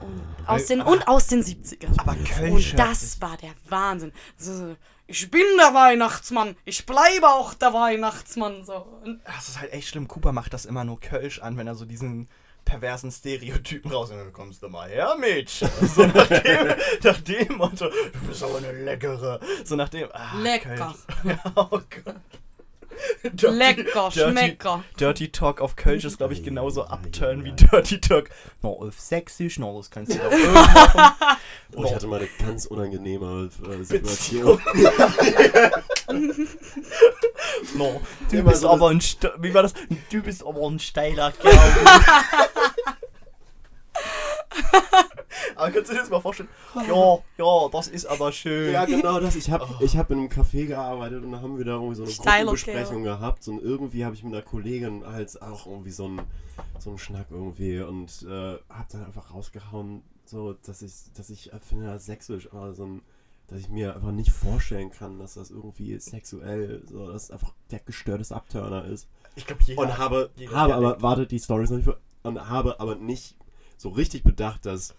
[0.00, 1.98] Und aus den, und aus den 70ern.
[1.98, 2.74] Aber Und Kölsch.
[2.76, 4.12] das war der Wahnsinn.
[4.36, 4.76] So,
[5.10, 6.56] ich bin der Weihnachtsmann.
[6.64, 8.64] Ich bleibe auch der Weihnachtsmann.
[8.64, 8.76] So.
[9.04, 10.06] Und Das ist halt echt schlimm.
[10.08, 12.28] Cooper macht das immer nur Kölsch an, wenn er so diesen
[12.64, 14.10] perversen Stereotypen raus.
[14.10, 15.68] Dann kommst du mal her, Mädchen.
[15.80, 19.40] So nach dem, nach dem Motto, du bist aber eine leckere.
[19.64, 20.08] So nach dem.
[20.12, 20.76] Ah, Lecker.
[20.76, 21.24] Kölsch.
[21.24, 22.14] Ja, oh Gott.
[23.22, 24.84] Dirty- lecker, Dirty, schmecker.
[24.98, 27.52] Dirty Talk auf Kölsch ist, glaube ich, genauso upturn wie.
[27.52, 28.30] Dirty Talk.
[28.62, 31.36] No, auf Sächsisch, no, das kannst du doch irgendwo machen.
[31.76, 34.60] Oh, ich hatte mal eine ganz unangenehme äh, Situation.
[37.76, 39.74] No, du bist aber ein, Ste wie war das?
[40.10, 41.56] Du bist aber ein steiler Kerl.
[45.56, 46.48] aber kannst du dir das mal vorstellen?
[46.88, 48.72] Ja, ja, das ist aber schön.
[48.72, 49.36] Ja, genau das.
[49.36, 52.02] Ich habe ich hab in einem Café gearbeitet und da haben wir da irgendwie so
[52.04, 53.46] eine Steiler Gruppenbesprechung gehabt.
[53.48, 56.20] Und irgendwie habe ich mit einer Kollegin halt auch irgendwie so einen
[56.78, 61.50] so einen Schnack irgendwie und äh, habe dann einfach rausgehauen, so, dass ich, dass ich
[61.68, 63.02] finde das sächsisch, aber so ein,
[63.48, 67.52] dass ich mir einfach nicht vorstellen kann, dass das irgendwie sexuell, so, dass es einfach
[67.70, 69.08] der gestörte Abturner ist.
[69.34, 69.82] Ich glaube, jeder.
[69.82, 71.90] Und habe, jeder habe aber, warte, die Story ist noch nicht,
[72.22, 73.36] und habe aber nicht
[73.80, 74.94] so richtig bedacht, dass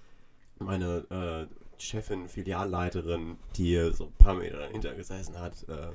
[0.58, 5.92] meine äh, Chefin, Filialleiterin, die so ein paar Meter dahinter gesessen hat, äh,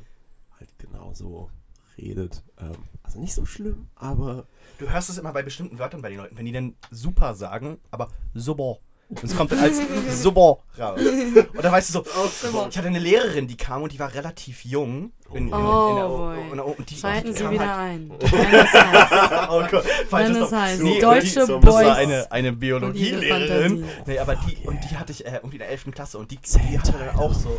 [0.58, 1.50] halt genauso
[1.98, 2.44] redet.
[2.60, 4.46] Ähm, also nicht so schlimm, aber
[4.78, 7.78] Du hörst es immer bei bestimmten Wörtern bei den Leuten, wenn die dann super sagen,
[7.90, 8.78] aber super.
[9.08, 9.80] Und es kommt dann als
[10.22, 11.00] super raus.
[11.00, 12.04] Und dann weißt du so,
[12.42, 12.68] Super.
[12.68, 15.12] ich hatte eine Lehrerin, die kam und die war relativ jung.
[15.32, 18.12] In, in, Oh, in, und, und die, Schalten die Sie wieder halt, ein.
[19.50, 21.62] Oh Gott, falsches es heißt Nee, deutsche die, Boys.
[21.64, 23.84] Das war eine, eine Biologielehrerin.
[24.06, 25.90] Nee, aber die, und die hatte ich äh, irgendwie in der 11.
[25.92, 27.58] Klasse und die, die hatte dann auch so,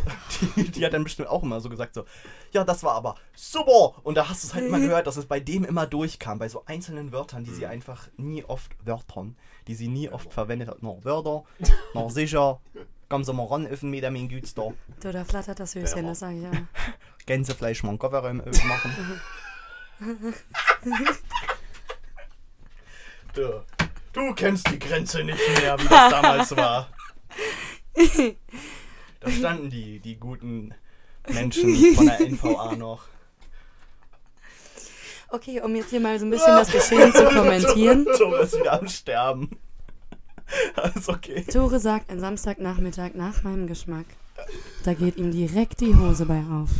[0.56, 2.04] die, die hat dann bestimmt auch immer so gesagt so,
[2.52, 3.94] ja, das war aber super.
[4.02, 6.48] Und da hast du es halt immer gehört, dass es bei dem immer durchkam, bei
[6.48, 9.36] so einzelnen Wörtern, die sie einfach nie oft, Wörtern,
[9.66, 10.82] die sie nie oft verwendet hat.
[10.82, 11.44] Noch Wörter,
[11.92, 12.60] noch sicher,
[13.08, 14.72] kommen Sie mal ran, öffnen mir mein Güts da.
[15.00, 16.50] Du, da flattert das Höschen, das sage ich ja.
[17.26, 19.20] Gänsefleisch mal einen Kofferraum aufmachen.
[23.34, 23.62] du,
[24.12, 26.88] du kennst die Grenze nicht mehr, wie das damals war.
[29.20, 30.74] Da standen die, die guten
[31.28, 33.08] Menschen von der NVA noch.
[35.30, 38.06] Okay, um jetzt hier mal so ein bisschen das Geschehen zu kommentieren.
[38.06, 39.58] Ist wieder am Sterben.
[40.76, 41.44] Alles okay.
[41.44, 44.06] Tore sagt, ein Samstagnachmittag nach meinem Geschmack.
[44.84, 46.70] Da geht ihm direkt die Hose bei auf.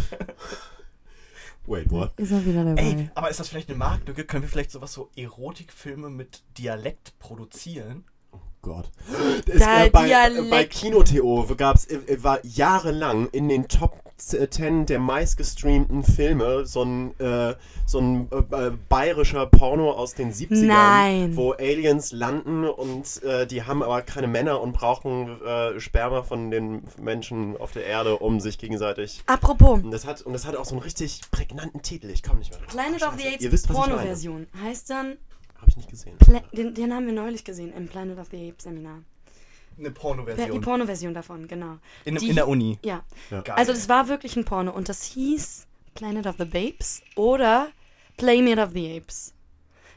[1.66, 2.12] Wait, what?
[2.16, 2.80] Ist er wieder dabei.
[2.82, 4.24] Ey, aber ist das vielleicht eine Marktlücke?
[4.24, 8.04] Können wir vielleicht sowas so Erotikfilme mit Dialekt produzieren?
[8.62, 8.90] Gott.
[9.58, 14.98] Da äh, bei, Dialekt- bei Kino.to gab's, äh, war jahrelang in den Top 10 der
[14.98, 17.54] meistgestreamten Filme so ein, äh,
[17.86, 21.36] so ein äh, bayerischer Porno aus den 70ern, Nein.
[21.36, 26.50] wo Aliens landen und äh, die haben aber keine Männer und brauchen äh, Sperma von
[26.50, 29.22] den Menschen auf der Erde, um sich gegenseitig.
[29.26, 32.10] Apropos, Und das hat, und das hat auch so einen richtig prägnanten Titel.
[32.10, 32.68] Ich komme nicht mehr drauf.
[32.72, 33.46] Planet of the.
[33.46, 33.66] Apes.
[33.66, 35.16] Porno-Version heißt dann,
[35.56, 36.16] Habe ich nicht gesehen.
[36.18, 39.02] Pla den, den haben wir neulich gesehen im Planet of the Apes Seminar.
[39.78, 40.60] Eine Die Pornoversion.
[40.60, 41.78] Porno-Version davon, genau.
[42.04, 42.78] in, die- in der Uni.
[42.84, 43.04] Ja.
[43.30, 43.42] Ja.
[43.54, 47.68] Also das war wirklich ein Porno und das hieß Planet of the Babes oder
[48.16, 49.34] Playmate of the Apes.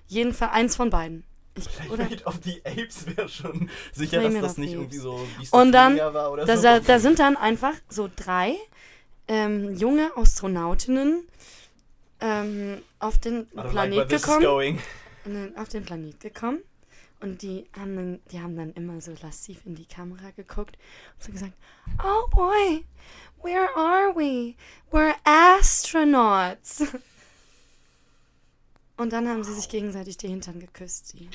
[0.08, 1.24] Jedenfalls eins von beiden.
[1.56, 2.06] Ich, oder?
[2.06, 5.48] Planet of the Apes wäre schon sicher, dass Playmate das of nicht irgendwie so wie
[5.52, 6.64] Und dann, war oder da, so.
[6.64, 8.56] da, sind dann einfach so drei
[9.28, 11.24] ähm, junge Astronautinnen
[12.22, 14.80] ähm, auf den Planet gekommen.
[15.26, 16.60] dann auf den Planet gekommen.
[17.22, 20.78] Und die haben, dann, die haben dann immer so lasziv in die Kamera geguckt
[21.16, 21.54] und so gesagt,
[22.04, 22.84] Oh boy,
[23.44, 24.56] where are we?
[24.92, 26.84] We're astronauts.
[28.98, 31.14] Und dann haben sie sich gegenseitig die Hintern geküsst.
[31.14, 31.30] Die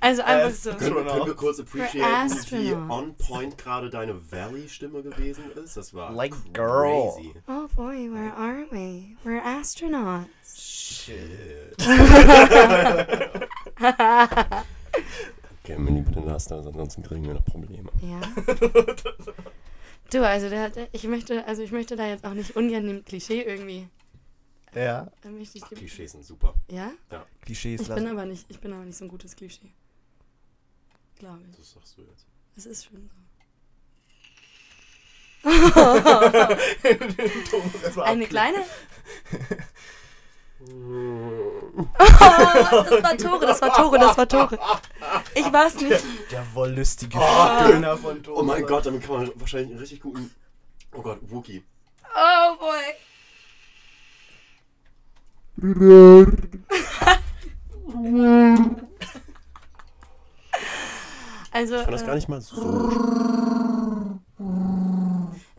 [0.00, 0.72] also einfach so.
[0.74, 5.76] Können, wir- können wir kurz appreciaten, wie on point gerade deine Valley-Stimme gewesen ist?
[5.76, 7.12] Das war Like girl.
[7.14, 7.34] crazy.
[7.46, 9.16] Oh boy, where are we?
[9.24, 10.69] We're astronauts.
[10.90, 11.76] Shit.
[15.62, 17.90] Okay, Mini, bitte lass das, ansonsten kriegen wir noch Probleme.
[18.02, 18.20] Ja.
[20.10, 23.04] Du, also der, der, ich möchte, also ich möchte da jetzt auch nicht ungern dem
[23.04, 23.86] Klischee irgendwie.
[24.74, 26.54] Ja, möchte ich dem, Klischees sind super.
[26.68, 26.90] ja?
[27.42, 28.08] Klischees Ich bin lassen.
[28.08, 29.70] aber nicht, ich bin aber nicht so ein gutes Klischee.
[31.20, 31.56] Glaube ich.
[31.56, 32.26] Das sagst du jetzt.
[32.56, 33.14] Es ist schon so.
[38.02, 38.58] Eine kleine.
[40.60, 40.68] das
[43.02, 44.58] war Tore, das war Tore, das war Tore.
[45.34, 46.04] Ich weiß nicht.
[46.30, 48.40] Der wollüstige Döner von Tore.
[48.40, 50.30] Oh mein Gott, damit kann man wahrscheinlich einen richtig guten.
[50.94, 51.64] Oh Gott, Wookie.
[52.14, 52.78] Oh boy.
[61.52, 62.56] Also, Ich fand das äh, gar nicht mal so.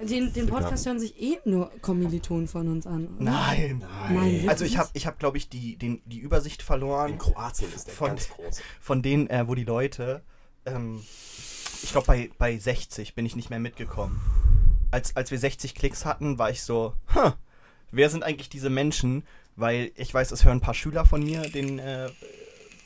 [0.10, 3.08] Den, den Podcast hören sich eh nur Kommilitonen von uns an.
[3.08, 3.24] oder?
[3.24, 3.84] Nein.
[4.10, 7.18] Nein, wirklich Also ich habe, ich hab, glaube ich, die, den, die Übersicht verloren In
[7.18, 8.62] Kroatien ist der Von- ganz groß.
[8.80, 10.22] von denen, äh, wo die Leute,
[10.66, 11.02] ähm,
[11.84, 14.22] ich glaube bei, bei 60 bin ich nicht mehr mitgekommen.
[14.92, 17.32] Als, als wir 60 Klicks hatten, war ich so, huh,
[17.92, 19.24] wer sind eigentlich diese Menschen?
[19.56, 22.10] Weil ich weiß, es hören ein paar Schüler von mir den äh,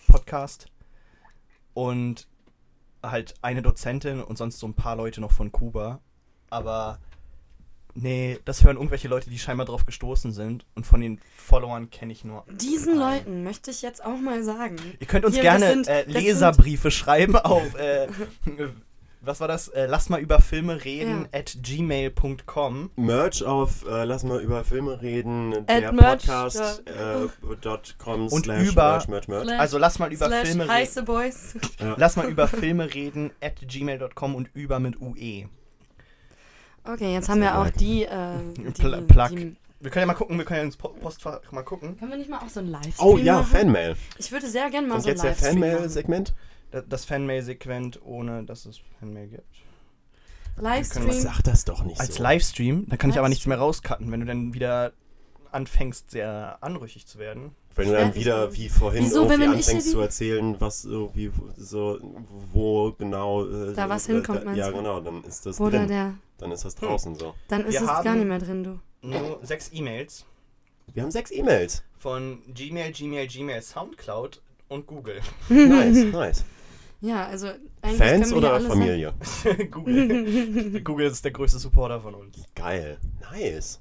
[0.08, 0.68] Podcast
[1.74, 2.28] und
[3.04, 6.02] halt eine Dozentin und sonst so ein paar Leute noch von Kuba.
[6.56, 7.00] Aber
[7.94, 12.12] nee, das hören irgendwelche Leute, die scheinbar drauf gestoßen sind und von den Followern kenne
[12.14, 14.78] ich nur Diesen Leuten möchte ich jetzt auch mal sagen.
[15.00, 18.08] Ihr könnt uns Hier, gerne sind- äh, Leserbriefe schreiben auf, äh,
[19.22, 19.70] was war das?
[19.70, 22.92] Äh, lass mal über Filme reden at gmail.com.
[22.96, 25.54] Merch auf äh, Lass mal über Filme reden.
[25.68, 29.44] At der merch Podcast dot- äh, dot com Und slash über- merch, merch, merch.
[29.46, 31.96] Slash- Also lass mal über Slash Filme reden.
[31.98, 35.48] Lass mal über Filme reden at gmail.com und über mit UE.
[36.88, 39.30] Okay, jetzt haben wir auch die, äh, die, Pl Plug.
[39.30, 41.98] die Wir können ja mal gucken, wir können ja ins Po- Postfach mal gucken.
[41.98, 43.46] Können wir nicht mal auch so ein Livestream Oh ja, machen?
[43.48, 43.96] Fanmail.
[44.18, 45.54] Ich würde sehr gerne mal Kommt so ein jetzt der Livestream.
[45.62, 46.34] Fanmail-Segment?
[46.72, 49.44] Da- Das Fanmail-Sequent, ohne dass es Fanmail gibt.
[50.58, 51.12] Livestream.
[51.12, 52.24] Sag das doch nicht Als so.
[52.24, 53.50] Livestream, dann kann ich aber nichts Livestream.
[53.60, 54.94] mehr rauscutten, wenn du dann wieder
[55.52, 57.56] anfängst, sehr anrüchig zu werden.
[57.76, 62.00] Wenn du dann wieder wie vorhin Wieso, irgendwie anfängst zu erzählen, was so wie so
[62.54, 65.80] wo genau äh, Da was äh, hinkommt, da, meinst Ja, genau, dann ist das Oder
[65.80, 65.88] drin.
[65.90, 66.14] der.
[66.38, 67.34] Dann ist das draußen so.
[67.48, 68.80] Dann ist Wir es gar nicht mehr drin, du.
[69.02, 70.26] Nur sechs E-Mails
[70.94, 71.84] Wir haben sechs E-Mails.
[71.98, 75.22] von Gmail, Gmail, Gmail, Soundcloud und Google.
[75.50, 76.46] Nice, nice.
[77.02, 77.48] Ja, also
[77.82, 79.14] eigentlich Fans können wir hier oder alles Familie?
[79.72, 80.82] Google.
[80.82, 82.38] Google ist der größte Supporter von uns.
[82.56, 82.98] Geil.
[83.32, 83.80] Nice.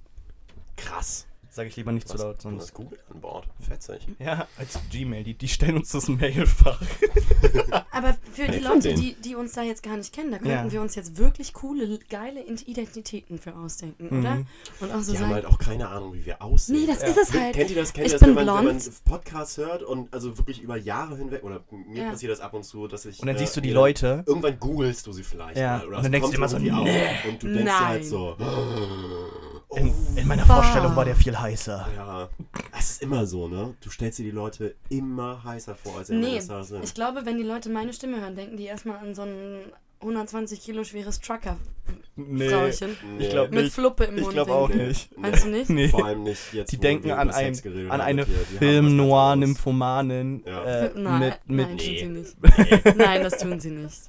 [0.77, 1.27] Krass.
[1.57, 2.75] Sag ich lieber nicht zu Was, laut, du hast sonst.
[2.75, 3.47] Google an Bord.
[3.61, 4.09] Fetzig.
[4.19, 6.83] Ja, als Gmail, die, die stellen uns das Mailfach.
[7.93, 10.73] Aber für die Leute, die, die uns da jetzt gar nicht kennen, da könnten Ja.
[10.73, 14.35] wir uns jetzt wirklich coole, geile Identitäten für ausdenken, oder?
[14.35, 14.47] Mhm.
[14.81, 16.81] Und auch so Die haben sagen, halt auch keine Ahnung, wie wir aussehen.
[16.81, 17.07] nee, das Ja.
[17.09, 17.55] ist es halt.
[17.55, 17.93] Kennt ihr das?
[17.93, 18.83] Kennt ich ihr das, bin wenn man, wenn man.
[19.05, 22.11] Podcasts hört und also wirklich über Jahre hinweg, oder mir Ja.
[22.11, 23.21] passiert das ab und zu, dass ich.
[23.21, 24.25] Und dann äh, siehst du die Leute.
[24.27, 25.57] Irgendwann googelst du sie vielleicht.
[25.57, 26.73] Ja, mal, oder und dann denkst du immer so, nee.
[26.73, 26.79] auf
[27.29, 28.11] Und du denkst dir halt Nein.
[28.11, 28.37] so.
[28.41, 29.44] Oh,
[29.77, 30.63] In, in meiner Bah.
[30.63, 31.89] Vorstellung war der viel heißer.
[31.97, 32.29] ja,
[32.79, 33.75] es ist immer so, ne?
[33.81, 36.83] Du stellst dir die Leute immer heißer vor, als sie Nee, sind.
[36.85, 39.59] ich glaube, wenn die Leute meine Stimme hören, denken die erstmal an so ein
[40.01, 43.75] 120 Kilo schweres Trucker-Frauchen ich glaub mit nicht.
[43.75, 44.35] Fluppe im Ich Mund.
[44.35, 45.17] glaube auch nicht.
[45.17, 45.71] Meinst du nicht?
[45.71, 45.89] Nee.
[45.89, 46.71] Vor allem nicht jetzt.
[46.73, 47.55] Die denken an, ein,
[47.91, 48.35] an eine mit dir.
[48.35, 49.49] Die haben was Film-Noir, ganz anderes.
[49.49, 50.43] Nymphomanin.
[50.47, 50.65] Ja.
[50.65, 52.03] Äh, Nein, mit, mit nein, Nee.
[52.03, 52.97] tun sie nicht.
[52.97, 54.01] Nein, das tun sie nicht.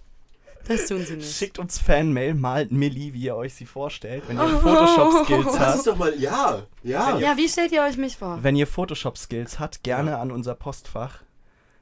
[0.67, 1.31] Das tun sie nicht.
[1.35, 4.59] Schickt uns Fanmail, malt Millie, wie ihr euch sie vorstellt, wenn ihr Oh.
[4.59, 5.77] Photoshop-Skills Das habt.
[5.77, 6.19] ist doch mal.
[6.19, 7.17] Ja, ja.
[7.19, 8.39] Ja, wie stellt ihr euch mich vor?
[8.41, 11.19] Wenn ihr Photoshop-Skills habt, gerne an unser Postfach.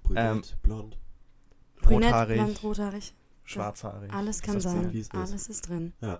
[0.04, 0.98] Brünett, Ähm, blond.
[1.82, 3.14] Brünett, Rothaarig, blond, rothaarig.
[3.46, 4.12] schwarzhaarig.
[4.14, 4.92] Alles kann das sein.
[4.94, 5.14] ist?
[5.16, 5.94] Alles ist drin.
[6.02, 6.20] Ja.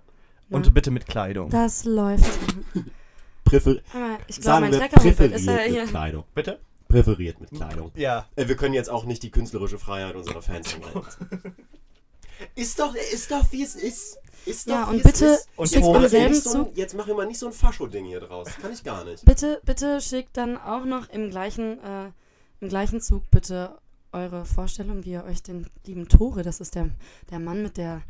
[0.50, 1.50] Na, Und bitte mit Kleidung.
[1.50, 2.24] das läuft.
[3.46, 3.76] Präfer
[4.28, 5.82] ich glaube, mein wir Treckerhund ist ja hier.
[5.82, 6.24] mit Kleidung.
[6.34, 6.60] Bitte?
[6.88, 7.92] Präferiert mit Kleidung.
[7.96, 8.26] Ja.
[8.36, 11.28] Äh, Wir können jetzt auch nicht die künstlerische Freiheit unserer Fans verletzen.
[12.56, 14.18] ist doch, ist doch wie es ist.
[14.46, 15.40] Ist Ja, doch, und wie bitte.
[15.56, 16.78] Und schickt ist selben nicht so ein, Zug.
[16.78, 18.48] jetzt mach immer nicht so ein Fascho-Ding hier draus.
[18.62, 19.24] Kann ich gar nicht.
[19.24, 22.12] Bitte, bitte schickt dann auch noch im gleichen, äh,
[22.60, 23.78] im gleichen Zug bitte
[24.14, 26.90] eure Vorstellung, wie ihr euch den lieben Tore, das ist der,
[27.32, 28.02] der Mann mit der,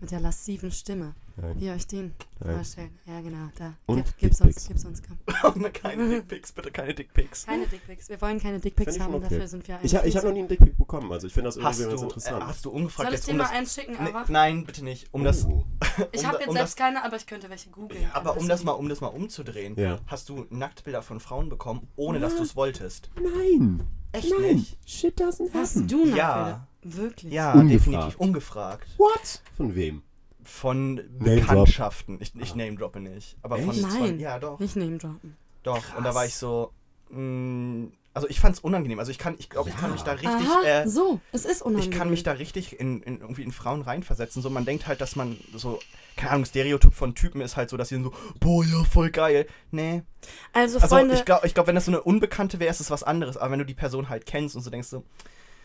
[0.00, 1.14] mit der lassiven Stimme,
[1.58, 2.54] ihr euch den Nein.
[2.56, 2.90] vorstellt.
[3.06, 3.74] Ja, genau, da.
[3.86, 5.72] Und Gib, gib's uns, gib's uns, komm.
[5.72, 7.46] keine Dickpics, bitte keine Dickpics.
[7.46, 8.08] Keine Dickpics.
[8.08, 9.26] Wir wollen keine Dickpics haben, okay.
[9.30, 11.56] dafür sind wir Ich, ich habe noch nie einen Dickpick bekommen, also ich finde das
[11.56, 12.44] irgendwie Hast ganz du, äh, interessant.
[12.46, 13.52] hast du ungefragt Soll ich dir um mal das...
[13.52, 15.08] eins schicken, aber nein, bitte nicht.
[15.12, 15.64] Um das, Oh.
[16.12, 18.02] ich um habe jetzt um selbst das- keine, aber ich könnte welche googeln.
[18.02, 19.98] Ja, aber um das mal, um das mal umzudrehen, Ja.
[20.06, 23.10] hast du Nacktbilder von Frauen bekommen, ohne dass du es wolltest.
[23.16, 23.82] Nein.
[24.12, 24.56] Echt Nein.
[24.56, 24.78] nicht?
[24.88, 25.88] Shit doesn't Hast happen.
[25.88, 26.14] du Ja.
[26.16, 26.66] Nacktbilder?
[26.82, 27.32] Wirklich?
[27.32, 27.72] Ja, Ungefragt.
[27.86, 28.88] definitiv ungefragt.
[28.96, 29.42] What?
[29.56, 30.02] Von wem?
[30.44, 31.00] Von.
[31.18, 32.18] Bekanntschaften.
[32.20, 33.36] Ich, ich name droppe nicht.
[33.42, 33.80] Aber von Echt?
[33.82, 34.20] zwei, Nein.
[34.20, 34.58] ja doch.
[34.58, 35.36] Nicht name droppen.
[35.62, 35.76] Doch.
[35.76, 36.14] Und da Krass.
[36.14, 36.72] war ich so.
[37.10, 38.98] Mh, also ich fand's unangenehm.
[38.98, 39.92] Also ich kann, ich glaube, ich kann Ja.
[39.94, 40.28] mich da richtig.
[40.30, 41.92] Aha, Äh, so, es ist unangenehm.
[41.92, 44.42] ich kann mich da richtig in, in irgendwie in Frauen reinversetzen.
[44.42, 45.78] So, man denkt halt, dass man so,
[46.16, 49.46] keine Ahnung, Stereotyp von Typen ist halt so, dass sie so, boah, ja, voll geil.
[49.70, 50.02] Nee.
[50.52, 52.90] Also, Also Freunde, ich glaube, ich glaub, wenn das so eine Unbekannte wäre, ist es
[52.90, 53.36] was anderes.
[53.36, 55.04] Aber wenn du die Person halt kennst und so denkst so,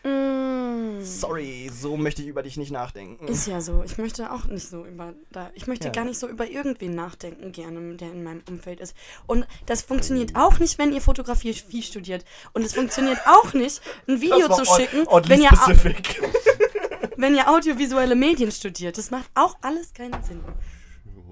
[0.06, 3.26] mm, sorry, so möchte ich über dich nicht nachdenken.
[3.28, 3.82] ist ja so.
[3.84, 5.50] Ich möchte auch nicht so über da.
[5.54, 5.92] Ich möchte Ja.
[5.92, 8.94] gar nicht so über irgendwen nachdenken, gerne, der in meinem Umfeld ist.
[9.26, 12.24] Und das funktioniert auch nicht, wenn ihr Fotografie viel studiert.
[12.52, 15.50] Und es funktioniert auch nicht, ein Video zu schicken, wenn ihr,
[17.16, 18.98] wenn ihr audiovisuelle Medien studiert.
[18.98, 20.42] Das macht auch alles keinen Sinn.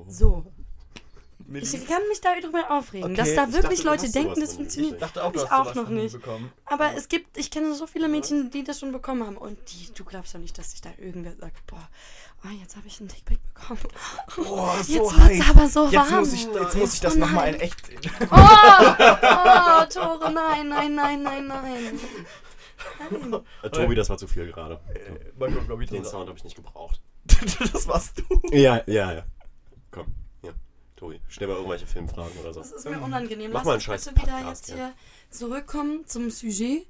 [0.08, 0.44] So.
[1.52, 4.94] Ich kann mich darüber aufregen, Okay, dass da ich wirklich dachte, Leute denken, das funktioniert.
[4.94, 6.12] Ich dachte auch, du Ich hast auch noch nicht.
[6.12, 6.50] bekommen.
[6.66, 9.36] Aber es gibt, ich kenne so viele Mädchen, die das schon bekommen haben.
[9.36, 11.86] Und die, du glaubst doch nicht, dass sich da irgendwer sagt, boah,
[12.42, 13.80] ah, jetzt habe ich einen Dickpick bekommen.
[14.36, 15.28] Boah, so jetzt heiß.
[15.38, 16.20] wird's aber so Jetzt warm.
[16.20, 18.00] muss ich, jetzt muss ich das Oh nochmal in echt sehen.
[18.30, 22.00] Oh, oh, Tore, nein, nein, nein, nein, nein.
[23.62, 24.80] Äh, Tobi, das war zu viel gerade.
[25.80, 27.00] Ich Den Sound habe ich nicht gebraucht.
[27.72, 28.40] Das warst du.
[28.50, 29.22] Ja, ja, ja.
[29.90, 30.23] Komm, ja.
[30.96, 32.60] Tobi, stell mal irgendwelche Filmfragen oder so.
[32.60, 33.50] Das ist mir unangenehm.
[33.50, 34.92] Mach Lass mal einen scheiß bitte wieder Podcast, jetzt hier
[35.30, 36.86] zurückkommen zum Sujet.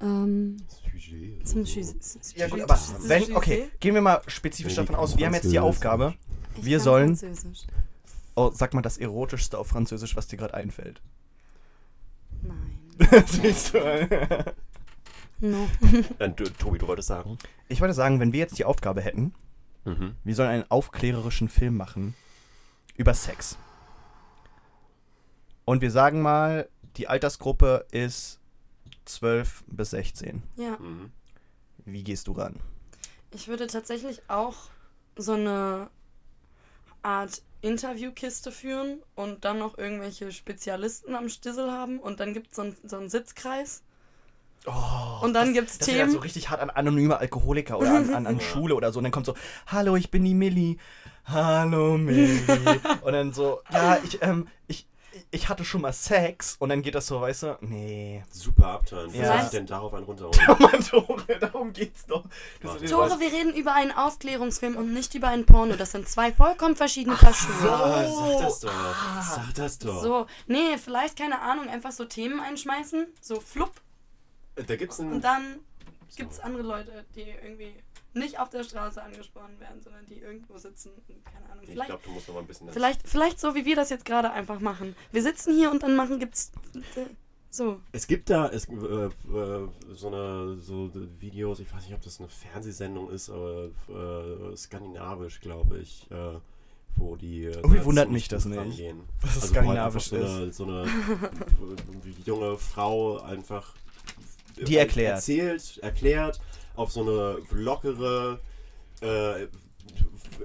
[0.00, 0.58] Ähm,
[0.92, 1.48] Sujet.
[1.48, 1.96] zum Sujet.
[2.36, 5.58] Ja gut, aber wenn, okay, gehen wir mal spezifisch davon aus, wir haben jetzt die
[5.58, 6.14] Aufgabe.
[6.56, 7.66] Ich wir kann sollen- Französisch.
[8.36, 11.00] Oh, sag mal das erotischste auf Französisch, was dir gerade einfällt.
[12.42, 12.80] Nein.
[13.26, 13.78] Siehst du?
[15.40, 15.68] No.
[16.58, 17.38] Tobi, du wolltest sagen?
[17.68, 19.34] Ich würde sagen, wenn wir jetzt die Aufgabe hätten,
[19.86, 20.16] Mhm.
[20.24, 22.14] wir sollen einen aufklärerischen Film machen
[22.96, 23.58] über Sex.
[25.64, 28.40] Und wir sagen mal, die Altersgruppe ist
[29.06, 30.42] 12 bis 16.
[30.56, 30.76] Ja.
[30.78, 31.10] Mhm.
[31.84, 32.60] Wie gehst du ran?
[33.30, 34.54] Ich würde tatsächlich auch
[35.16, 35.90] so eine
[37.02, 42.56] Art Interviewkiste führen und dann noch irgendwelche Spezialisten am Stissel haben und dann gibt es
[42.56, 43.82] so, ein, so einen Sitzkreis.
[44.66, 46.12] Oh, Und dann das, gibt's das wäre Themen.
[46.12, 48.98] so richtig hart an anonyme Alkoholiker oder an, an, an Schule oder so.
[48.98, 49.34] Und dann kommt so,
[49.66, 50.76] hallo, ich bin die Millie.
[51.26, 52.40] Hallo, Millie.
[53.02, 54.86] und dann so, ja, ich, ähm, ich,
[55.30, 56.56] ich hatte schon mal Sex.
[56.58, 58.22] Und dann geht das so, weißt du, nee.
[58.30, 58.80] Super.
[59.10, 59.28] Wie Ja.
[59.28, 60.38] soll ich denn darauf einen runterholen?
[60.58, 62.24] Mann, Tore, darum geht's doch.
[62.62, 62.86] Warte.
[62.86, 65.76] so- Tore, wir reden über einen Aufklärungsfilm und nicht über einen Porno.
[65.76, 67.70] Das sind zwei vollkommen verschiedene Paar Schuhe.
[67.72, 68.72] Ah, sag das doch.
[69.36, 70.02] Sag das doch.
[70.02, 73.72] So, nee, vielleicht, keine Ahnung, einfach so Themen einschmeißen, so flupp
[74.56, 75.60] Da gibt's einen und dann
[76.16, 77.74] gibt es andere Leute, die irgendwie
[78.14, 81.64] nicht auf der Straße angesprochen werden, sondern die irgendwo sitzen und keine Ahnung.
[81.64, 82.66] Ich Vielleicht, glaube, du musst noch mal ein bisschen...
[82.66, 84.94] das- vielleicht, vielleicht so, wie wir das jetzt gerade einfach machen.
[85.12, 86.52] Wir sitzen hier und dann machen gibt's
[86.96, 87.06] äh,
[87.50, 87.80] so.
[87.92, 89.10] Es gibt da es, äh, äh,
[89.92, 95.40] so eine so Videos, ich weiß nicht, ob das eine Fernsehsendung ist, aber äh, skandinavisch,
[95.40, 96.38] glaube ich, äh,
[96.96, 97.44] wo die.
[97.46, 98.58] äh, Ui, da wundert mich das nicht.
[98.58, 99.00] rangehen.
[99.20, 100.86] Was Also, skandinavisch wo halt einfach so eine, so eine
[102.24, 103.74] junge Frau einfach
[104.56, 105.16] Die erklärt.
[105.16, 106.40] erzählt, erklärt
[106.76, 108.40] auf so eine lockere,
[109.00, 109.46] äh,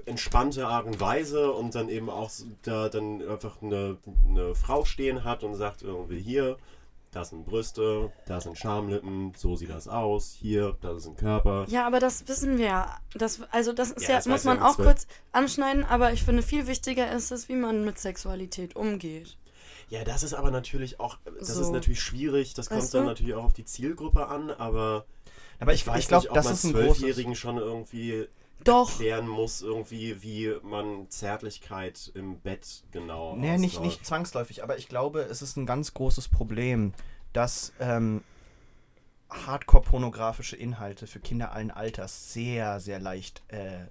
[0.06, 2.30] entspannte Art und Weise und dann eben auch
[2.62, 3.96] da dann einfach eine,
[4.28, 6.56] eine Frau stehen hat und sagt irgendwie hier,
[7.12, 11.64] das sind Brüste, das sind Schamlippen, so sieht das aus, hier, das ist ein Körper.
[11.68, 12.96] Ja, aber das wissen wir ja.
[13.14, 16.12] Das, also das ist Ja, ja, das muss ja man mit auch kurz anschneiden, aber
[16.12, 19.36] ich finde viel wichtiger ist es, wie man mit Sexualität umgeht.
[19.88, 21.62] Ja, das ist aber natürlich auch, das So.
[21.62, 23.08] ist natürlich schwierig, das kommt Weißt dann du?
[23.08, 25.04] natürlich auch auf die Zielgruppe an, aber
[25.60, 26.98] Aber ich, weiß ich glaube, nicht, ob das man ist ein großes...
[26.98, 28.26] Zwölfjährigen schon irgendwie
[28.64, 28.90] Doch.
[28.90, 34.88] erklären muss, irgendwie, wie man Zärtlichkeit im Bett genau Nee, nicht, nicht zwangsläufig, aber ich
[34.88, 36.94] glaube, es ist ein ganz großes Problem,
[37.32, 38.22] dass ähm,
[39.30, 43.86] hardcore-pornografische Inhalte für Kinder allen Alters sehr, sehr leicht äh,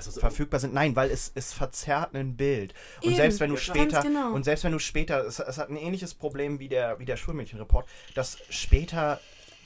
[0.00, 0.74] verfügbar sind.
[0.74, 2.74] Nein, weil es, es verzerrt ein Bild.
[3.02, 4.32] Und Eben, selbst wenn du später genau.
[4.32, 7.16] und selbst wenn du später, es, es hat ein ähnliches Problem wie der, wie der
[7.16, 9.20] Schulmädchenreport, dass später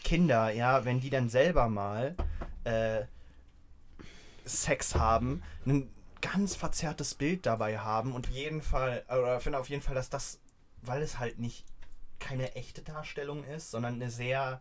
[0.07, 2.15] Kinder, ja, wenn die dann selber mal
[2.63, 3.03] äh,
[4.45, 9.83] Sex haben, ein ganz verzerrtes Bild dabei haben und jeden Fall, oder finde auf jeden
[9.83, 10.39] Fall, dass das,
[10.83, 11.65] weil es halt nicht
[12.21, 14.61] keine echte Darstellung ist, sondern eine sehr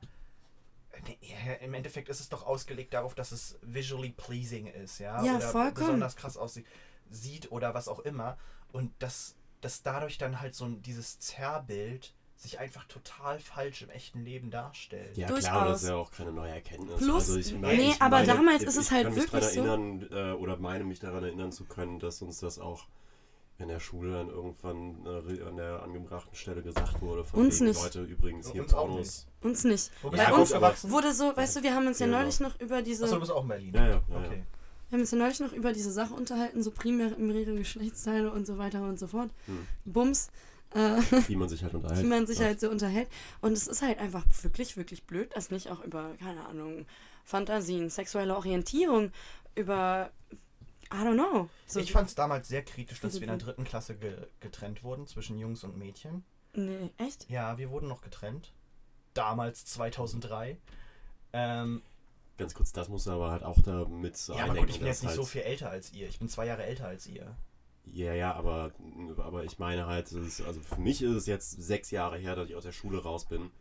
[1.62, 5.48] im Endeffekt ist es doch ausgelegt darauf, dass es visually pleasing ist, ja, Ja, oder
[5.50, 5.74] vollkommen.
[5.76, 6.66] besonders krass aussieht
[7.12, 8.36] sieht oder was auch immer
[8.72, 12.16] und dass, dass dadurch dann halt so ein, dieses Zerrbild
[12.46, 15.18] sich einfach total falsch im echten Leben darstellt.
[15.18, 15.50] Ja, Durchaus.
[15.50, 16.98] klar, das ist ja auch keine neue Erkenntnis.
[16.98, 19.64] Plus- also ich nee, ich aber damals ist ich es halt kann mich wirklich so.
[19.64, 22.88] daran erinnern, äh, oder meine mich daran erinnern zu können, dass uns das auch
[23.58, 27.24] in der Schule dann irgendwann äh, an der angebrachten Stelle gesagt wurde.
[27.24, 27.82] Von Uns wegen, nicht.
[27.84, 29.28] Leute, übrigens hier Uns auch Pornos.
[29.42, 29.92] Uns nicht.
[30.02, 30.54] Wo Ja, uns
[30.90, 33.06] wurde so, weißt du, wir haben uns ja Ja, neulich noch über diese.
[33.06, 33.74] Achso, du bist auch in Berlin.
[33.74, 34.44] Ja, ja, ja, Okay.
[34.90, 38.46] Wir haben uns ja neulich noch über diese Sache unterhalten, so primäre mehrere Geschlechtsteile und
[38.46, 39.32] so weiter und so fort.
[39.48, 39.66] Hm.
[39.86, 40.30] Bums.
[40.72, 41.02] Äh.
[41.28, 42.04] Wie man sich halt unterhält.
[42.04, 43.08] wie man sich halt so unterhält.
[43.42, 46.86] Und es ist halt einfach wirklich, wirklich blöd, dass nicht auch über, keine Ahnung,
[47.24, 49.12] Fantasien, sexuelle Orientierung,
[49.56, 50.12] über,
[50.94, 51.50] I don't know.
[51.66, 54.84] So, ich fand es damals sehr kritisch, dass wir in der dritten Klasse ge getrennt
[54.84, 56.24] wurden zwischen Jungs und Mädchen.
[56.54, 57.30] nee, echt?
[57.30, 58.54] Ja, wir wurden noch getrennt.
[59.14, 60.58] Damals, 2003.
[61.34, 61.82] Ähm,
[62.38, 65.04] Ganz kurz, das muss aber halt auch da mit ja, aber gut, ich bin jetzt
[65.04, 66.08] nicht halt, so viel älter als ihr.
[66.10, 67.36] Ich bin zwei Jahre älter als ihr.
[67.92, 68.72] Ja, ja, aber,
[69.18, 72.36] aber ich meine halt, es ist, also für mich ist es jetzt sechs Jahre her,
[72.36, 73.52] dass ich aus der Schule raus bin.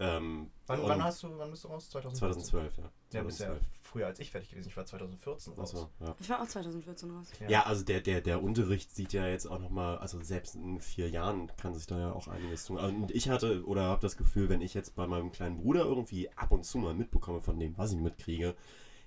[0.00, 1.90] Ähm, Wann, wann hast du, wann bist du raus?
[1.90, 2.44] 2014?
[2.44, 2.82] 2012, ja.
[3.12, 3.62] Ja, bist ja 2012.
[3.82, 4.68] früher als ich fertig gewesen.
[4.68, 5.74] Ich war 2014 raus.
[5.74, 6.14] Achso, ja.
[6.20, 7.26] Ich war auch 2014 raus.
[7.48, 11.08] Ja, also der, der, der Unterricht sieht ja jetzt auch nochmal, also selbst in vier
[11.10, 12.78] Jahren kann sich da ja auch einiges tun.
[12.78, 15.84] Also, Und ich hatte oder habe das Gefühl, wenn ich jetzt bei meinem kleinen Bruder
[15.84, 18.54] irgendwie ab und zu mal mitbekomme von dem, was ich mitkriege,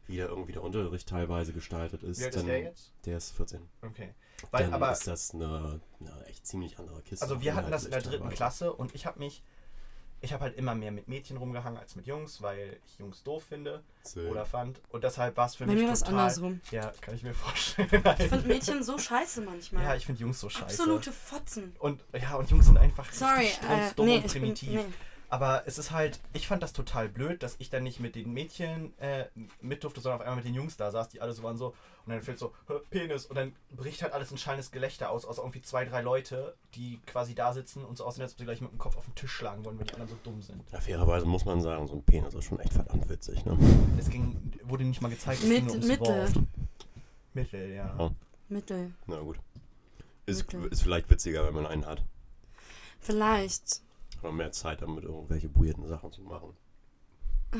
[0.07, 2.93] wie da irgendwie der Unterricht teilweise gestaltet ist, Wie alt dann ist der jetzt?
[3.05, 3.61] der ist 14.
[3.81, 4.13] Okay.
[4.51, 7.23] Weil, dann aber, ist das eine, eine echt ziemlich andere Kiste.
[7.23, 8.35] also wir hatten das in der dritten teilweise.
[8.35, 9.43] Klasse und ich habe mich,
[10.21, 13.43] ich habe halt immer mehr mit Mädchen rumgehangen als mit Jungs, weil ich Jungs doof
[13.49, 14.21] finde So.
[14.21, 14.79] oder fand.
[14.89, 16.19] Und deshalb war es für Bei mich mir war es total...
[16.19, 16.61] andersrum.
[16.71, 17.89] Ja, kann ich mir vorstellen.
[17.91, 19.83] Ich finde Mädchen so scheiße manchmal.
[19.83, 20.65] ja, ich finde Jungs so scheiße.
[20.65, 21.75] Absolute Fotzen.
[21.79, 24.69] Und ja, und Jungs sind einfach Sorry, äh, strunzdumm nee, und ich bin, primitiv.
[24.71, 24.85] nee.
[25.31, 28.33] Aber es ist halt, ich fand das total blöd, dass ich dann nicht mit den
[28.33, 29.27] Mädchen äh,
[29.61, 31.67] mit durfte, sondern auf einmal mit den Jungs da saß, die alle so waren so,
[32.05, 35.23] und dann fällt so, "Hä, Penis, und dann bricht halt alles ein schallendes Gelächter aus,
[35.23, 38.43] aus irgendwie zwei, drei Leute, die quasi da sitzen und so aussehen, als ob sie
[38.43, 40.61] gleich mit dem Kopf auf den Tisch schlagen wollen, weil die anderen so dumm sind.
[40.69, 43.57] Ja, fairerweise muss man sagen, so ein Penis ist schon echt verdammt witzig, ne?
[43.97, 46.07] Es ging, wurde nicht mal gezeigt, es Mit- ging nur ums Mittel.
[46.35, 46.45] Wort.
[47.33, 47.95] Mittel, ja.
[47.97, 48.11] Ja.
[48.49, 48.91] Mittel.
[49.07, 49.37] Na gut.
[50.25, 50.67] Ist, Okay.
[50.71, 52.03] ist vielleicht witziger, wenn man einen hat.
[52.99, 53.81] Vielleicht.
[54.21, 56.55] Oder mehr Zeit damit, irgendwelche weirden Sachen zu machen.
[57.53, 57.57] Oh,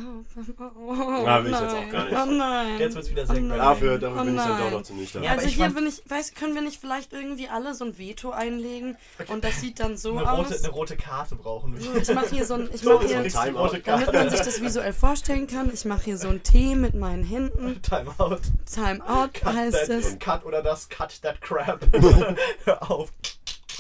[0.78, 0.94] oh,
[1.26, 2.16] Na, will ich jetzt auch gar nicht.
[2.18, 2.80] Oh nein.
[2.80, 3.48] Jetzt wird's wieder sehr Oh.
[3.50, 4.64] Dafür, dafür Oh bin ich dann nein.
[4.64, 5.22] doch noch zu nüchtern.
[5.22, 7.74] Ja, aber also ich hier fand- bin ich, weiß, können wir nicht vielleicht irgendwie alle
[7.76, 8.96] so ein Veto einlegen
[9.28, 10.48] und das sieht dann so eine, aus.
[10.50, 12.02] rote, eine rote Karte brauchen wir.
[12.02, 13.72] Ich mache hier so ein, ich So, hier, Timeout.
[13.84, 17.26] damit man sich das visuell vorstellen kann, ich mache hier so ein T mit meinen
[17.26, 17.82] Händen.
[17.82, 18.40] Timeout.
[18.74, 20.20] Timeout heißt that, es.
[20.20, 21.86] Cut oder das Cut that crap.
[22.64, 23.12] Hör auf.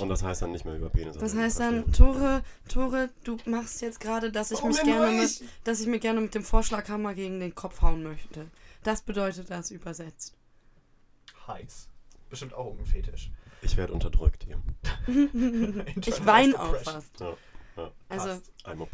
[0.01, 1.17] Und das heißt dann nicht mehr über Penis.
[1.17, 1.91] Das reden, heißt dann.
[1.93, 5.99] Tore, Tore, du machst jetzt gerade, dass ich Warum mich gerne mit, dass ich mir
[5.99, 8.47] gerne mit dem Vorschlaghammer gegen den Kopf hauen möchte.
[8.83, 10.35] Das bedeutet das übersetzt.
[11.47, 11.87] Heiß.
[12.29, 13.31] Bestimmt auch irgendein Fetisch.
[13.61, 14.61] Ich werde unterdrückt hier.
[15.95, 17.19] Ich weine auch fast.
[17.19, 17.37] Ja.
[17.81, 18.41] Ja, Also,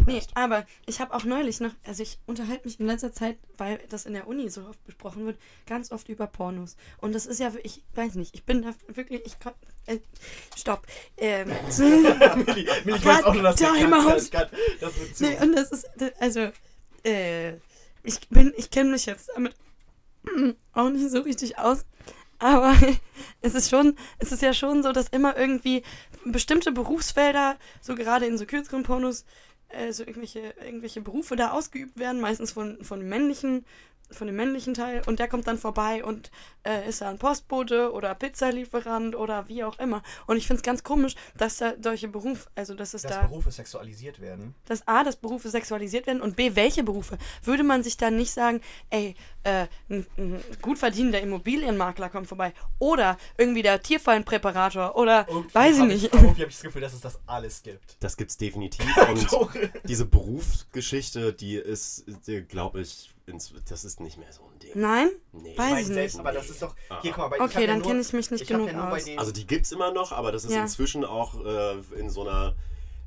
[0.05, 3.80] Nee, aber ich habe auch neulich noch, also ich unterhalte mich in letzter Zeit, weil
[3.89, 6.77] das in der Uni so oft besprochen wird, ganz oft über Pornos.
[6.99, 9.53] Und das ist ja, ich weiß nicht, ich bin da wirklich, ich kann,
[9.85, 9.99] äh,
[10.55, 10.88] stopp.
[11.18, 14.31] Ähm, Milli, Milli, ich weiß auch nur, dass Cut, out.
[14.31, 15.23] Cut, das wird zu.
[15.26, 15.89] nee, und das ist,
[16.19, 16.49] also,
[17.03, 17.55] äh,
[18.03, 19.53] ich bin, ich kenne mich jetzt damit
[20.73, 21.85] auch nicht so richtig aus.
[22.39, 22.76] Aber
[23.41, 25.84] es ist schon, es ist ja schon so, dass immer irgendwie
[26.26, 29.26] bestimmte Berufsfelder, so gerade in so kürzeren Pornos,
[29.69, 33.65] äh, so irgendwelche, irgendwelche Berufe da ausgeübt werden, meistens von, von männlichen,
[34.11, 36.31] von dem männlichen Teil und der kommt dann vorbei und
[36.63, 40.01] äh, ist da ein Postbote oder Pizzalieferant oder wie auch immer.
[40.27, 43.27] Und ich finde es ganz komisch, dass da solche Berufe, also dass es Dass da
[43.27, 44.55] Berufe sexualisiert werden.
[44.65, 47.17] dass A, dass Berufe sexualisiert werden und B, welche Berufe?
[47.43, 52.53] Würde man sich dann nicht sagen, ey, äh, ein, ein gut verdienender Immobilienmakler kommt vorbei
[52.79, 56.13] oder irgendwie der Tierfallenpräparator oder Irgendwie weiß ich nicht.
[56.13, 57.97] Irgendwie habe ich das Gefühl, dass es das alles gibt.
[57.99, 58.85] Das gibt's definitiv.
[59.09, 59.27] Und
[59.85, 62.05] diese Berufsgeschichte, die ist,
[62.47, 64.71] glaube ich, ins, das ist nicht mehr so ein Ding.
[64.75, 65.09] Nein?
[65.33, 65.57] Nee.
[65.57, 66.19] Weiß ich selbst, nicht.
[66.21, 66.75] aber das ist doch.
[66.89, 66.99] Ah.
[67.01, 68.89] Hier, guck mal, bei, Okay, ja dann nur- kenne ich mich nicht ich genug ja
[68.89, 69.03] aus.
[69.17, 70.61] Also die gibt's immer noch, aber das ist Ja.
[70.61, 72.55] inzwischen auch äh, in so einer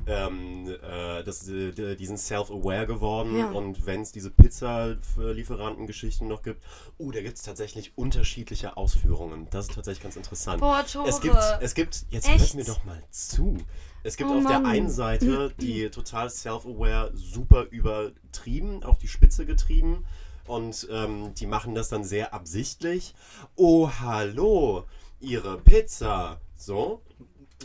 [0.06, 3.50] ähm, äh, das, äh, die- die sind self-aware geworden Ja.
[3.50, 6.62] und wenn es diese Pizza-Lieferanten-Geschichten noch gibt,
[6.96, 9.46] oh, da gibt es tatsächlich unterschiedliche Ausführungen.
[9.50, 10.60] Das ist tatsächlich ganz interessant.
[10.60, 11.06] Boah, Tore.
[11.08, 12.40] Es gibt, es gibt, jetzt Echt?
[12.40, 13.58] hört mir doch mal zu.
[14.02, 19.46] Es gibt Oh auf der einen Seite die total self-aware, super übertrieben, auf die Spitze
[19.46, 20.06] getrieben.
[20.46, 23.14] Und ähm, die machen das dann sehr absichtlich.
[23.56, 24.84] Oh, hallo,
[25.20, 26.40] ihre Pizza.
[26.56, 27.02] So.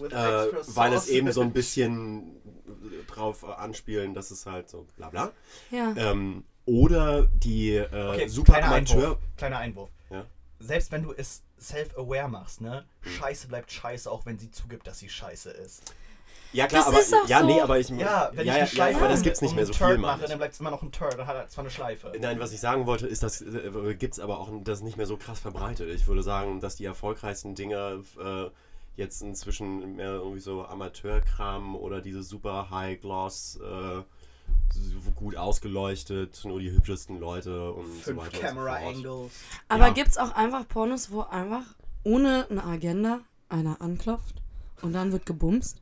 [0.02, 2.36] Äh, weil es eben so ein bisschen
[3.08, 5.32] drauf anspielen, dass es halt so bla bla.
[5.72, 5.94] ja.
[5.96, 8.98] Ähm, oder die äh, Okay, super kleiner Amateur.
[8.98, 9.18] Einwurf.
[9.38, 9.90] Kleiner Einwurf.
[10.10, 10.26] Ja.
[10.60, 12.86] Selbst wenn du es self-aware machst, ne?
[13.02, 13.12] Hm.
[13.12, 15.94] Scheiße bleibt scheiße, auch wenn sie zugibt, dass sie scheiße ist.
[16.56, 17.46] Ja klar, Das aber ist auch ja, so.
[17.46, 19.66] nee, aber ich Ja, wenn ja, ich eine Schleife ja, aber das gibt's nicht mehr
[19.66, 21.72] so viel, mache, dann bleibt es immer noch ein Turd, dann hat er zwar eine
[21.72, 22.14] Schleife.
[22.20, 25.06] Nein, was ich sagen wollte, ist, dass äh, gibt es aber auch das nicht mehr
[25.06, 25.90] so krass verbreitet.
[25.90, 28.50] Ich würde sagen, dass die erfolgreichsten Dinger äh,
[28.96, 34.02] jetzt inzwischen mehr irgendwie so Amateurkram oder diese super High Gloss, äh,
[34.74, 39.06] so gut ausgeleuchtet, nur die hübschesten Leute und so Fünf weiter Camera und so fort.
[39.06, 39.32] Angles.
[39.68, 39.94] Aber ja.
[39.94, 41.64] gibt's auch einfach Pornos, wo einfach
[42.04, 43.20] ohne eine Agenda
[43.50, 44.36] einer anklopft
[44.82, 45.82] und dann wird gebumst?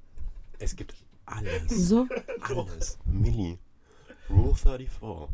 [0.60, 0.94] Es gibt
[1.26, 1.70] alles.
[1.70, 2.08] So?
[2.42, 2.98] Alles.
[3.06, 3.58] Milli.
[4.30, 5.30] Rule 34.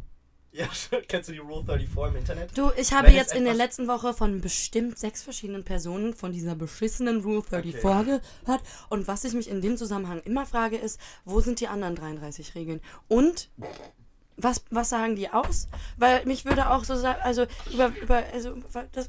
[0.52, 0.68] Ja,
[1.08, 2.58] kennst du die Rule 34 im Internet?
[2.58, 6.32] Du, ich habe Wenn jetzt in der letzten Woche von bestimmt sechs verschiedenen Personen von
[6.32, 7.82] dieser beschissenen Rule 34
[8.44, 8.62] gehört.
[8.90, 12.56] Und was ich mich in dem Zusammenhang immer frage, ist, wo sind die anderen 33
[12.56, 12.82] Regeln?
[13.08, 13.50] Und
[14.38, 15.68] was, was sagen die aus?
[15.98, 18.56] Weil mich würde auch so sagen, also, über, über, also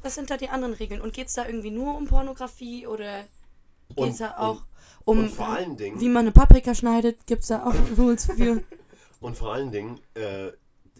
[0.03, 1.01] was sind da die anderen Regeln?
[1.01, 3.23] Und geht es da irgendwie nur um Pornografie oder
[3.95, 4.70] geht es da auch und-
[5.05, 7.25] um, und vor allen Dingen- wie man eine Paprika schneidet?
[7.27, 8.63] Gibt es da auch Rules für?
[9.19, 10.51] Und vor allen Dingen, äh,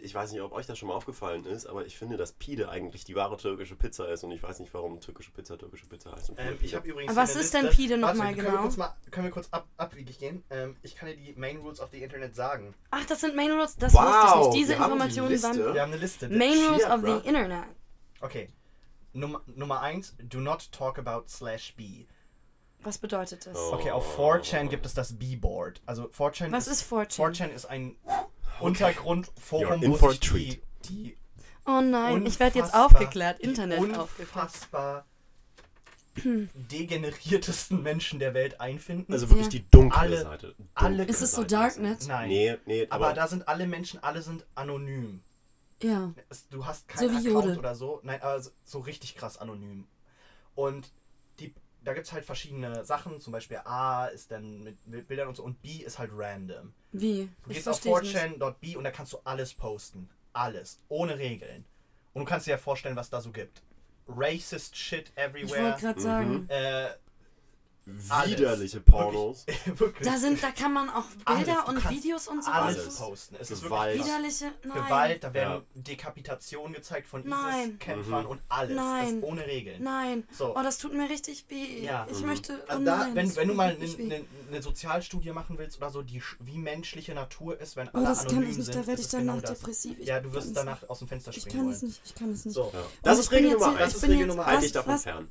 [0.04, 2.70] ich weiß nicht, ob euch das schon mal aufgefallen ist, aber ich finde, dass Pide
[2.70, 6.12] eigentlich die wahre türkische Pizza ist und ich weiß nicht, warum türkische Pizza türkische Pizza
[6.12, 6.30] heißt.
[6.32, 7.12] Und Ähm, ich habe übrigens.
[7.12, 7.70] Aber was ist denn.
[7.70, 8.52] Pide noch Warte, mal können genau?
[8.54, 10.44] Wir kurz mal, können wir kurz ab, abwiegig gehen?
[10.50, 12.74] Ähm, ich kann dir die Main Rules of the Internet sagen.
[12.90, 13.76] Ach, das sind Main Rules?
[13.78, 14.56] Das Wow, wusste ich nicht.
[14.56, 16.30] Diese Informationen waren Wir haben eine Liste.
[16.30, 17.20] Main Rules Shit, of bruh.
[17.22, 17.64] the Internet.
[18.22, 18.50] Okay.
[19.14, 22.06] Nummer, Nummer 1, do not talk about slash B.
[22.84, 23.56] Was bedeutet das?
[23.58, 23.74] Oh.
[23.74, 25.82] Okay, auf 4chan gibt es das B-Board.
[25.86, 27.16] Also 4chan Was ist 4chan?
[27.16, 27.96] 4chan ist ein
[28.60, 31.18] Untergrundforum, wo sich die, die
[31.66, 33.40] Oh nein, ich werde jetzt aufgeklärt.
[33.40, 34.10] Internet aufgeklärt.
[34.20, 35.06] unfassbar
[36.72, 39.14] degeneriertesten Menschen der Welt einfinden.
[39.14, 39.52] Also wirklich Ja.
[39.60, 40.56] die dunkle Alle- Seite.
[40.74, 42.08] alle- Dunkle Ist es so Darknet?
[42.08, 42.30] Nein.
[42.30, 45.22] Nee, nee, aber, aber, da sind alle Menschen, alle sind anonym.
[45.82, 46.14] Ja.
[46.50, 47.58] Du hast So keinen wie Account Jodel.
[47.60, 48.00] oder so.
[48.04, 49.88] Nein, aber so- so richtig krass anonym.
[50.56, 50.92] Und
[51.40, 51.54] die,
[51.84, 53.20] da gibt es halt verschiedene Sachen.
[53.22, 56.74] Zum Beispiel A ist dann mit mit Bildern und so und B ist halt random.
[56.92, 57.30] Wie?
[57.44, 58.40] Du Ich gehst auf verstehe nicht.
[58.40, 60.10] 4chan.b und da kannst du alles posten.
[60.34, 60.80] Alles.
[60.90, 61.66] Ohne Regeln.
[62.14, 63.62] Und du kannst dir ja vorstellen, was da so gibt.
[64.08, 65.64] Racist shit Ich everywhere.
[65.64, 66.90] wollte gerade sagen, Äh,
[68.10, 68.32] alles.
[68.32, 69.46] widerliche Pornos.
[69.48, 70.08] Wirklich, wirklich.
[70.08, 71.46] da sind, da kann man auch Alles.
[71.46, 72.96] Bilder und Videos und so alles Alles.
[72.98, 73.36] posten.
[73.40, 73.94] Es ist Gewalt.
[73.98, 74.20] wirklich krass.
[74.20, 74.84] Widerliche, nein.
[74.86, 75.82] Gewalt, da werden Ja.
[75.82, 77.24] Dekapitationen gezeigt von.
[77.26, 78.30] ISIS-Kämpfern Mhm.
[78.30, 78.76] und alles.
[78.76, 79.22] Nein.
[79.22, 79.84] Das ohne Regeln.
[79.84, 80.28] Nein.
[80.38, 80.56] So.
[80.56, 81.84] Oh, das tut mir richtig weh.
[81.84, 82.08] Ja.
[82.12, 82.28] Ich Mhm.
[82.28, 82.64] möchte.
[82.70, 86.02] Oh da, wenn, das wenn du mal eine ne, ne Sozialstudie machen willst oder so,
[86.02, 88.88] die, wie menschliche Natur ist, wenn Oh, alle das kann anonym ich nicht, sind, da
[88.88, 89.60] werde ist ich genau danach das.
[89.60, 90.00] depressiv.
[90.00, 91.76] Ich Ja, du kann wirst danach aus dem Fenster Ich springen kann wollen.
[91.76, 92.54] es nicht, ich kann es nicht.
[92.54, 92.80] So, Ja.
[93.04, 93.80] Das ich ist Regel jetzt Nummer 1.
[93.80, 95.28] Das ich ist Regel jetzt- Nummer Halt was, dich davon was, fern.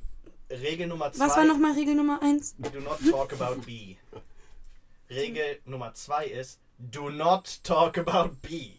[0.51, 1.25] Regel Nummer zwei.
[1.25, 2.55] was war nochmal Regel Nummer 1?
[2.57, 3.95] Do not talk about B.
[5.09, 8.71] Regel Nummer zwei ist Do not talk about B.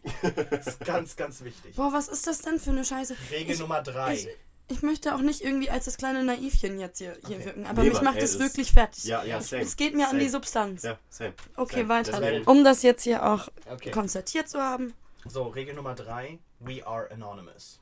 [0.51, 1.77] Das ist ganz, ganz wichtig.
[1.77, 3.15] Boah, was ist das denn für eine Scheiße?
[3.31, 4.15] Regel ich, Nummer drei.
[4.15, 4.28] ich-
[4.69, 7.44] Ich möchte auch nicht irgendwie als das kleine Naivchen jetzt hier, hier Okay.
[7.44, 9.05] wirken, aber Nee, mich macht ey, es das- wirklich fertig.
[9.05, 9.62] Ja, ja, same.
[9.62, 10.31] Es geht mir an die Same.
[10.31, 10.82] Substanz.
[10.82, 11.35] Ja, same.
[11.57, 11.89] Okay, same.
[11.90, 12.20] weiter.
[12.20, 13.90] Deswegen- Um das jetzt hier auch Okay.
[13.90, 14.94] konstatiert zu haben.
[15.27, 16.39] So, Regel Nummer drei.
[16.61, 17.78] We are anonymous.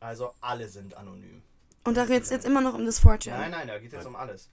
[0.00, 1.42] Also alle sind anonym.
[1.84, 3.30] Und da geht es jetzt immer noch um das 4chan.
[3.30, 4.50] Nein, nein, da geht es jetzt um alles.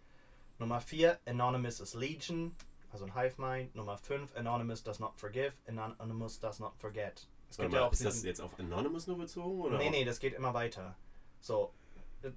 [0.57, 2.55] Nummer 4, Anonymous is Legion,
[2.91, 3.75] also ein Hive Mind.
[3.75, 7.27] Nummer 5, Anonymous does not forgive, Anonymous does not forget.
[7.49, 9.61] Es gibt mal, ja auch ist das jetzt auf Anonymous nur bezogen?
[9.61, 10.95] Oder Nee, nee, das geht immer weiter.
[11.39, 11.71] So,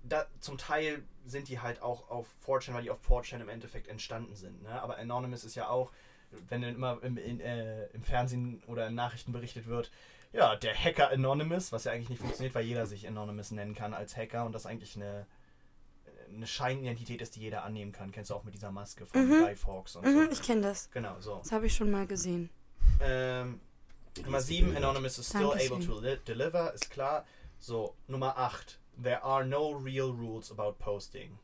[0.05, 3.89] da, zum Teil sind die halt auch auf 4chan, weil die auf 4chan im Endeffekt
[3.89, 4.62] entstanden sind.
[4.62, 4.81] Ne?
[4.81, 5.90] Aber Anonymous ist ja auch,
[6.48, 9.90] wenn dann immer im, in, äh, im Fernsehen oder in Nachrichten berichtet wird,
[10.33, 13.93] ja, der Hacker Anonymous, was ja eigentlich nicht funktioniert, weil jeder sich Anonymous nennen kann
[13.95, 15.27] als Hacker und das eigentlich eine,
[16.35, 18.11] eine Scheinidentität ist, die jeder annehmen kann.
[18.13, 19.41] Kennst du auch mit dieser Maske von Mhm.
[19.45, 20.31] Guy Fawkes und Mhm, so.
[20.33, 20.91] ich kenne das.
[20.91, 21.39] Genau, so.
[21.43, 22.49] Das habe ich schon mal gesehen.
[23.01, 23.61] Ähm,
[24.25, 24.85] Nummer ist 7, gebildet.
[24.85, 25.73] Anonymous is still Dankeschön.
[25.77, 27.25] able to li deliver, ist klar.
[27.59, 31.39] So, Nummer 8, there are no real rules about posting.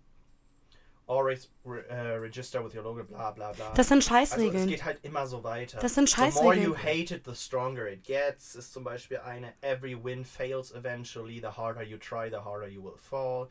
[1.09, 3.73] Always re äh, register with your logo, bla bla bla.
[3.75, 4.69] Das sind also es Scheißregeln.
[4.69, 5.79] geht halt immer so weiter.
[5.81, 6.77] Das sind The more you Scheißregeln.
[6.77, 8.55] hate it, the stronger it gets.
[8.55, 11.41] Ist zum Beispiel eine Every win fails eventually.
[11.41, 13.49] The harder you try, the harder you will fall.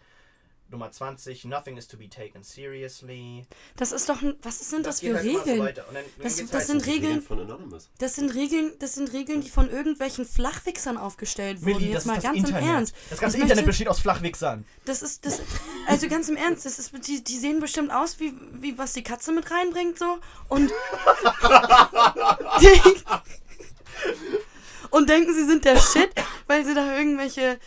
[0.70, 3.46] Nummer 20, nothing is to be taken seriously.
[3.78, 5.60] Das ist doch, ein- was sind das, geht für halt so Regeln?
[5.62, 7.90] Und dann, dann Das- das halt sind so- Regeln- von Anonymous.
[8.00, 11.74] Das sind Regeln, das sind Regeln, die von irgendwelchen Flachwichsern aufgestellt wurden.
[11.78, 12.62] Milli, Jetzt das mal ist das ganz Internet.
[12.64, 12.96] im Ernst.
[13.10, 14.66] Das ganze Ich Internet möchte- besteht aus Flachwichsern.
[14.86, 15.42] Das ist das.
[15.88, 19.04] Also ganz im Ernst, das ist, die, die sehen bestimmt aus wie, wie was die
[19.04, 20.18] Katze mit reinbringt so
[20.50, 20.70] und
[22.60, 22.82] die,
[24.90, 26.10] und denken, sie sind der Shit,
[26.48, 27.60] weil sie da irgendwelche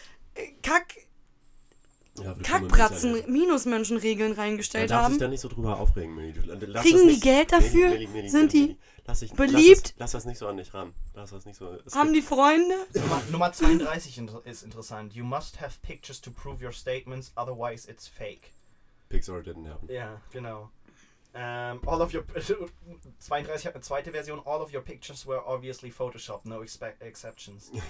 [0.62, 0.94] Kack
[2.20, 3.28] Ja, willkommen im Kackbratzen Internet.
[3.30, 5.18] Minusmenschenregeln Man reingestellt darf sich haben.
[5.20, 7.88] da nicht so drüber aufregen, lass Kriegen das die nicht- Geld dafür?
[7.90, 9.54] Milli, Milli, Sind Milli, die lass dich, beliebt?
[9.56, 10.92] Lass das, lass das nicht so an dich ran.
[11.14, 11.76] Lass das nicht so.
[11.94, 12.74] Haben die Freunde?
[12.94, 15.14] Nummer, Nummer 32 inter- ist interessant.
[15.14, 18.52] You must have pictures to prove your statements, otherwise it's fake.
[19.08, 19.88] Pixar didn't happen.
[19.90, 20.70] Ja, genau.
[21.32, 22.24] Ähm, all of your
[23.18, 24.40] 32 hat eine zweite Version.
[24.44, 27.70] All of your pictures were obviously photoshopped, no exceptions.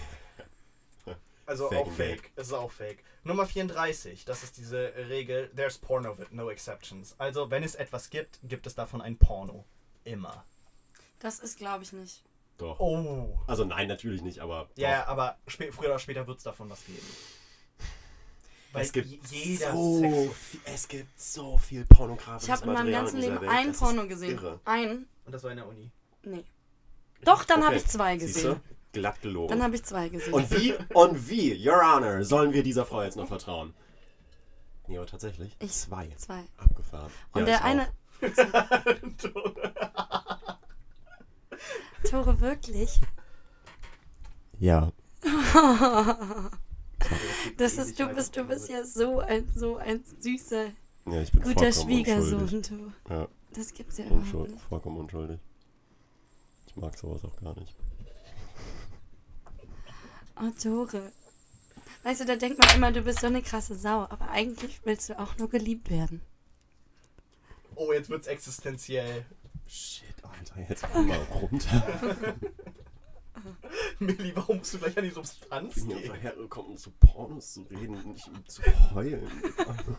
[1.50, 2.32] Also Fake auch fake.
[2.36, 3.02] Es ist auch fake.
[3.24, 5.50] Nummer 34, das ist diese Regel.
[5.54, 7.14] There's porno with no exceptions.
[7.18, 9.64] Also wenn es etwas gibt, gibt es davon ein Porno.
[10.04, 10.44] Immer.
[11.18, 12.22] Das ist, glaube ich, nicht.
[12.56, 12.78] Doch.
[12.78, 13.38] Oh.
[13.46, 14.68] Also nein, natürlich nicht, aber.
[14.76, 17.06] Ja, aber spä früher oder später wird es davon was geben.
[18.72, 19.18] Weil es gibt je-
[19.54, 23.50] jeder so viel, es gibt so viel pornografisches Ich habe in meinem ganzen Leben Welt,
[23.50, 24.30] ein das Porno gesehen.
[24.36, 24.60] Irre.
[24.64, 25.06] Ein?
[25.26, 25.90] Und das war in der Uni.
[26.22, 26.44] Nee.
[27.24, 27.84] Doch, dann habe Okay.
[27.84, 28.54] ich zwei gesehen.
[28.54, 28.60] du?
[28.92, 29.48] Glatt gelogen.
[29.48, 30.34] Dann habe ich zwei gesehen.
[30.34, 33.72] und wie, und wie, Your Honor, sollen wir dieser Frau jetzt noch vertrauen?
[34.88, 35.56] Nee, aber tatsächlich.
[35.60, 36.08] Ich- Zwei.
[36.16, 36.42] Zwei.
[36.56, 37.10] Abgefahren.
[37.32, 37.88] Und Ja, der eine.
[42.10, 43.00] Tore, wirklich?
[44.58, 44.90] Ja.
[47.56, 50.66] Das ist, du bist, du bist ja so ein, so ein süßer,
[51.06, 52.92] Ja, ich bin guter Schwiegersohn, du.
[53.12, 54.64] Ja, Das gibt's ja überhaupt unschuldig, nicht.
[54.66, 55.40] vollkommen unschuldig.
[56.66, 57.74] Ich mag sowas auch gar nicht.
[60.42, 61.12] Oh, Tore.
[62.02, 65.10] Weißt du, da denkt man immer, du bist so eine krasse Sau, aber eigentlich willst
[65.10, 66.22] du auch nur geliebt werden.
[67.74, 69.26] Oh, jetzt wird's existenziell.
[69.66, 72.36] Shit, Alter, jetzt komm mal runter.
[73.98, 76.10] Milli, warum musst du gleich an die Substanz Ich bin gehen?
[76.10, 78.62] einfach hergekommen, um zu Pornos zu reden und nicht um zu
[78.94, 79.30] heulen.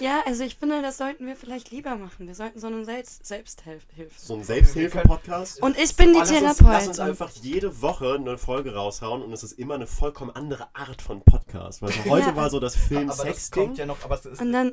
[0.00, 2.26] Ja, also ich finde, das sollten wir vielleicht lieber machen.
[2.26, 3.86] Wir sollten so eine Selbst Selbsthilfe.
[4.16, 5.62] So ein Selbsthilfe-Podcast.
[5.62, 6.58] Und ich bin die lass uns, lass uns
[6.96, 7.00] Therapeutin.
[7.02, 11.22] einfach jede Woche eine Folge raushauen und es ist immer eine vollkommen andere Art von
[11.22, 11.82] Podcast.
[11.82, 12.36] Weil so heute Ja.
[12.36, 13.74] war so das Film-Sex-Ding.
[13.74, 14.72] ja noch, aber es ist, Und dann,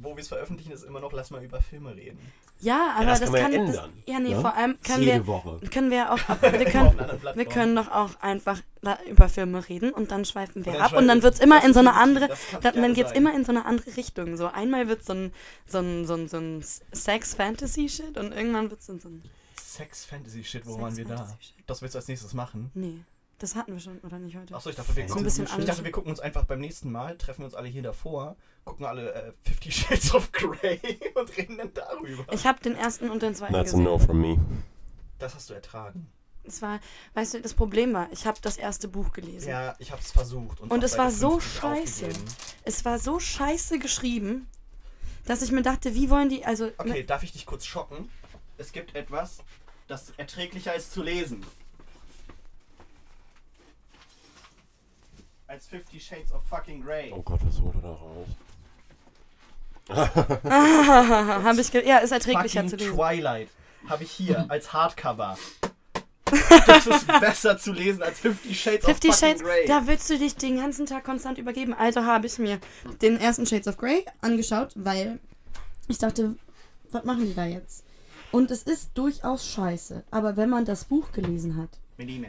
[0.00, 2.18] wo wir es veröffentlichen, ist immer noch, lass mal über Filme reden.
[2.60, 3.66] ja, aber das das, kann ja kann.
[3.68, 4.40] ändern, das, ja, nee, ne?
[4.40, 5.60] vor allem können Jede wir, Woche.
[5.70, 6.18] können wir auch.
[6.42, 6.98] Wir können,
[7.34, 10.86] wir können doch auch einfach da über Filme reden und dann schweifen wir Und dann
[10.86, 12.28] ab und dann wird's immer das in so eine andere.
[12.62, 13.18] Dann, dann geht's sein.
[13.18, 14.36] immer in so eine andere Richtung.
[14.36, 15.32] So einmal wird's so ein,
[15.66, 19.22] so ein, so ein, so ein Sex-Fantasy-Shit und irgendwann wird's dann so ein.
[19.60, 21.36] Sex-Fantasy-Shit, wo waren wir da?
[21.66, 22.70] Das willst du als nächstes machen?
[22.74, 23.00] Nee,
[23.38, 24.54] das hatten wir schon, oder nicht heute?
[24.54, 27.16] Achso, ich dachte, wir gucken, bisschen ich dachte, wir gucken uns einfach beim nächsten Mal,
[27.18, 30.80] treffen wir uns alle hier davor, gucken alle äh, Fifty Shades of Grey
[31.14, 32.24] und reden dann darüber.
[32.32, 33.84] Ich habe den ersten und den zweiten That's a gesehen.
[33.84, 34.38] no from me.
[35.18, 36.08] das hast du ertragen.
[36.44, 36.78] Es war,
[37.14, 39.48] weißt du, das Problem war, ich habe das erste Buch gelesen.
[39.48, 40.60] Ja, ich hab's versucht.
[40.60, 42.06] Und, Und es war so 50 scheiße.
[42.06, 42.24] aufgegeben.
[42.62, 44.46] Es war so scheiße geschrieben,
[45.24, 48.08] dass ich mir dachte, wie wollen die, also Okay, darf ich dich kurz schocken?
[48.58, 49.38] Es gibt etwas,
[49.88, 51.44] das erträglicher ist zu lesen.
[55.48, 57.12] Als Fifty Shades of fucking Grey.
[57.14, 58.28] Oh Gott, was holt er da raus?
[61.44, 62.96] habe ich, ja, ist erträglicher fucking zu lesen.
[62.96, 63.48] Twilight
[63.88, 65.38] habe ich hier als Hardcover.
[66.66, 69.64] Das ist besser zu lesen als Fifty Shades Fifty of fucking Shades, Grey.
[69.68, 71.72] da willst du dich den ganzen Tag konstant übergeben.
[71.72, 72.58] Also habe ich mir
[73.00, 75.20] den ersten Shades of Grey angeschaut, weil
[75.86, 76.34] ich dachte,
[76.90, 77.84] was machen die da jetzt?
[78.32, 80.02] Und es ist durchaus scheiße.
[80.10, 81.78] Aber wenn man das Buch gelesen hat,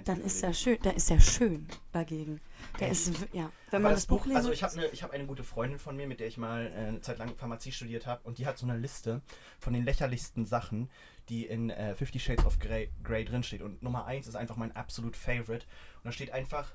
[0.05, 0.77] dann ist er schön.
[0.81, 2.39] Da ist er schön dagegen.
[2.79, 5.43] Der ist, ja, wenn man das, Buch lesen also ich habe eine hab eine gute
[5.43, 8.37] Freundin von mir, mit der ich mal äh, eine Zeit lang Pharmazie studiert habe und
[8.37, 9.21] die hat so eine Liste
[9.59, 10.89] von den lächerlichsten Sachen,
[11.29, 13.61] die in äh, Fifty Shades of Grey, Grey drinsteht.
[13.61, 15.65] Und Nummer eins ist einfach mein absolut Favorite.
[15.97, 16.71] Und da steht einfach,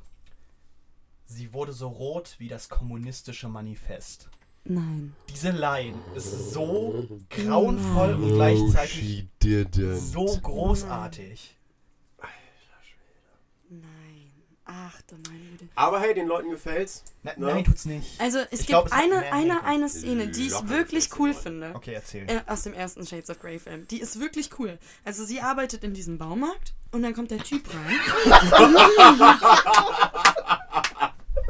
[1.24, 4.28] sie wurde so rot wie das kommunistische Manifest.
[4.64, 5.14] Nein.
[5.28, 9.26] Diese Line ist so grauenvoll und gleichzeitig
[9.94, 11.56] so großartig.
[13.80, 14.32] Nein.
[14.64, 15.68] Ach du meine Güte.
[15.74, 17.02] Aber hey, den Leuten gefällt's.
[17.22, 17.46] Na, Ne?
[17.46, 18.20] Nein, tut's nicht.
[18.20, 21.34] Also es Ich gibt glaub, es hat eine, eine, eine Szene, die ich wirklich cool
[21.34, 21.72] finde.
[21.74, 22.30] Okay, erzähl.
[22.30, 23.88] Äh, aus dem ersten Shades of Grey Film.
[23.88, 24.78] Die ist wirklich cool.
[25.04, 27.98] Also sie arbeitet in diesem Baumarkt und dann kommt der Typ rein.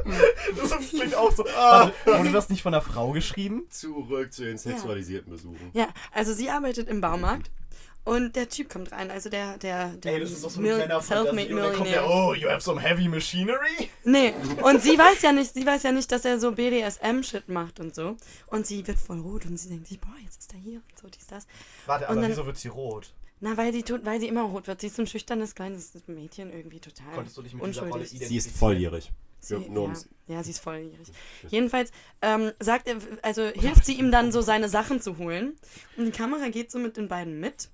[0.57, 1.45] Das klingt auch so.
[1.45, 3.63] Warte, wurde das nicht von einer Frau geschrieben?
[3.69, 5.71] Zurück zu den sexualisierten Besuchen.
[5.73, 7.51] Ja, also sie arbeitet im Baumarkt
[8.05, 9.09] und der Typ kommt rein.
[9.11, 11.53] Also der, der, der Ey, das ist doch so eine Mil- Männerfantasie.
[11.53, 13.89] Und dann kommt der, oh, you have some heavy machinery?
[14.03, 17.79] Nee, und sie weiß ja nicht, sie weiß ja nicht, dass er so BDSM-Shit macht
[17.79, 18.17] und so.
[18.47, 20.99] Und sie wird voll rot und sie denkt sich, boah, jetzt ist er hier und
[21.01, 21.47] so, dies, das.
[21.85, 23.13] Warte, Und aber dann- wieso wird sie rot?
[23.39, 24.79] Na, weil sie tut, weil sie immer rot wird.
[24.79, 27.93] Sie ist so ein schüchternes kleines Mädchen irgendwie total Konntest du dich mit dieser Rolle
[27.93, 28.13] unschuldig.
[28.15, 28.41] identifizieren?
[28.43, 29.11] Sie ist volljährig.
[29.43, 31.07] Sie, Ja, nur ja, ums- ja, sie ist volljährig.
[31.49, 31.91] Jedenfalls
[32.21, 35.55] ähm, sagt er, also hilft sie ihm dann so seine Sachen zu holen.
[35.97, 37.69] Und die Kamera geht so mit den beiden mit.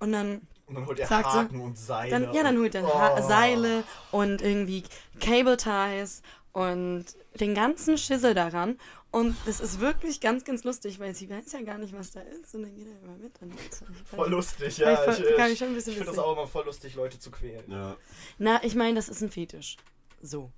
[0.00, 2.10] Und dann, Und dann holt er Sagt Haken und Seile.
[2.10, 3.26] dann ja, dann holt er Oh.
[3.26, 4.82] Seile und irgendwie
[5.20, 6.22] Cable Ties
[6.52, 7.06] und
[7.40, 8.78] den ganzen Schissel daran.
[9.10, 12.20] Und es ist wirklich ganz, ganz lustig, weil sie weiß ja gar nicht, was da
[12.20, 12.54] ist.
[12.56, 13.40] Und dann geht er immer mit.
[13.40, 13.82] Und das
[14.14, 16.32] Voll lustig, Ja, voll- Ich, kann ich ich, schon ein bisschen ich finde das auch
[16.32, 17.64] immer voll lustig, Leute zu quälen.
[17.70, 17.96] Ja.
[18.38, 19.76] Na, ich meine, das ist ein Fetisch.
[20.20, 20.50] So.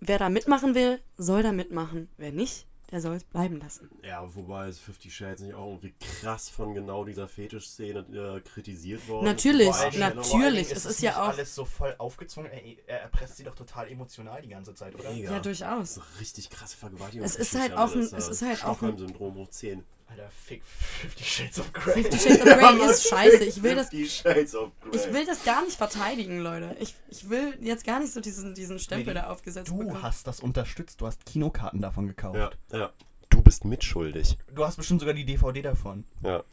[0.00, 2.08] Wer da mitmachen will, soll da mitmachen.
[2.18, 3.88] Wer nicht, der soll es bleiben lassen.
[4.02, 9.08] ja, wobei ist Fifty Shades nicht auch irgendwie krass von genau dieser Fetischszene äh, kritisiert
[9.08, 9.24] worden.
[9.24, 10.70] Natürlich, allem- natürlich.
[10.70, 12.50] Es ist es ja auch- alles so voll aufgezwungen.
[12.52, 15.10] Er, er erpresst sie doch total emotional die ganze Zeit, oder?
[15.10, 15.32] Mega.
[15.32, 15.94] Ja, durchaus.
[15.94, 17.24] So richtig krasse Vergewaltigung.
[17.24, 19.84] Es ist halt auch ein- es ist halt auch ein- Stockholm-Syndrom hoch 10.
[20.06, 22.02] Alter, fick Fifty Shades of Grey.
[22.02, 23.44] Fifty Shades of Grey ist scheiße.
[23.44, 24.96] Ich will das, Fifty Shades of Grey.
[24.96, 26.76] ich will das gar nicht verteidigen, Leute.
[26.80, 30.02] Ich, ich will jetzt gar nicht so diesen, diesen Stempel Nee, da aufgesetzt Du bekommen.
[30.02, 31.00] hast das unterstützt.
[31.00, 32.36] Du hast Kinokarten davon gekauft.
[32.70, 32.92] Ja, ja.
[33.30, 34.38] Du bist mitschuldig.
[34.54, 36.04] Du hast bestimmt sogar die DVD davon.
[36.22, 36.44] Ja.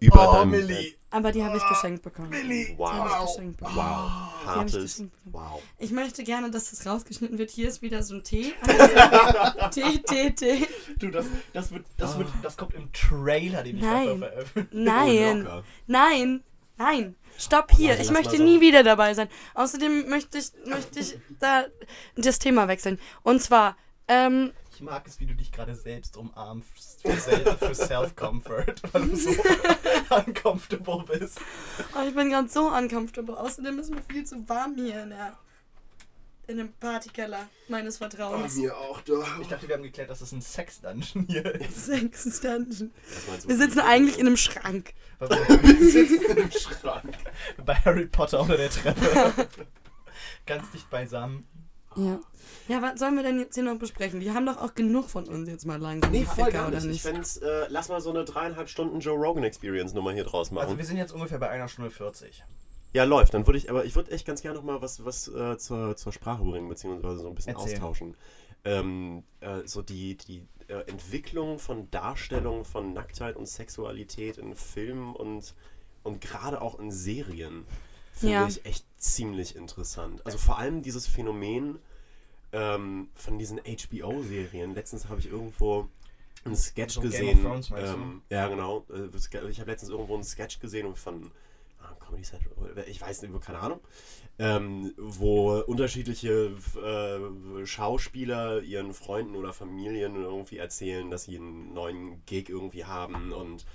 [0.00, 0.94] Über oh, deinem Millie.
[1.10, 2.30] Aber die habe ich geschenkt bekommen.
[2.30, 2.66] Millie.
[2.66, 3.26] Die ich Wow.
[3.26, 3.76] geschenkt bekommen.
[3.76, 4.10] Wow.
[4.42, 5.04] Die ich Hartes.
[5.24, 5.62] Wow.
[5.78, 7.50] Ich möchte gerne, dass das rausgeschnitten wird.
[7.50, 8.52] Hier ist wieder so ein Tee.
[9.70, 10.66] Tee, Tee, Tee.
[10.98, 14.20] Du, das, das, wird, das, wird, das kommt im Trailer, den ich Nein.
[14.20, 14.68] dafür veröffentliche.
[14.84, 15.38] Nein.
[15.42, 15.64] locker.
[15.86, 16.44] Nein.
[16.78, 17.14] Nein.
[17.38, 17.90] Stopp hier.
[17.90, 18.42] Leute, Ich möchte so.
[18.42, 19.28] nie wieder dabei sein.
[19.54, 21.64] Außerdem möchte ich, möchte ich da
[22.16, 22.98] das Thema wechseln.
[23.22, 23.76] Und zwar,
[24.08, 29.08] ähm, Ich mag es, wie du dich gerade selbst umarmst für, Sel für Self-Comfort, weil
[29.08, 29.30] du so
[30.14, 31.40] uncomfortable bist.
[31.94, 33.38] oh, ich bin ganz so uncomfortable.
[33.40, 35.32] Außerdem ist mir viel zu warm hier in der
[36.46, 38.56] in dem Partykeller meines Vertrauens.
[38.56, 39.14] mir auch da.
[39.40, 41.86] Ich dachte, wir haben geklärt, dass es ein Sex-Dungeon hier ist.
[41.86, 42.92] Sex Dungeon.
[43.08, 43.48] Was meinst du?
[43.48, 44.92] Wir sitzen eigentlich in einem Schrank.
[45.20, 47.16] Wir sitzen im Schrank.
[47.64, 49.48] bei Harry Potter unter der Treppe.
[50.44, 51.48] Ganz dicht beisammen.
[51.96, 52.20] Ja.
[52.68, 54.20] Ja, was sollen wir denn jetzt hier noch besprechen?
[54.20, 56.10] Die haben doch auch genug von uns jetzt mal langsam.
[56.10, 56.96] Nee, voll Dicker, gar oder nicht.
[56.96, 60.50] Ich fänd's, äh, lass mal so eine dreieinhalb Stunden Joe Rogan Experience Nummer hier draus
[60.50, 60.64] machen.
[60.64, 62.42] Also wir sind jetzt ungefähr bei einer Stunde 40.
[62.92, 63.34] ja, läuft.
[63.34, 65.96] Dann würde ich, aber ich würde echt ganz gerne noch mal was, was äh, zur,
[65.96, 67.74] zur Sprache bringen, beziehungsweise so ein bisschen Erzähl.
[67.74, 68.16] austauschen.
[68.64, 75.14] Ähm, äh, so die, die äh, Entwicklung von Darstellung von Nacktheit und Sexualität in Filmen
[75.14, 75.54] und,
[76.02, 77.64] und gerade auch in Serien
[78.16, 78.46] finde Ja.
[78.46, 80.24] ich echt ziemlich interessant.
[80.24, 81.78] Also vor allem dieses Phänomen
[82.52, 84.74] ähm, von diesen HBO-Serien.
[84.74, 85.88] Letztens habe ich irgendwo
[86.44, 87.42] einen Sketch So gesehen.
[87.42, 88.86] Thrones, ähm, ja, genau.
[88.90, 89.08] Äh,
[89.50, 91.30] Ich habe letztens irgendwo einen Sketch gesehen von
[91.82, 92.52] ah, Comedy Central,
[92.88, 93.80] ich weiß nicht, keine Ahnung,
[94.38, 96.52] ähm, wo unterschiedliche
[96.82, 103.32] äh, Schauspieler ihren Freunden oder Familien irgendwie erzählen, dass sie einen neuen Gig irgendwie haben
[103.32, 103.66] und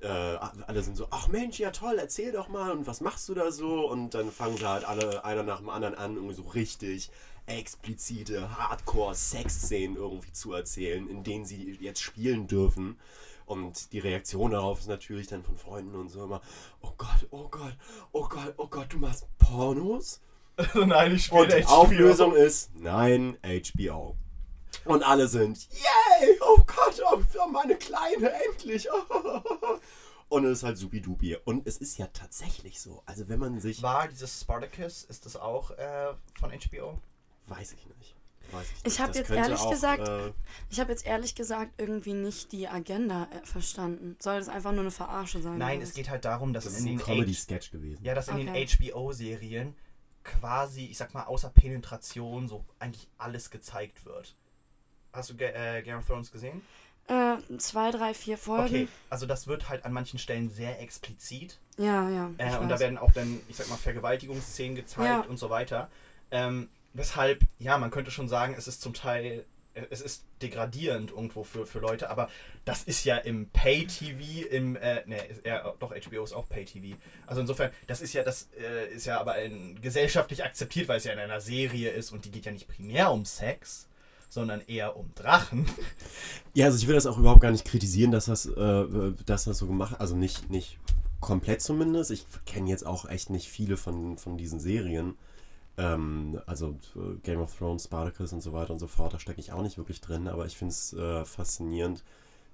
[0.00, 3.34] äh, alle sind so, ach Mensch, ja toll, erzähl doch mal und was machst du
[3.34, 3.88] da so?
[3.88, 7.10] Und dann fangen sie halt alle einer nach dem anderen an, irgendwie so richtig
[7.46, 12.98] explizite Hardcore-Sex-Szenen irgendwie zu erzählen, in denen sie jetzt spielen dürfen.
[13.46, 16.42] Und die Reaktion darauf ist natürlich dann von Freunden und so immer,
[16.82, 17.76] oh Gott, oh Gott,
[18.12, 20.20] oh Gott, oh Gott, du machst Pornos?
[20.74, 24.16] Nein, ich Und spiele die Auflösung ist, nein, HBO.
[24.86, 28.88] Und alle sind, yay, oh Gott, oh, meine Kleine, endlich.
[30.28, 31.36] Und es ist halt supidupi.
[31.44, 33.02] Und es ist ja tatsächlich so.
[33.06, 33.80] Also wenn man sich...
[33.82, 36.98] War dieses Spartacus, ist das auch äh, von HBO?
[37.46, 38.14] Weiß ich nicht.
[38.50, 39.00] Weiß ich Ich nicht.
[39.00, 40.32] hab Das jetzt ehrlich auch, gesagt- Äh,
[40.68, 44.16] Ich habe jetzt ehrlich gesagt irgendwie nicht die Agenda äh, verstanden.
[44.20, 45.58] Soll das einfach nur eine Verarsche sein?
[45.58, 48.04] Nein, es geht halt darum, dass das in den Comedy-Sketch gewesen.
[48.04, 48.66] Ja, dass in Okay.
[48.66, 49.74] den HBO-Serien
[50.24, 54.34] quasi, ich sag mal, außer Penetration so eigentlich alles gezeigt wird.
[55.12, 56.62] Hast du Ga äh, Game of Thrones gesehen?
[57.08, 58.64] Äh, zwei, drei, vier Folgen.
[58.66, 61.58] Okay, also das wird halt an manchen Stellen sehr explizit.
[61.78, 62.30] Ja, ja.
[62.38, 62.80] Äh, und da weiß.
[62.80, 65.20] werden auch dann, ich sag mal, Vergewaltigungsszenen gezeigt Ja.
[65.20, 65.88] und so weiter.
[66.30, 71.12] Ähm, weshalb, ja, man könnte schon sagen, es ist zum Teil, äh, es ist degradierend
[71.12, 72.28] irgendwo für, für Leute, aber
[72.64, 76.96] das ist ja im Pay-TV, im, äh, ne, ja, doch, HBO ist auch Pay-TV.
[77.26, 81.04] Also insofern, das ist ja, das äh, ist ja aber in, gesellschaftlich akzeptiert, weil es
[81.04, 83.86] ja in einer Serie ist und die geht ja nicht primär um Sex,
[84.36, 85.66] sondern eher um Drachen.
[86.52, 88.84] Ja, also ich will das auch überhaupt gar nicht kritisieren, dass das, äh,
[89.24, 90.78] dass das so gemacht, also nicht, nicht
[91.20, 92.10] komplett zumindest.
[92.10, 95.16] Ich kenne jetzt auch echt nicht viele von, von diesen Serien.
[95.78, 99.40] Ähm, also äh, Game of Thrones, Spartacus und so weiter und so fort, da stecke
[99.40, 102.04] ich auch nicht wirklich drin, aber ich finde es äh, faszinierend,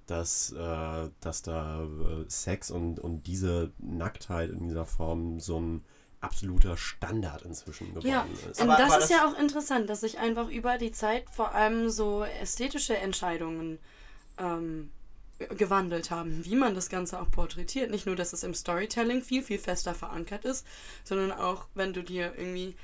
[0.05, 5.83] dass, äh, dass da äh, Sex und, und diese Nacktheit in dieser Form so ein
[6.23, 8.61] absoluter Standard inzwischen geworden Ja, ist.
[8.61, 11.29] und Aber- das aber ist das- ja auch interessant, dass sich einfach über die Zeit
[11.29, 13.79] vor allem so ästhetische Entscheidungen
[14.39, 14.91] ähm,
[15.57, 17.91] gewandelt haben, wie man das Ganze auch porträtiert.
[17.91, 20.65] Nicht nur, dass es im Storytelling viel, viel fester verankert ist,
[21.03, 22.75] sondern auch, wenn du dir irgendwie,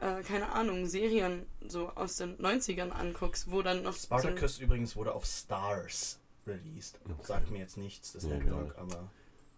[0.00, 4.96] äh, keine Ahnung, Serien so aus den 90ern anguckst, wo dann noch so Spartacus übrigens
[4.96, 6.98] wurde auf Stars released.
[7.04, 7.14] Okay.
[7.26, 8.82] Sagt mir jetzt nichts, das Ja, Network, ja.
[8.82, 9.08] aber...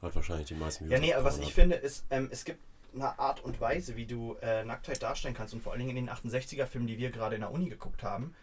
[0.03, 2.59] Hat wahrscheinlich die meisten Ja, nee, aber was ich finde, ist, ähm, es gibt
[2.95, 6.07] eine Art und Weise, wie du äh, Nacktheit darstellen kannst und vor allen Dingen in
[6.07, 8.35] den 68er-Filmen, die wir gerade in der Uni geguckt haben,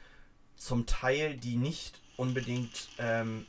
[0.58, 3.46] zum Teil, die nicht unbedingt ähm,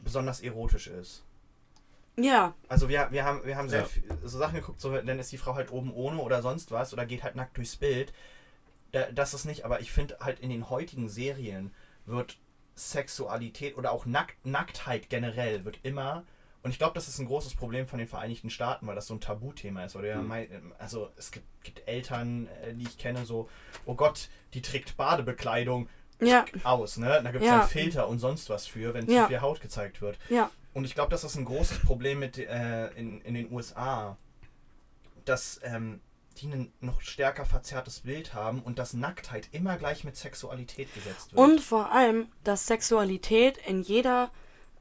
[0.00, 1.22] besonders erotisch ist.
[2.16, 3.86] Ja, Also wir, wir haben, wir haben sehr Ja.
[3.86, 6.92] viel, so Sachen geguckt, so, dann ist die Frau halt oben ohne oder sonst was
[6.92, 8.12] oder geht halt nackt durchs Bild.
[8.92, 11.72] Da, das ist nicht, aber ich finde halt in den heutigen Serien
[12.06, 12.38] wird
[12.76, 16.24] Sexualität oder auch Nackt, Nacktheit generell wird immer,
[16.64, 19.14] und ich glaube, das ist ein großes Problem von den Vereinigten Staaten, weil das so
[19.14, 19.94] ein Tabuthema ist.
[19.94, 20.28] Weil du ja Mhm.
[20.28, 23.48] mei- also es gibt, gibt Eltern, äh, die ich kenne, so,
[23.86, 25.88] oh Gott, die trägt Badebekleidung
[26.20, 27.20] ja, aus, ne?
[27.22, 27.58] Da gibt es Ja.
[27.60, 29.22] dann Filter und sonst was für, wenn Ja.
[29.22, 30.18] zu viel Haut gezeigt wird.
[30.28, 30.50] ja.
[30.72, 34.16] Und ich glaube, das ist ein großes Problem mit, äh, in, in den USA,
[35.24, 36.00] dass ähm,
[36.38, 41.32] die ein noch stärker verzerrtes Bild haben und dass Nacktheit immer gleich mit Sexualität gesetzt
[41.32, 41.40] wird.
[41.40, 44.30] Und vor allem, dass Sexualität in jeder,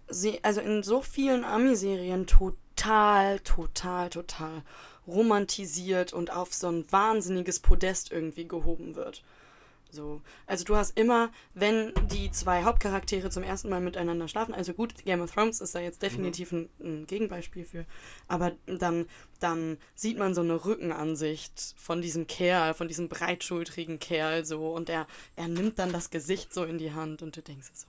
[0.07, 4.63] Also in so vielen Ami-Serien total, total, total
[5.07, 9.23] romantisiert und auf so ein wahnsinniges Podest irgendwie gehoben wird.
[9.93, 10.21] So.
[10.47, 15.05] Also du hast immer, wenn die zwei Hauptcharaktere zum ersten Mal miteinander schlafen, also gut,
[15.05, 17.85] Game of Thrones ist da jetzt definitiv ein, ein Gegenbeispiel für,
[18.27, 19.05] aber dann,
[19.39, 24.89] dann sieht man so eine Rückenansicht von diesem Kerl, von diesem breitschultrigen Kerl so und
[24.89, 25.05] er,
[25.35, 27.87] er nimmt dann das Gesicht so in die Hand und du denkst so,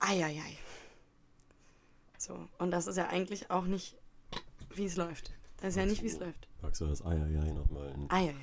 [0.00, 0.58] eieiei.
[2.18, 3.96] So, und das ist ja eigentlich auch nicht,
[4.74, 5.32] wie es läuft.
[5.58, 6.48] Das ist ja nicht, wie es läuft.
[6.62, 8.34] Magst du das Eieiei nochmal in, Eieiei.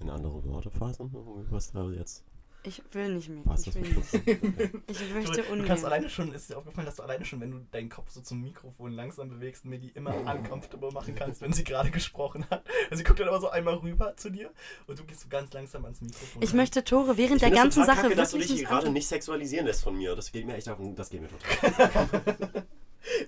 [0.00, 1.10] in andere Worte fassen?
[1.50, 2.24] Was da jetzt
[2.66, 3.42] Ich will nicht mehr.
[3.42, 3.66] passt?
[3.66, 4.12] Ich will nicht.
[4.86, 5.66] Ich du, möchte du ungern.
[5.66, 8.20] kannst alleine schon, ist dir aufgefallen, dass du alleine schon, wenn du deinen Kopf so
[8.22, 12.64] zum Mikrofon langsam bewegst, mir die immer uncomfortable machen kannst, wenn sie gerade gesprochen hat.
[12.90, 14.50] Also sie guckt dann aber so einmal rüber zu dir
[14.86, 16.42] und du gehst so ganz langsam ans Mikrofon.
[16.42, 16.56] Ich ran.
[16.56, 18.90] möchte Tore während Ich der ganzen total Sache kacke, dass du wirklich dich nicht gerade
[18.90, 20.16] nicht sexualisieren lässt von mir.
[20.16, 22.64] Das geht mir echt auf den, das geht mir total.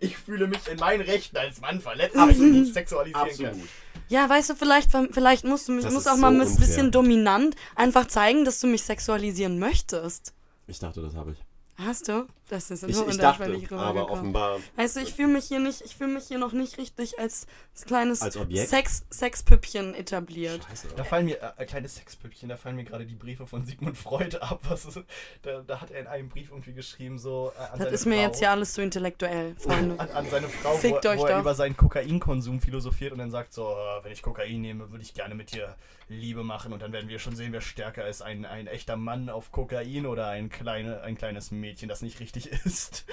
[0.00, 3.68] Ich fühle mich in meinen Rechten als Mann verletzt, wenn ich nicht sexualisieren kann.
[4.08, 6.90] Ja, weißt du, vielleicht, vielleicht musst du mich ist auch mal so ein bisschen unfair.
[6.90, 10.32] dominant einfach zeigen, dass du mich sexualisieren möchtest.
[10.66, 11.38] Ich dachte, das habe ich.
[11.78, 12.26] Hast du?
[12.48, 13.98] Das ist Ich, nur ich dachte, aber rübergekommen.
[14.04, 14.60] offenbar.
[14.76, 17.46] Weißt du, ich fühle mich hier nicht, ich fühle mich hier noch nicht richtig als
[17.86, 18.38] kleines Als?
[18.70, 20.62] Sex, Sexpüppchen etabliert.
[20.70, 20.88] Scheiße.
[20.96, 24.36] Da fallen mir, äh, kleine Sexpüppchen, da fallen mir gerade die Briefe von Sigmund Freud
[24.40, 24.60] ab.
[24.68, 25.00] Was ist,
[25.42, 28.06] da, da hat er in einem Brief irgendwie geschrieben, so äh, an Das seine ist
[28.06, 29.98] mir Frau, jetzt ja alles zu intellektuell, Freunde.
[29.98, 31.40] An, an seine Frau, wo, Fickt euch wo er doch.
[31.40, 35.12] über seinen Kokainkonsum philosophiert und dann sagt so, äh, wenn ich Kokain nehme, würde ich
[35.14, 35.74] gerne mit dir
[36.08, 39.28] Liebe machen und dann werden wir schon sehen, wer stärker ist, ein, ein echter Mann
[39.28, 43.06] auf Kokain oder ein, kleine, ein kleines Mädchen, das nicht richtig ist.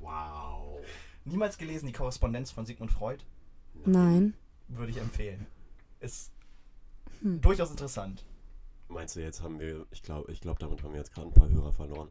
[0.00, 0.80] Wow.
[1.24, 3.22] Niemals gelesen die Korrespondenz von Sigmund Freud?
[3.84, 4.34] Nein.
[4.68, 5.46] Würde ich empfehlen.
[6.00, 6.32] Ist
[7.20, 7.40] Hm.
[7.40, 8.24] durchaus interessant.
[8.88, 11.34] Meinst du, jetzt haben wir, ich glaube, ich glaube, damit haben wir jetzt gerade ein
[11.34, 12.08] paar Hörer verloren.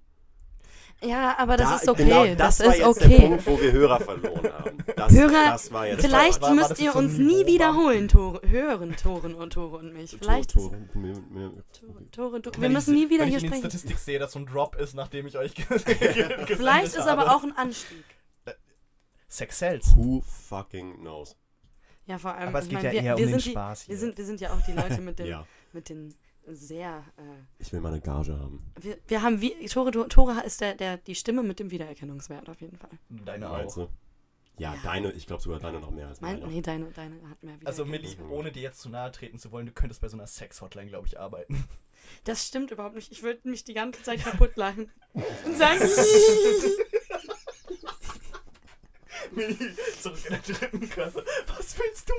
[1.03, 2.03] Ja, aber das Da- ist okay.
[2.05, 3.07] genau, das, war ist jetzt okay.
[3.19, 4.77] der Punkt, wo wir Hörer verloren haben.
[4.95, 8.07] Das, Hörer, das war jetzt Vielleicht war- war müsst das ihr so uns nie wiederholen,
[8.07, 10.17] Tore, hören, Toren und Tore und mich.
[10.19, 11.63] Vielleicht Tore, ist- Tore, mir- mir-
[12.11, 12.41] Tore.
[12.43, 13.71] Wir Wenn müssen ich, nie wieder wenn hier ich in den sprechen.
[13.71, 15.53] Statistik sehe, dass so ein Drop ist, nachdem ich euch
[16.47, 18.03] Vielleicht ist aber auch ein Anstieg.
[19.27, 19.95] Sex sells.
[19.95, 21.35] Who fucking knows?
[22.05, 22.47] Ja, vor allem.
[22.49, 23.93] Aber es ich geht ja wir, eher um den die, Spaß hier.
[23.93, 26.15] Wir sind, wir sind ja auch die Leute mit den, Ja, mit den
[26.47, 27.03] sehr.
[27.17, 27.21] Äh,
[27.59, 28.59] ich will meine Gage haben.
[28.79, 29.65] wir, wir haben wie.
[29.67, 32.89] Tore, Tore ist der, der, die Stimme mit dem Wiedererkennungswert auf jeden Fall.
[33.09, 33.77] Deine auch.
[34.59, 34.79] Ja, Ja.
[34.83, 36.51] deine, ich glaube sogar deine noch mehr als Mein, meine.
[36.51, 38.39] nee, deine, deine hat mehr Also Milli, Wiedererkennungswert.
[38.39, 41.07] ohne dir jetzt zu nahe treten zu wollen, du könntest bei so einer Sex-Hotline, glaube
[41.07, 41.63] ich, arbeiten.
[42.23, 43.11] Das stimmt überhaupt nicht.
[43.11, 44.89] Ich würde mich die ganze Zeit kaputt lachen.
[45.13, 45.81] Und sagen.
[49.31, 51.23] Milli, zurück in der dritten Klasse.
[51.47, 52.13] Was willst du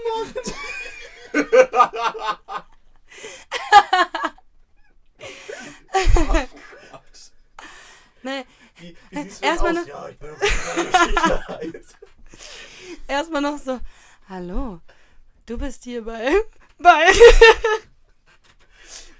[1.34, 1.55] machen?
[8.22, 8.44] nee,
[8.76, 9.86] Wie, wie siehst Erstmal aus?
[9.86, 11.84] noch- Ja, ich bin auf Sicherheit.
[13.08, 13.80] erstmal noch so.
[14.28, 14.80] Hallo,
[15.46, 16.32] du bist hier bei.
[16.78, 17.06] bei.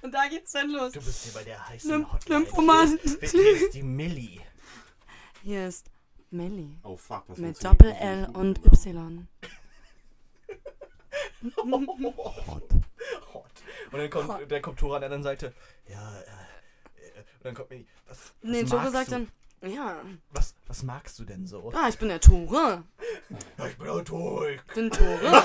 [0.03, 0.93] Und da geht's dann los.
[0.93, 2.39] Du bist hier bei der heißen Lym- Hotline.
[2.41, 2.99] Lymphoman.
[3.03, 4.41] Hier ist, hier ist die Milli.
[5.43, 5.87] Hier ist
[6.31, 6.79] Melli.
[6.85, 9.27] Oh fuck, das Mit Doppel-L und Y.
[11.57, 12.63] Hot.
[13.35, 13.48] Hot.
[13.91, 15.53] Und dann kommt, dann kommt Tora an der anderen Seite.
[15.89, 17.87] Ja, äh, äh, und dann kommt Milli.
[18.07, 19.13] Was, was Nee, Tore magst sagt du?
[19.13, 19.29] dann.
[19.73, 19.97] Ja.
[20.31, 21.73] Was, was magst du denn so?
[21.75, 22.85] Ah, ich bin der Tore.
[23.59, 24.49] Ja, ich bin Autor.
[24.51, 25.43] Ich Bin Tore.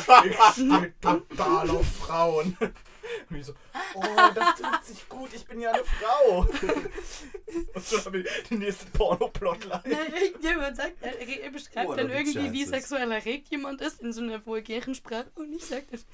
[0.52, 2.56] stehe total auf Frauen.
[3.30, 3.54] Und ich so,
[3.96, 4.02] oh,
[4.34, 6.40] das trifft sich gut, ich bin ja eine Frau.
[7.74, 9.82] Und so haben wir die nächste Porno-Plotline.
[10.22, 14.22] Irgendjemand sagt, er, er beschreibt What dann irgendwie, wie sexuell erregt jemand ist in so
[14.22, 15.32] einer vulgären Sprache.
[15.36, 16.06] Und ich sag das.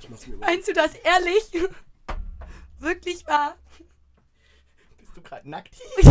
[0.00, 0.46] Ich mach's mir mal.
[0.46, 1.50] Meinst du das ehrlich?
[2.78, 3.56] Wirklich wahr?
[4.98, 5.74] Bist du gerade nackt?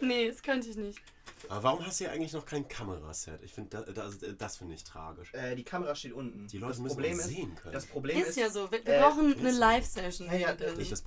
[0.00, 1.00] nee, das könnte ich nicht.
[1.48, 3.42] Aber warum hast du hier eigentlich noch kein Kameraset?
[3.42, 5.34] Ich finde, das, das, das finde ich tragisch.
[5.34, 6.46] Äh, die Kamera steht unten.
[6.46, 7.74] Die Leute das müssen Problem ist, sehen können.
[7.74, 8.70] Das Problem Ist ist, ja so.
[8.70, 9.50] Wir, wir äh, brauchen eine.
[9.50, 10.28] Live-Session.
[10.28, 10.56] Ja, ja,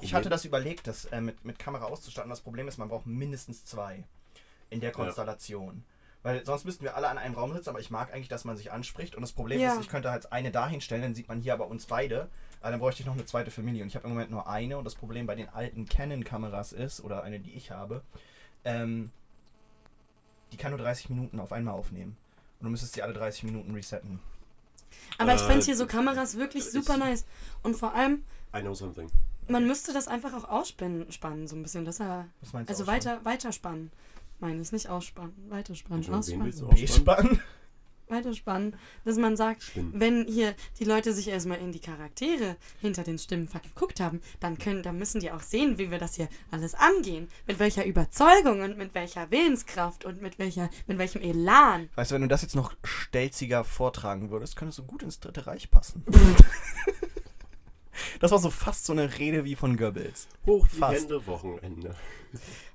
[0.01, 2.29] ich- hatte das überlegt, das äh, mit, mit Kamera auszustatten.
[2.29, 4.03] Das Problem ist, man braucht mindestens zwei
[4.69, 5.83] in der Konstellation.
[6.25, 8.57] Weil sonst müssten wir alle an einem Raum sitzen, aber ich mag eigentlich, dass man
[8.57, 9.13] sich anspricht.
[9.13, 9.73] Und das Problem Ja.
[9.73, 12.29] ist, ich könnte halt eine dahin stellen, dann sieht man hier aber uns beide.
[12.61, 13.83] Aber dann bräuchte ich noch eine zweite Familie.
[13.83, 14.79] Und ich habe im Moment nur eine.
[14.79, 18.01] Und das Problem bei den alten Canon-Kameras ist, oder eine, die ich habe,
[18.63, 19.11] ähm,
[20.51, 22.17] die kann nur 30 Minuten auf einmal aufnehmen.
[22.59, 24.19] Und du müsstest die alle 30 Minuten resetten.
[25.19, 27.25] Aber ich Äh, fände hier so Kameras wirklich ich- super nice.
[27.61, 28.23] Und vor allem,
[28.55, 29.11] I know something.
[29.47, 31.85] man müsste das einfach auch ausspannen, spannen, so ein bisschen.
[31.85, 32.73] Dass er, Was meinst du?
[32.73, 32.93] also schon?
[32.93, 33.91] weiter, weiterspannen.
[34.39, 35.33] Meine ich, nicht ausspannen.
[35.49, 36.13] Weiterspannen.
[36.13, 37.39] Ausspannen.
[38.07, 38.75] Weiterspannen.
[39.03, 39.91] Dass man sagt, Spinnen.
[39.95, 44.57] wenn hier die Leute sich erstmal in die Charaktere hinter den Stimmen verguckt haben, dann
[44.57, 47.29] können, dann müssen die auch sehen, wie wir das hier alles angehen.
[47.47, 51.89] Mit welcher Überzeugung und mit welcher Willenskraft und mit welcher, mit welchem Elan.
[51.95, 55.47] Weißt du, wenn du das jetzt noch stelziger vortragen würdest, könntest du gut ins Dritte
[55.47, 56.03] Reich passen.
[58.19, 60.27] das war so fast so eine Rede wie von Goebbels.
[60.45, 61.01] Hoch die Fast.
[61.01, 61.95] Hände, Wochenende.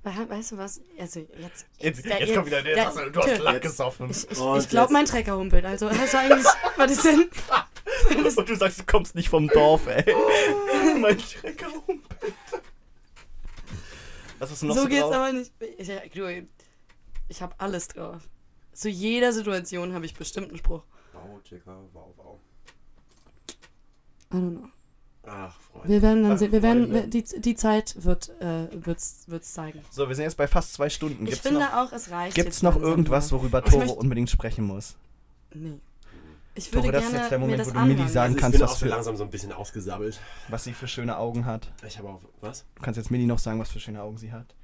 [0.02, 0.80] We- Weißt du was?
[0.98, 1.66] Also jetzt.
[1.78, 3.38] Jetzt, da- jetzt kommt wieder der, da- du, du hast.
[3.40, 4.10] Lack gesoffen.
[4.10, 5.64] Ich, ich, Und ich glaube, mein Trecker humpelt.
[5.66, 6.46] Also, also eigentlich.
[6.76, 7.28] was ist denn?
[8.36, 10.04] Und du sagst, du kommst nicht vom Dorf, ey.
[11.00, 12.34] mein Schrecker humpelt.
[14.38, 15.14] Was hast du noch so, So geht's drauf?
[15.14, 15.52] aber nicht.
[15.76, 16.46] Ich, du,
[17.28, 18.22] ich habe alles drauf.
[18.72, 20.84] Zu jeder Situation habe ich bestimmt einen Spruch.
[21.12, 22.38] Wow, Chica, wow, wow.
[24.32, 24.68] I don't know.
[25.26, 25.88] Ach, Freunde.
[25.88, 26.50] Wir werden dann sehen.
[26.52, 29.80] Wir werden, die, die Zeit wird äh, wird's, wird's zeigen.
[29.90, 31.24] So, wir sind jetzt bei fast zwei Stunden.
[31.24, 32.34] Ich Gibt's finde noch, auch, es reicht.
[32.34, 34.96] gibt's jetzt noch irgendwas, worüber Ich Tore möchte- unbedingt sprechen muss?
[35.54, 35.78] Nee.
[36.54, 38.08] Ich würde Tore, das ist gerne jetzt der Moment, wo du anhören.
[38.08, 40.20] sagen Also ich kannst, bin was auch für- langsam so ein bisschen ausgesabbelt.
[40.48, 41.70] Was sie für schöne Augen hat.
[41.86, 42.20] Ich habe auch.
[42.40, 42.64] Was?
[42.74, 44.54] Du kannst jetzt Milli noch sagen, was für schöne Augen sie hat.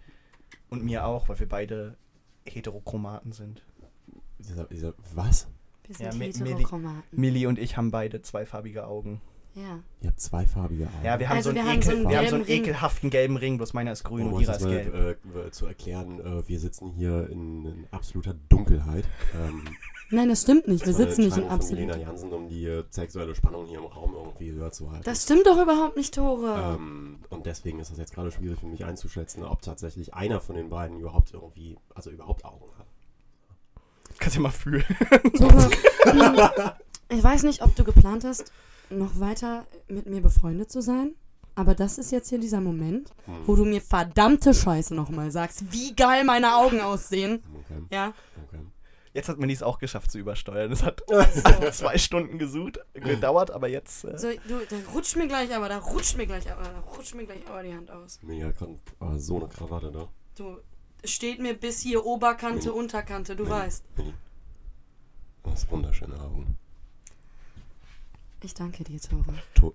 [0.70, 1.96] Und mir auch, weil wir beide
[2.44, 3.62] Heterochromaten sind.
[4.38, 5.46] Dieser, dieser, was?
[5.86, 7.02] Wir sind Ja, Mi- Milli- Heterochromaten.
[7.12, 9.20] Milli und ich haben beide zweifarbige Augen.
[9.56, 9.80] Ja.
[10.02, 11.04] Ihr habt zweifarbige Augen.
[11.04, 12.52] Ja, wir haben, Also so, einen wir haben so einen wir haben so einen gelben
[12.52, 12.62] Ring.
[12.62, 15.18] ekelhaften gelben Ring, bloß meiner ist grün Um und ihrer das ist mal gelb.
[15.46, 19.04] äh, zu erklären, äh, wir sitzen hier in, in absoluter Dunkelheit.
[19.34, 19.64] Ähm,
[20.10, 20.86] Nein, das stimmt nicht.
[20.86, 21.78] Wir sitzen nicht in Entscheidung von absolut.
[21.80, 25.02] Lena Jansen, um die äh, sexuelle Spannung hier im Raum irgendwie höher zu halten.
[25.04, 26.76] Das stimmt doch überhaupt nicht, Tore.
[26.78, 30.54] Ähm, und deswegen ist das jetzt gerade schwierig für mich einzuschätzen, ob tatsächlich einer von
[30.54, 32.86] den beiden überhaupt irgendwie, also überhaupt Augen hat.
[34.18, 34.84] Kannst du mal fühlen.
[35.36, 35.70] Tore,
[37.08, 38.52] ich weiß nicht, ob du geplant hast,
[38.90, 41.14] noch weiter mit mir befreundet zu sein.
[41.54, 43.12] Aber das ist jetzt hier dieser Moment,
[43.46, 47.42] wo du mir verdammte Scheiße nochmal sagst, wie geil meine Augen aussehen.
[47.64, 48.12] Okay, Ja,
[48.46, 48.60] okay.
[49.14, 50.70] Jetzt hat Millie es auch geschafft zu übersteuern.
[50.70, 51.70] Es hat So.
[51.72, 54.04] zwei Stunden gesucht, gedauert, aber jetzt.
[54.04, 57.14] Äh, So, du, da rutscht mir gleich aber, da rutscht mir gleich aber, da rutscht
[57.14, 58.20] mir gleich aber die Hand aus.
[58.22, 60.08] Hat gerade oh, so eine Krawatte da.
[60.36, 60.58] Du,
[61.04, 62.78] steht mir bis hier Oberkante, Mini.
[62.80, 63.54] Unterkante, du Mini.
[63.54, 63.84] weißt.
[63.96, 64.12] Mini.
[65.42, 66.58] Du hast wunderschöne Augen.
[68.42, 69.24] Ich danke dir, Tore.
[69.54, 69.74] To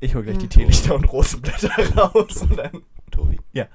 [0.00, 0.40] ich hole gleich Ja.
[0.42, 2.82] die Teelichter und Rosenblätter raus und dann.
[3.10, 3.38] Tobi.
[3.52, 3.66] Ja.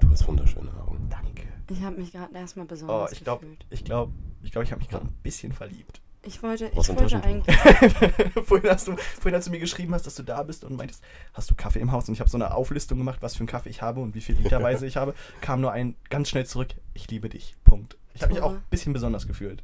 [0.00, 1.08] Du hast wunderschöne Augen.
[1.08, 1.44] Danke.
[1.70, 3.66] Ich habe mich gerade erstmal Oh, besonders ich glaube, gefühlt.
[3.70, 6.00] ich glaube, ich glaube, ich habe mich gerade ein bisschen verliebt.
[6.26, 7.54] Ich wollte, ich wollte eigentlich.
[8.46, 11.02] vorhin, hast du, vorhin hast du mir geschrieben hast, dass du da bist und meintest,
[11.34, 12.08] hast du Kaffee im Haus?
[12.08, 14.22] Und ich habe so eine Auflistung gemacht, was für einen Kaffee ich habe und wie
[14.22, 15.14] viel Literweise ich habe.
[15.42, 17.54] Kam nur ein ganz schnell zurück, ich liebe dich.
[17.64, 17.98] Punkt.
[18.14, 19.62] Ich habe mich auch ein bisschen besonders gefühlt.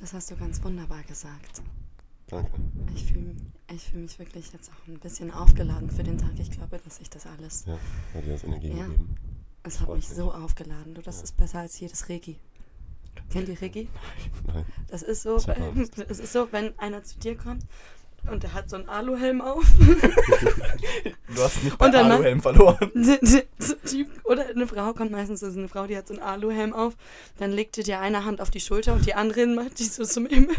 [0.00, 1.62] Das hast du ganz wunderbar gesagt.
[2.28, 2.50] Danke.
[2.94, 3.34] Ich fühle
[3.72, 6.32] ich fühl mich wirklich jetzt auch ein bisschen aufgeladen für den Tag.
[6.38, 7.64] Ich glaube, dass ich das alles.
[7.66, 7.78] Ja,
[8.14, 8.86] hat dir das Energie Ja.
[8.86, 9.14] gegeben.
[9.62, 10.16] Es hat mich mich.
[10.16, 10.94] so aufgeladen.
[10.94, 11.22] Du, das Ja.
[11.24, 12.36] ist besser als jedes Reiki.
[13.30, 13.88] Kennt ihr Reiki?
[14.46, 14.64] Nein.
[14.88, 15.46] Das ist so, es
[16.20, 17.64] ist so, wenn einer zu dir kommt
[18.30, 19.64] und der hat so einen Aluhelm auf.
[21.34, 22.90] Du hast nicht bei Und dann- Aluhelm verloren.
[24.24, 26.94] oder eine Frau kommt meistens, das ist eine Frau, die hat so einen Aluhelm auf.
[27.38, 30.04] Dann legt dir die eine Hand auf die Schulter und die andere macht die so
[30.04, 30.54] zum Himmel.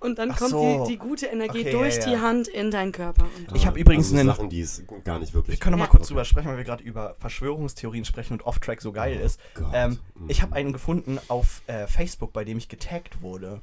[0.00, 0.84] Und dann Ach kommt so.
[0.86, 2.08] die, die gute Energie Okay, durch ja, ja.
[2.10, 3.24] die Hand in deinen Körper.
[3.48, 5.56] Und Ich hab übrigens also einen- Sachen, die es gar nicht wirklich.
[5.56, 5.90] Wir können noch mal Ja.
[5.90, 9.40] kurz drüber sprechen, weil wir gerade über Verschwörungstheorien sprechen und Off-Track so geil ist.
[9.54, 9.66] Gott.
[9.72, 10.30] Ähm, Mhm.
[10.30, 13.60] ich habe einen gefunden auf äh, Facebook, bei dem ich getaggt wurde.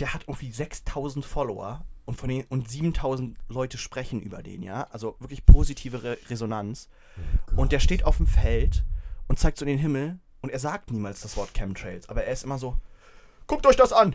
[0.00, 4.88] Der hat irgendwie 6000 Follower und von den und 7000 Leute sprechen über den, ja?
[4.90, 6.88] Also wirklich positive Re Resonanz.
[7.46, 7.58] Gott.
[7.58, 8.84] Und der steht auf dem Feld
[9.28, 12.32] und zeigt so in den Himmel und er sagt niemals das Wort Chemtrails, aber er
[12.32, 12.76] ist immer so:
[13.46, 14.14] Guckt euch das an!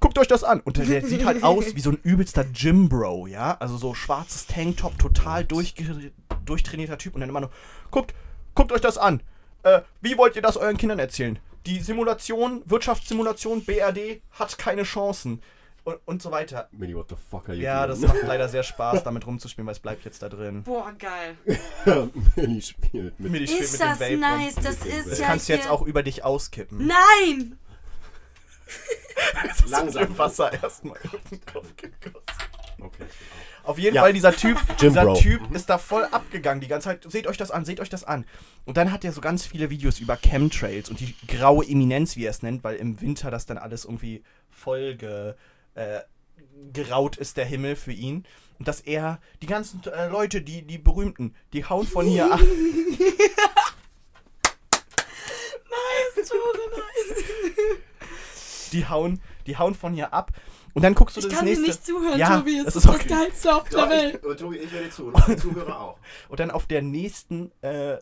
[0.00, 0.60] Guckt euch das an!
[0.60, 3.56] Und der, der sieht halt aus wie so ein übelster Gym-Bro, ja?
[3.60, 7.50] Also so schwarzes Tanktop, total durchtrainierter Typ und dann immer nur:
[7.90, 8.14] Guckt,
[8.54, 9.22] guckt euch das an!
[9.62, 11.38] Äh, wie wollt ihr das euren Kindern erzählen?
[11.66, 15.42] Die Simulation, Wirtschaftssimulation, BRD hat keine Chancen.
[15.90, 16.68] Und, und so weiter.
[16.72, 18.12] Millie, what the fuck are you Ja, das doing?
[18.12, 20.62] macht leider sehr Spaß, damit rumzuspielen, weil es bleibt jetzt da drin.
[20.62, 21.36] Boah, geil.
[22.36, 23.30] Millie spielt mit.
[23.32, 24.54] Millie spielt Ist mit dem das Vape nice?
[24.56, 25.10] Das Mit dem ist.
[25.10, 26.86] Das ja kannst du jetzt hier- auch über dich auskippen.
[26.86, 27.58] Nein!
[29.46, 30.16] Das ist Langsam.
[30.18, 32.24] Wasser erstmal auf den Kopf gegossen.
[32.80, 33.04] Okay.
[33.64, 34.02] Auf jeden Ja.
[34.02, 35.14] Fall, dieser Typ, Jim dieser Bro.
[35.16, 37.04] Typ ist da voll abgegangen die ganze Zeit.
[37.10, 38.24] Seht euch das an, seht euch das an.
[38.64, 42.24] Und dann hat er so ganz viele Videos über Chemtrails und die graue Eminenz, wie
[42.24, 45.34] er es nennt, weil im Winter das dann alles irgendwie voll ge,
[45.74, 46.00] äh,
[46.72, 48.24] geraut ist, der Himmel für ihn.
[48.58, 52.40] Und dass er, die ganzen äh, Leute, die, die berühmten, die hauen von hier ab.
[55.70, 58.70] Nice, Tore, nice.
[58.72, 60.32] Die hauen, die hauen von hier ab.
[60.72, 61.64] Und dann guckst du Ich das kann nächste.
[61.64, 62.58] dir nicht zuhören, Ja, Tobi.
[62.58, 63.08] Es das ist ist das okay.
[63.08, 64.24] Geilste auf der Welt.
[64.24, 65.06] und Tobi, ich höre dir zu.
[65.06, 65.98] Und die Zuhörer auch.
[66.28, 67.98] Und dann auf der nächsten, äh, äh,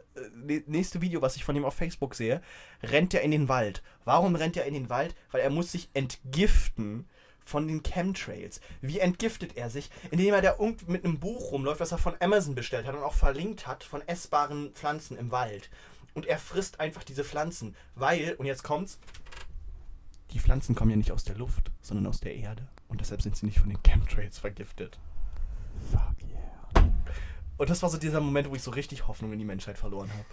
[0.66, 2.42] nächste Video, was ich von ihm auf Facebook sehe,
[2.82, 3.82] rennt er in den Wald.
[4.04, 5.14] Warum rennt er in den Wald?
[5.30, 7.08] Weil er muss sich entgiften
[7.48, 8.60] von den Chemtrails.
[8.82, 9.90] Wie entgiftet er sich?
[10.10, 10.56] Indem er da
[10.86, 14.06] mit einem Buch rumläuft, was er von Amazon bestellt hat und auch verlinkt hat von
[14.06, 15.70] essbaren Pflanzen im Wald.
[16.12, 18.98] Und er frisst einfach diese Pflanzen, weil, und jetzt kommt's,
[20.32, 22.68] die Pflanzen kommen ja nicht aus der Luft, sondern aus der Erde.
[22.88, 24.98] Und deshalb sind sie nicht von den Chemtrails vergiftet.
[25.90, 26.90] Fuck yeah.
[27.56, 30.10] Und das war so dieser Moment, wo ich so richtig Hoffnung in die Menschheit verloren
[30.12, 30.26] habe.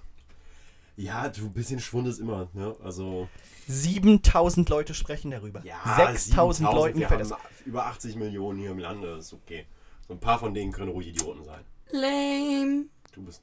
[0.97, 2.76] Ja, du, ein bisschen Schwund ist immer, ne?
[2.84, 3.27] Also.
[3.67, 5.61] 7000 Leute sprechen darüber.
[5.97, 7.34] 6000 Leuten wir haben das.
[7.65, 9.65] über 80 Millionen hier im Lande, ist okay.
[10.07, 11.61] So ein paar von denen können ruhig Idioten sein.
[11.89, 12.85] Lame.
[13.11, 13.41] Du bist.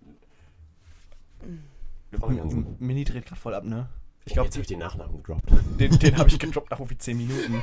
[2.12, 3.88] Ganz- M- Mini dreht gerade voll ab, ne?
[4.24, 5.50] Ich glaube, jetzt habe ich den Nachnamen gedroppt.
[5.80, 7.62] den, den habe ich gedroppt nach irgendwie 10 Minuten.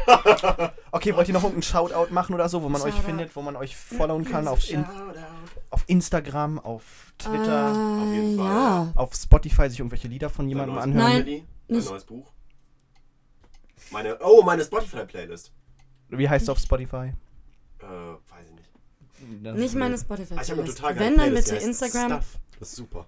[0.91, 3.06] Okay, wollt ihr noch irgendeinen Shoutout machen oder so, wo man euch Shoutout.
[3.06, 4.45] findet, wo man euch followen kann?
[4.48, 4.84] Auf, in,
[5.69, 7.72] auf Instagram, auf Twitter,
[8.02, 8.91] auf jeden Fall, Ja.
[8.95, 11.11] auf Spotify sich irgendwelche Lieder von jemandem neues anhören?
[11.26, 11.41] Nein.
[11.69, 11.90] Nicht.
[11.90, 12.30] neues Buch.
[13.91, 14.18] Meine.
[14.22, 15.52] Oh, meine Spotify-Playlist.
[16.10, 17.14] Wie heißt es auf Spotify?
[17.80, 19.45] Äh, weiß ich nicht.
[19.45, 22.11] Das- Nicht meine spotify Ah, ich habe total Wenn, dann bitte Instagram.
[22.11, 22.40] Stuff.
[22.60, 23.06] Das ist super.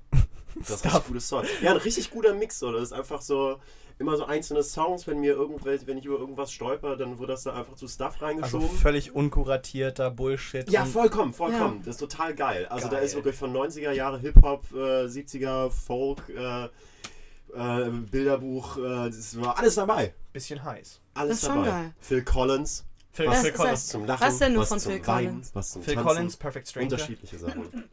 [0.59, 1.47] Das ist richtig gutes Zeug.
[1.61, 2.59] Ja, ein richtig guter Mix.
[2.59, 2.71] So.
[2.71, 3.59] Das ist einfach so
[3.99, 7.43] immer so einzelne Songs, wenn mir irgendwelche, wenn ich über irgendwas stolper, dann wird das
[7.43, 8.69] da einfach zu Stuff Also reingeschoben.
[8.69, 10.67] völlig unkuratierter Bullshit.
[10.71, 11.77] ja, vollkommen, vollkommen.
[11.77, 11.85] Ja.
[11.85, 12.65] Das ist total geil.
[12.67, 13.05] Also da Geil.
[13.05, 19.59] ist wirklich von 90er Jahre Hip-Hop, äh, 70er Folk, äh, äh, Bilderbuch, äh, das war
[19.59, 20.15] alles dabei.
[20.33, 20.99] bisschen heiß.
[21.13, 21.69] Alles Das ist schon dabei.
[21.81, 21.93] geil.
[21.99, 23.73] Phil Collins, Phil, Was Phil ist Collins.
[23.73, 25.51] was zum Lachen, Was denn nur was von zum Phil Weinen, Collins?
[25.53, 26.07] was zum Phil Tanzen.
[26.07, 26.91] Collins, Perfect Stranger.
[26.93, 27.83] Unterschiedliche Sachen.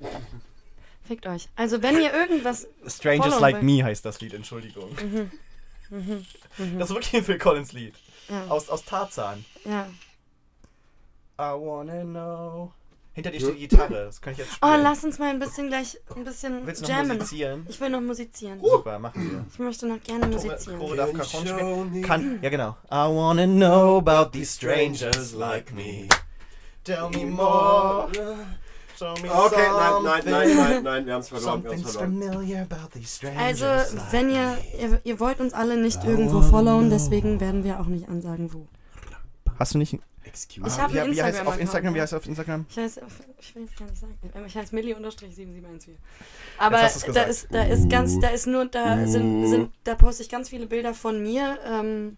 [1.06, 1.48] Fickt euch.
[1.56, 2.66] Also wenn ihr irgendwas.
[2.86, 3.62] Strangers Like.
[3.62, 4.90] Me heißt das Lied, Entschuldigung.
[6.78, 7.94] Das ist wirklich ein Phil Collins Lied.
[8.28, 8.46] Ja.
[8.48, 9.44] Aus, aus Tarzan.
[9.64, 9.86] ja.
[11.36, 12.72] I wanna know
[13.12, 14.82] Hinter dir steht die Gitarre, das kann ich jetzt Oh, spielen.
[14.84, 17.16] lass uns mal ein bisschen gleich ein bisschen Willst du noch jammen.
[17.18, 17.66] musizieren?
[17.68, 18.60] Ich will noch musizieren.
[18.60, 19.44] Super, machen wir.
[19.52, 20.78] Ich möchte noch gerne musizieren.
[20.78, 22.02] Chore darf Cajon spielen.
[22.02, 22.76] Kann, ja genau.
[22.88, 26.08] I wanna know about these strangers like me.
[26.84, 28.08] Tell me more.
[28.98, 33.38] Show me Okay, nein, nein, nein, nein, nein, wir haben's verloren, wir haben's verloren.
[33.38, 33.66] Also,
[34.10, 38.08] wenn ihr, ihr, ihr wollt uns alle nicht irgendwo followen, deswegen werden wir auch nicht
[38.08, 38.66] ansagen, wo.
[39.58, 39.98] Hast du nicht...
[40.24, 41.94] Excuse Ich hab wie, einen wie heißt auf Instagram?
[41.94, 42.66] Wie heißt auf Instagram?
[42.68, 43.00] Ich weiß,
[43.38, 44.18] ich will es gar nicht sagen.
[44.34, 45.90] Ähm, Ich heiße Milli-7714.
[46.58, 50.28] Aber da ist, da ist ganz, da ist nur, da sind, sind, da poste ich
[50.28, 51.58] ganz viele Bilder von mir.
[51.66, 52.16] Ähm,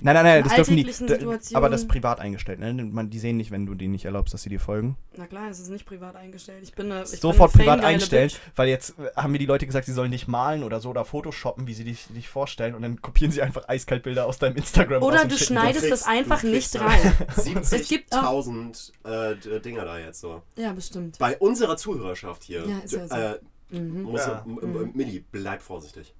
[0.00, 0.84] Nein, nein, nein, In das dürfen die.
[0.90, 2.72] Situationen- Aber das ist privat eingestellt, ne?
[2.72, 4.96] Man, die sehen nicht, wenn du denen nicht erlaubst, dass sie dir folgen.
[5.16, 6.60] na klar, es ist nicht privat eingestellt.
[6.62, 8.38] Ich bin eine, ich Sofort bin privat einstellen, Bitch.
[8.56, 11.04] weil jetzt äh, haben mir die Leute gesagt, sie sollen nicht malen oder so oder
[11.04, 15.02] Photoshoppen, wie sie dich, dich vorstellen und dann kopieren sie einfach Eiskaltbilder aus deinem Instagram
[15.02, 17.12] Oder du schneidest Du das kriegst- einfach kriegst nicht rein.
[17.70, 20.42] Es gibt auch- 70.000 äh, Dinger da jetzt so.
[20.56, 21.18] Ja, bestimmt.
[21.18, 22.64] Bei unserer Zuhörerschaft hier.
[22.66, 23.14] Ja, ist ja so.
[23.16, 23.38] äh,
[23.70, 24.02] Mhm.
[24.04, 24.42] muss, Ja.
[24.46, 26.14] m- m- Milli, bleib vorsichtig.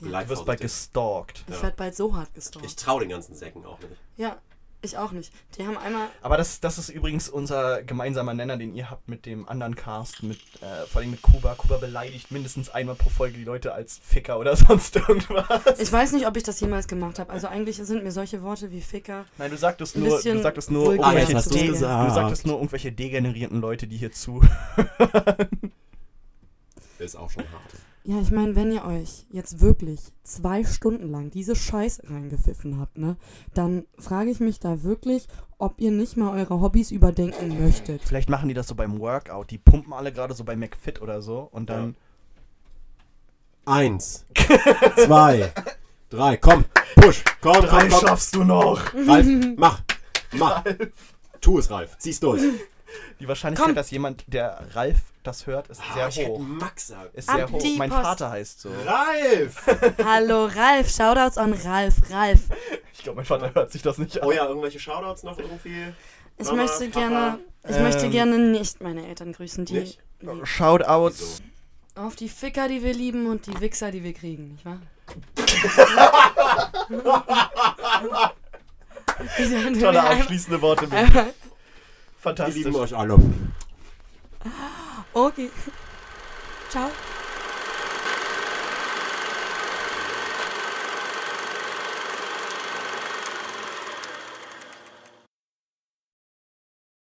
[0.00, 1.44] Bleib Du wirst bald gestalkt.
[1.48, 1.62] Ich Ja.
[1.62, 2.66] werde bald so hart gestorben.
[2.66, 3.92] Ich trau den ganzen Säcken auch nicht.
[4.16, 4.36] Ja,
[4.82, 5.30] ich auch nicht.
[5.58, 6.08] Die haben einmal.
[6.22, 10.22] Aber das, das ist übrigens unser gemeinsamer Nenner, den ihr habt mit dem anderen Cast,
[10.22, 11.54] mit, äh, vor allem mit Kuba.
[11.54, 15.78] Kuba beleidigt mindestens einmal pro Folge die Leute als Ficker oder sonst irgendwas.
[15.78, 17.30] Ich weiß nicht, ob ich das jemals gemacht habe.
[17.30, 19.26] Also eigentlich sind mir solche Worte wie Ficker.
[19.36, 22.10] Nein, du sagtest nur, du sagtest nur irgendwelche, hast de- gesagt.
[22.10, 24.40] du sagtest nur irgendwelche degenerierten Leute, die hier zu.
[26.98, 27.62] Ist auch schon hart.
[28.04, 32.96] Ja, ich meine, wenn ihr euch jetzt wirklich zwei Stunden lang diese Scheiße reingepfiffen habt,
[32.96, 33.16] ne,
[33.52, 35.26] dann frage ich mich da wirklich,
[35.58, 38.02] ob ihr nicht mal eure Hobbys überdenken möchtet.
[38.02, 39.50] Vielleicht machen die das so beim Workout.
[39.50, 41.94] Die pumpen alle gerade so bei McFit oder so und dann.
[43.66, 44.24] Eins,
[44.96, 45.52] zwei,
[46.08, 46.64] drei, komm,
[46.96, 47.90] push, komm, komm, komm.
[47.90, 48.80] schaffst du noch!
[48.94, 49.82] Ralf, mach,
[50.32, 50.64] mach.
[51.42, 52.42] Tu es, Ralf, zieh's durch.
[53.20, 53.74] Die Wahrscheinlichkeit, Komm.
[53.74, 56.38] dass jemand, der Ralf das hört, ist Ah, sehr ich hoch.
[56.40, 57.10] Max sagen.
[57.12, 57.62] Ist Ab sehr hoch.
[57.78, 58.02] Mein Post.
[58.02, 58.70] Vater heißt so.
[58.86, 59.66] Ralf!
[60.04, 61.94] Hallo Ralf, Shoutouts an Ralf.
[62.10, 62.40] Ralf,
[62.92, 64.28] Ich glaube, mein Vater hört sich das nicht an.
[64.28, 65.92] Oh ja, irgendwelche Shoutouts noch irgendwie?
[66.38, 67.00] ich Mama, möchte Papa.
[67.08, 67.38] gerne,
[67.68, 69.98] ich Ähm, möchte gerne nicht meine Eltern grüßen, die Nicht?
[70.20, 70.30] nee.
[70.44, 71.42] Shoutouts.
[71.96, 74.80] auf die Ficker, die wir lieben und die Wichser, die wir kriegen, nicht wahr?
[79.80, 80.86] Tolle abschließende Worte.
[80.86, 81.12] Bill.
[81.12, 81.34] Wir
[82.18, 82.56] Fantastisch.
[82.64, 83.18] lieben euch alle.
[85.14, 85.50] Okay.
[86.70, 87.09] Ciao.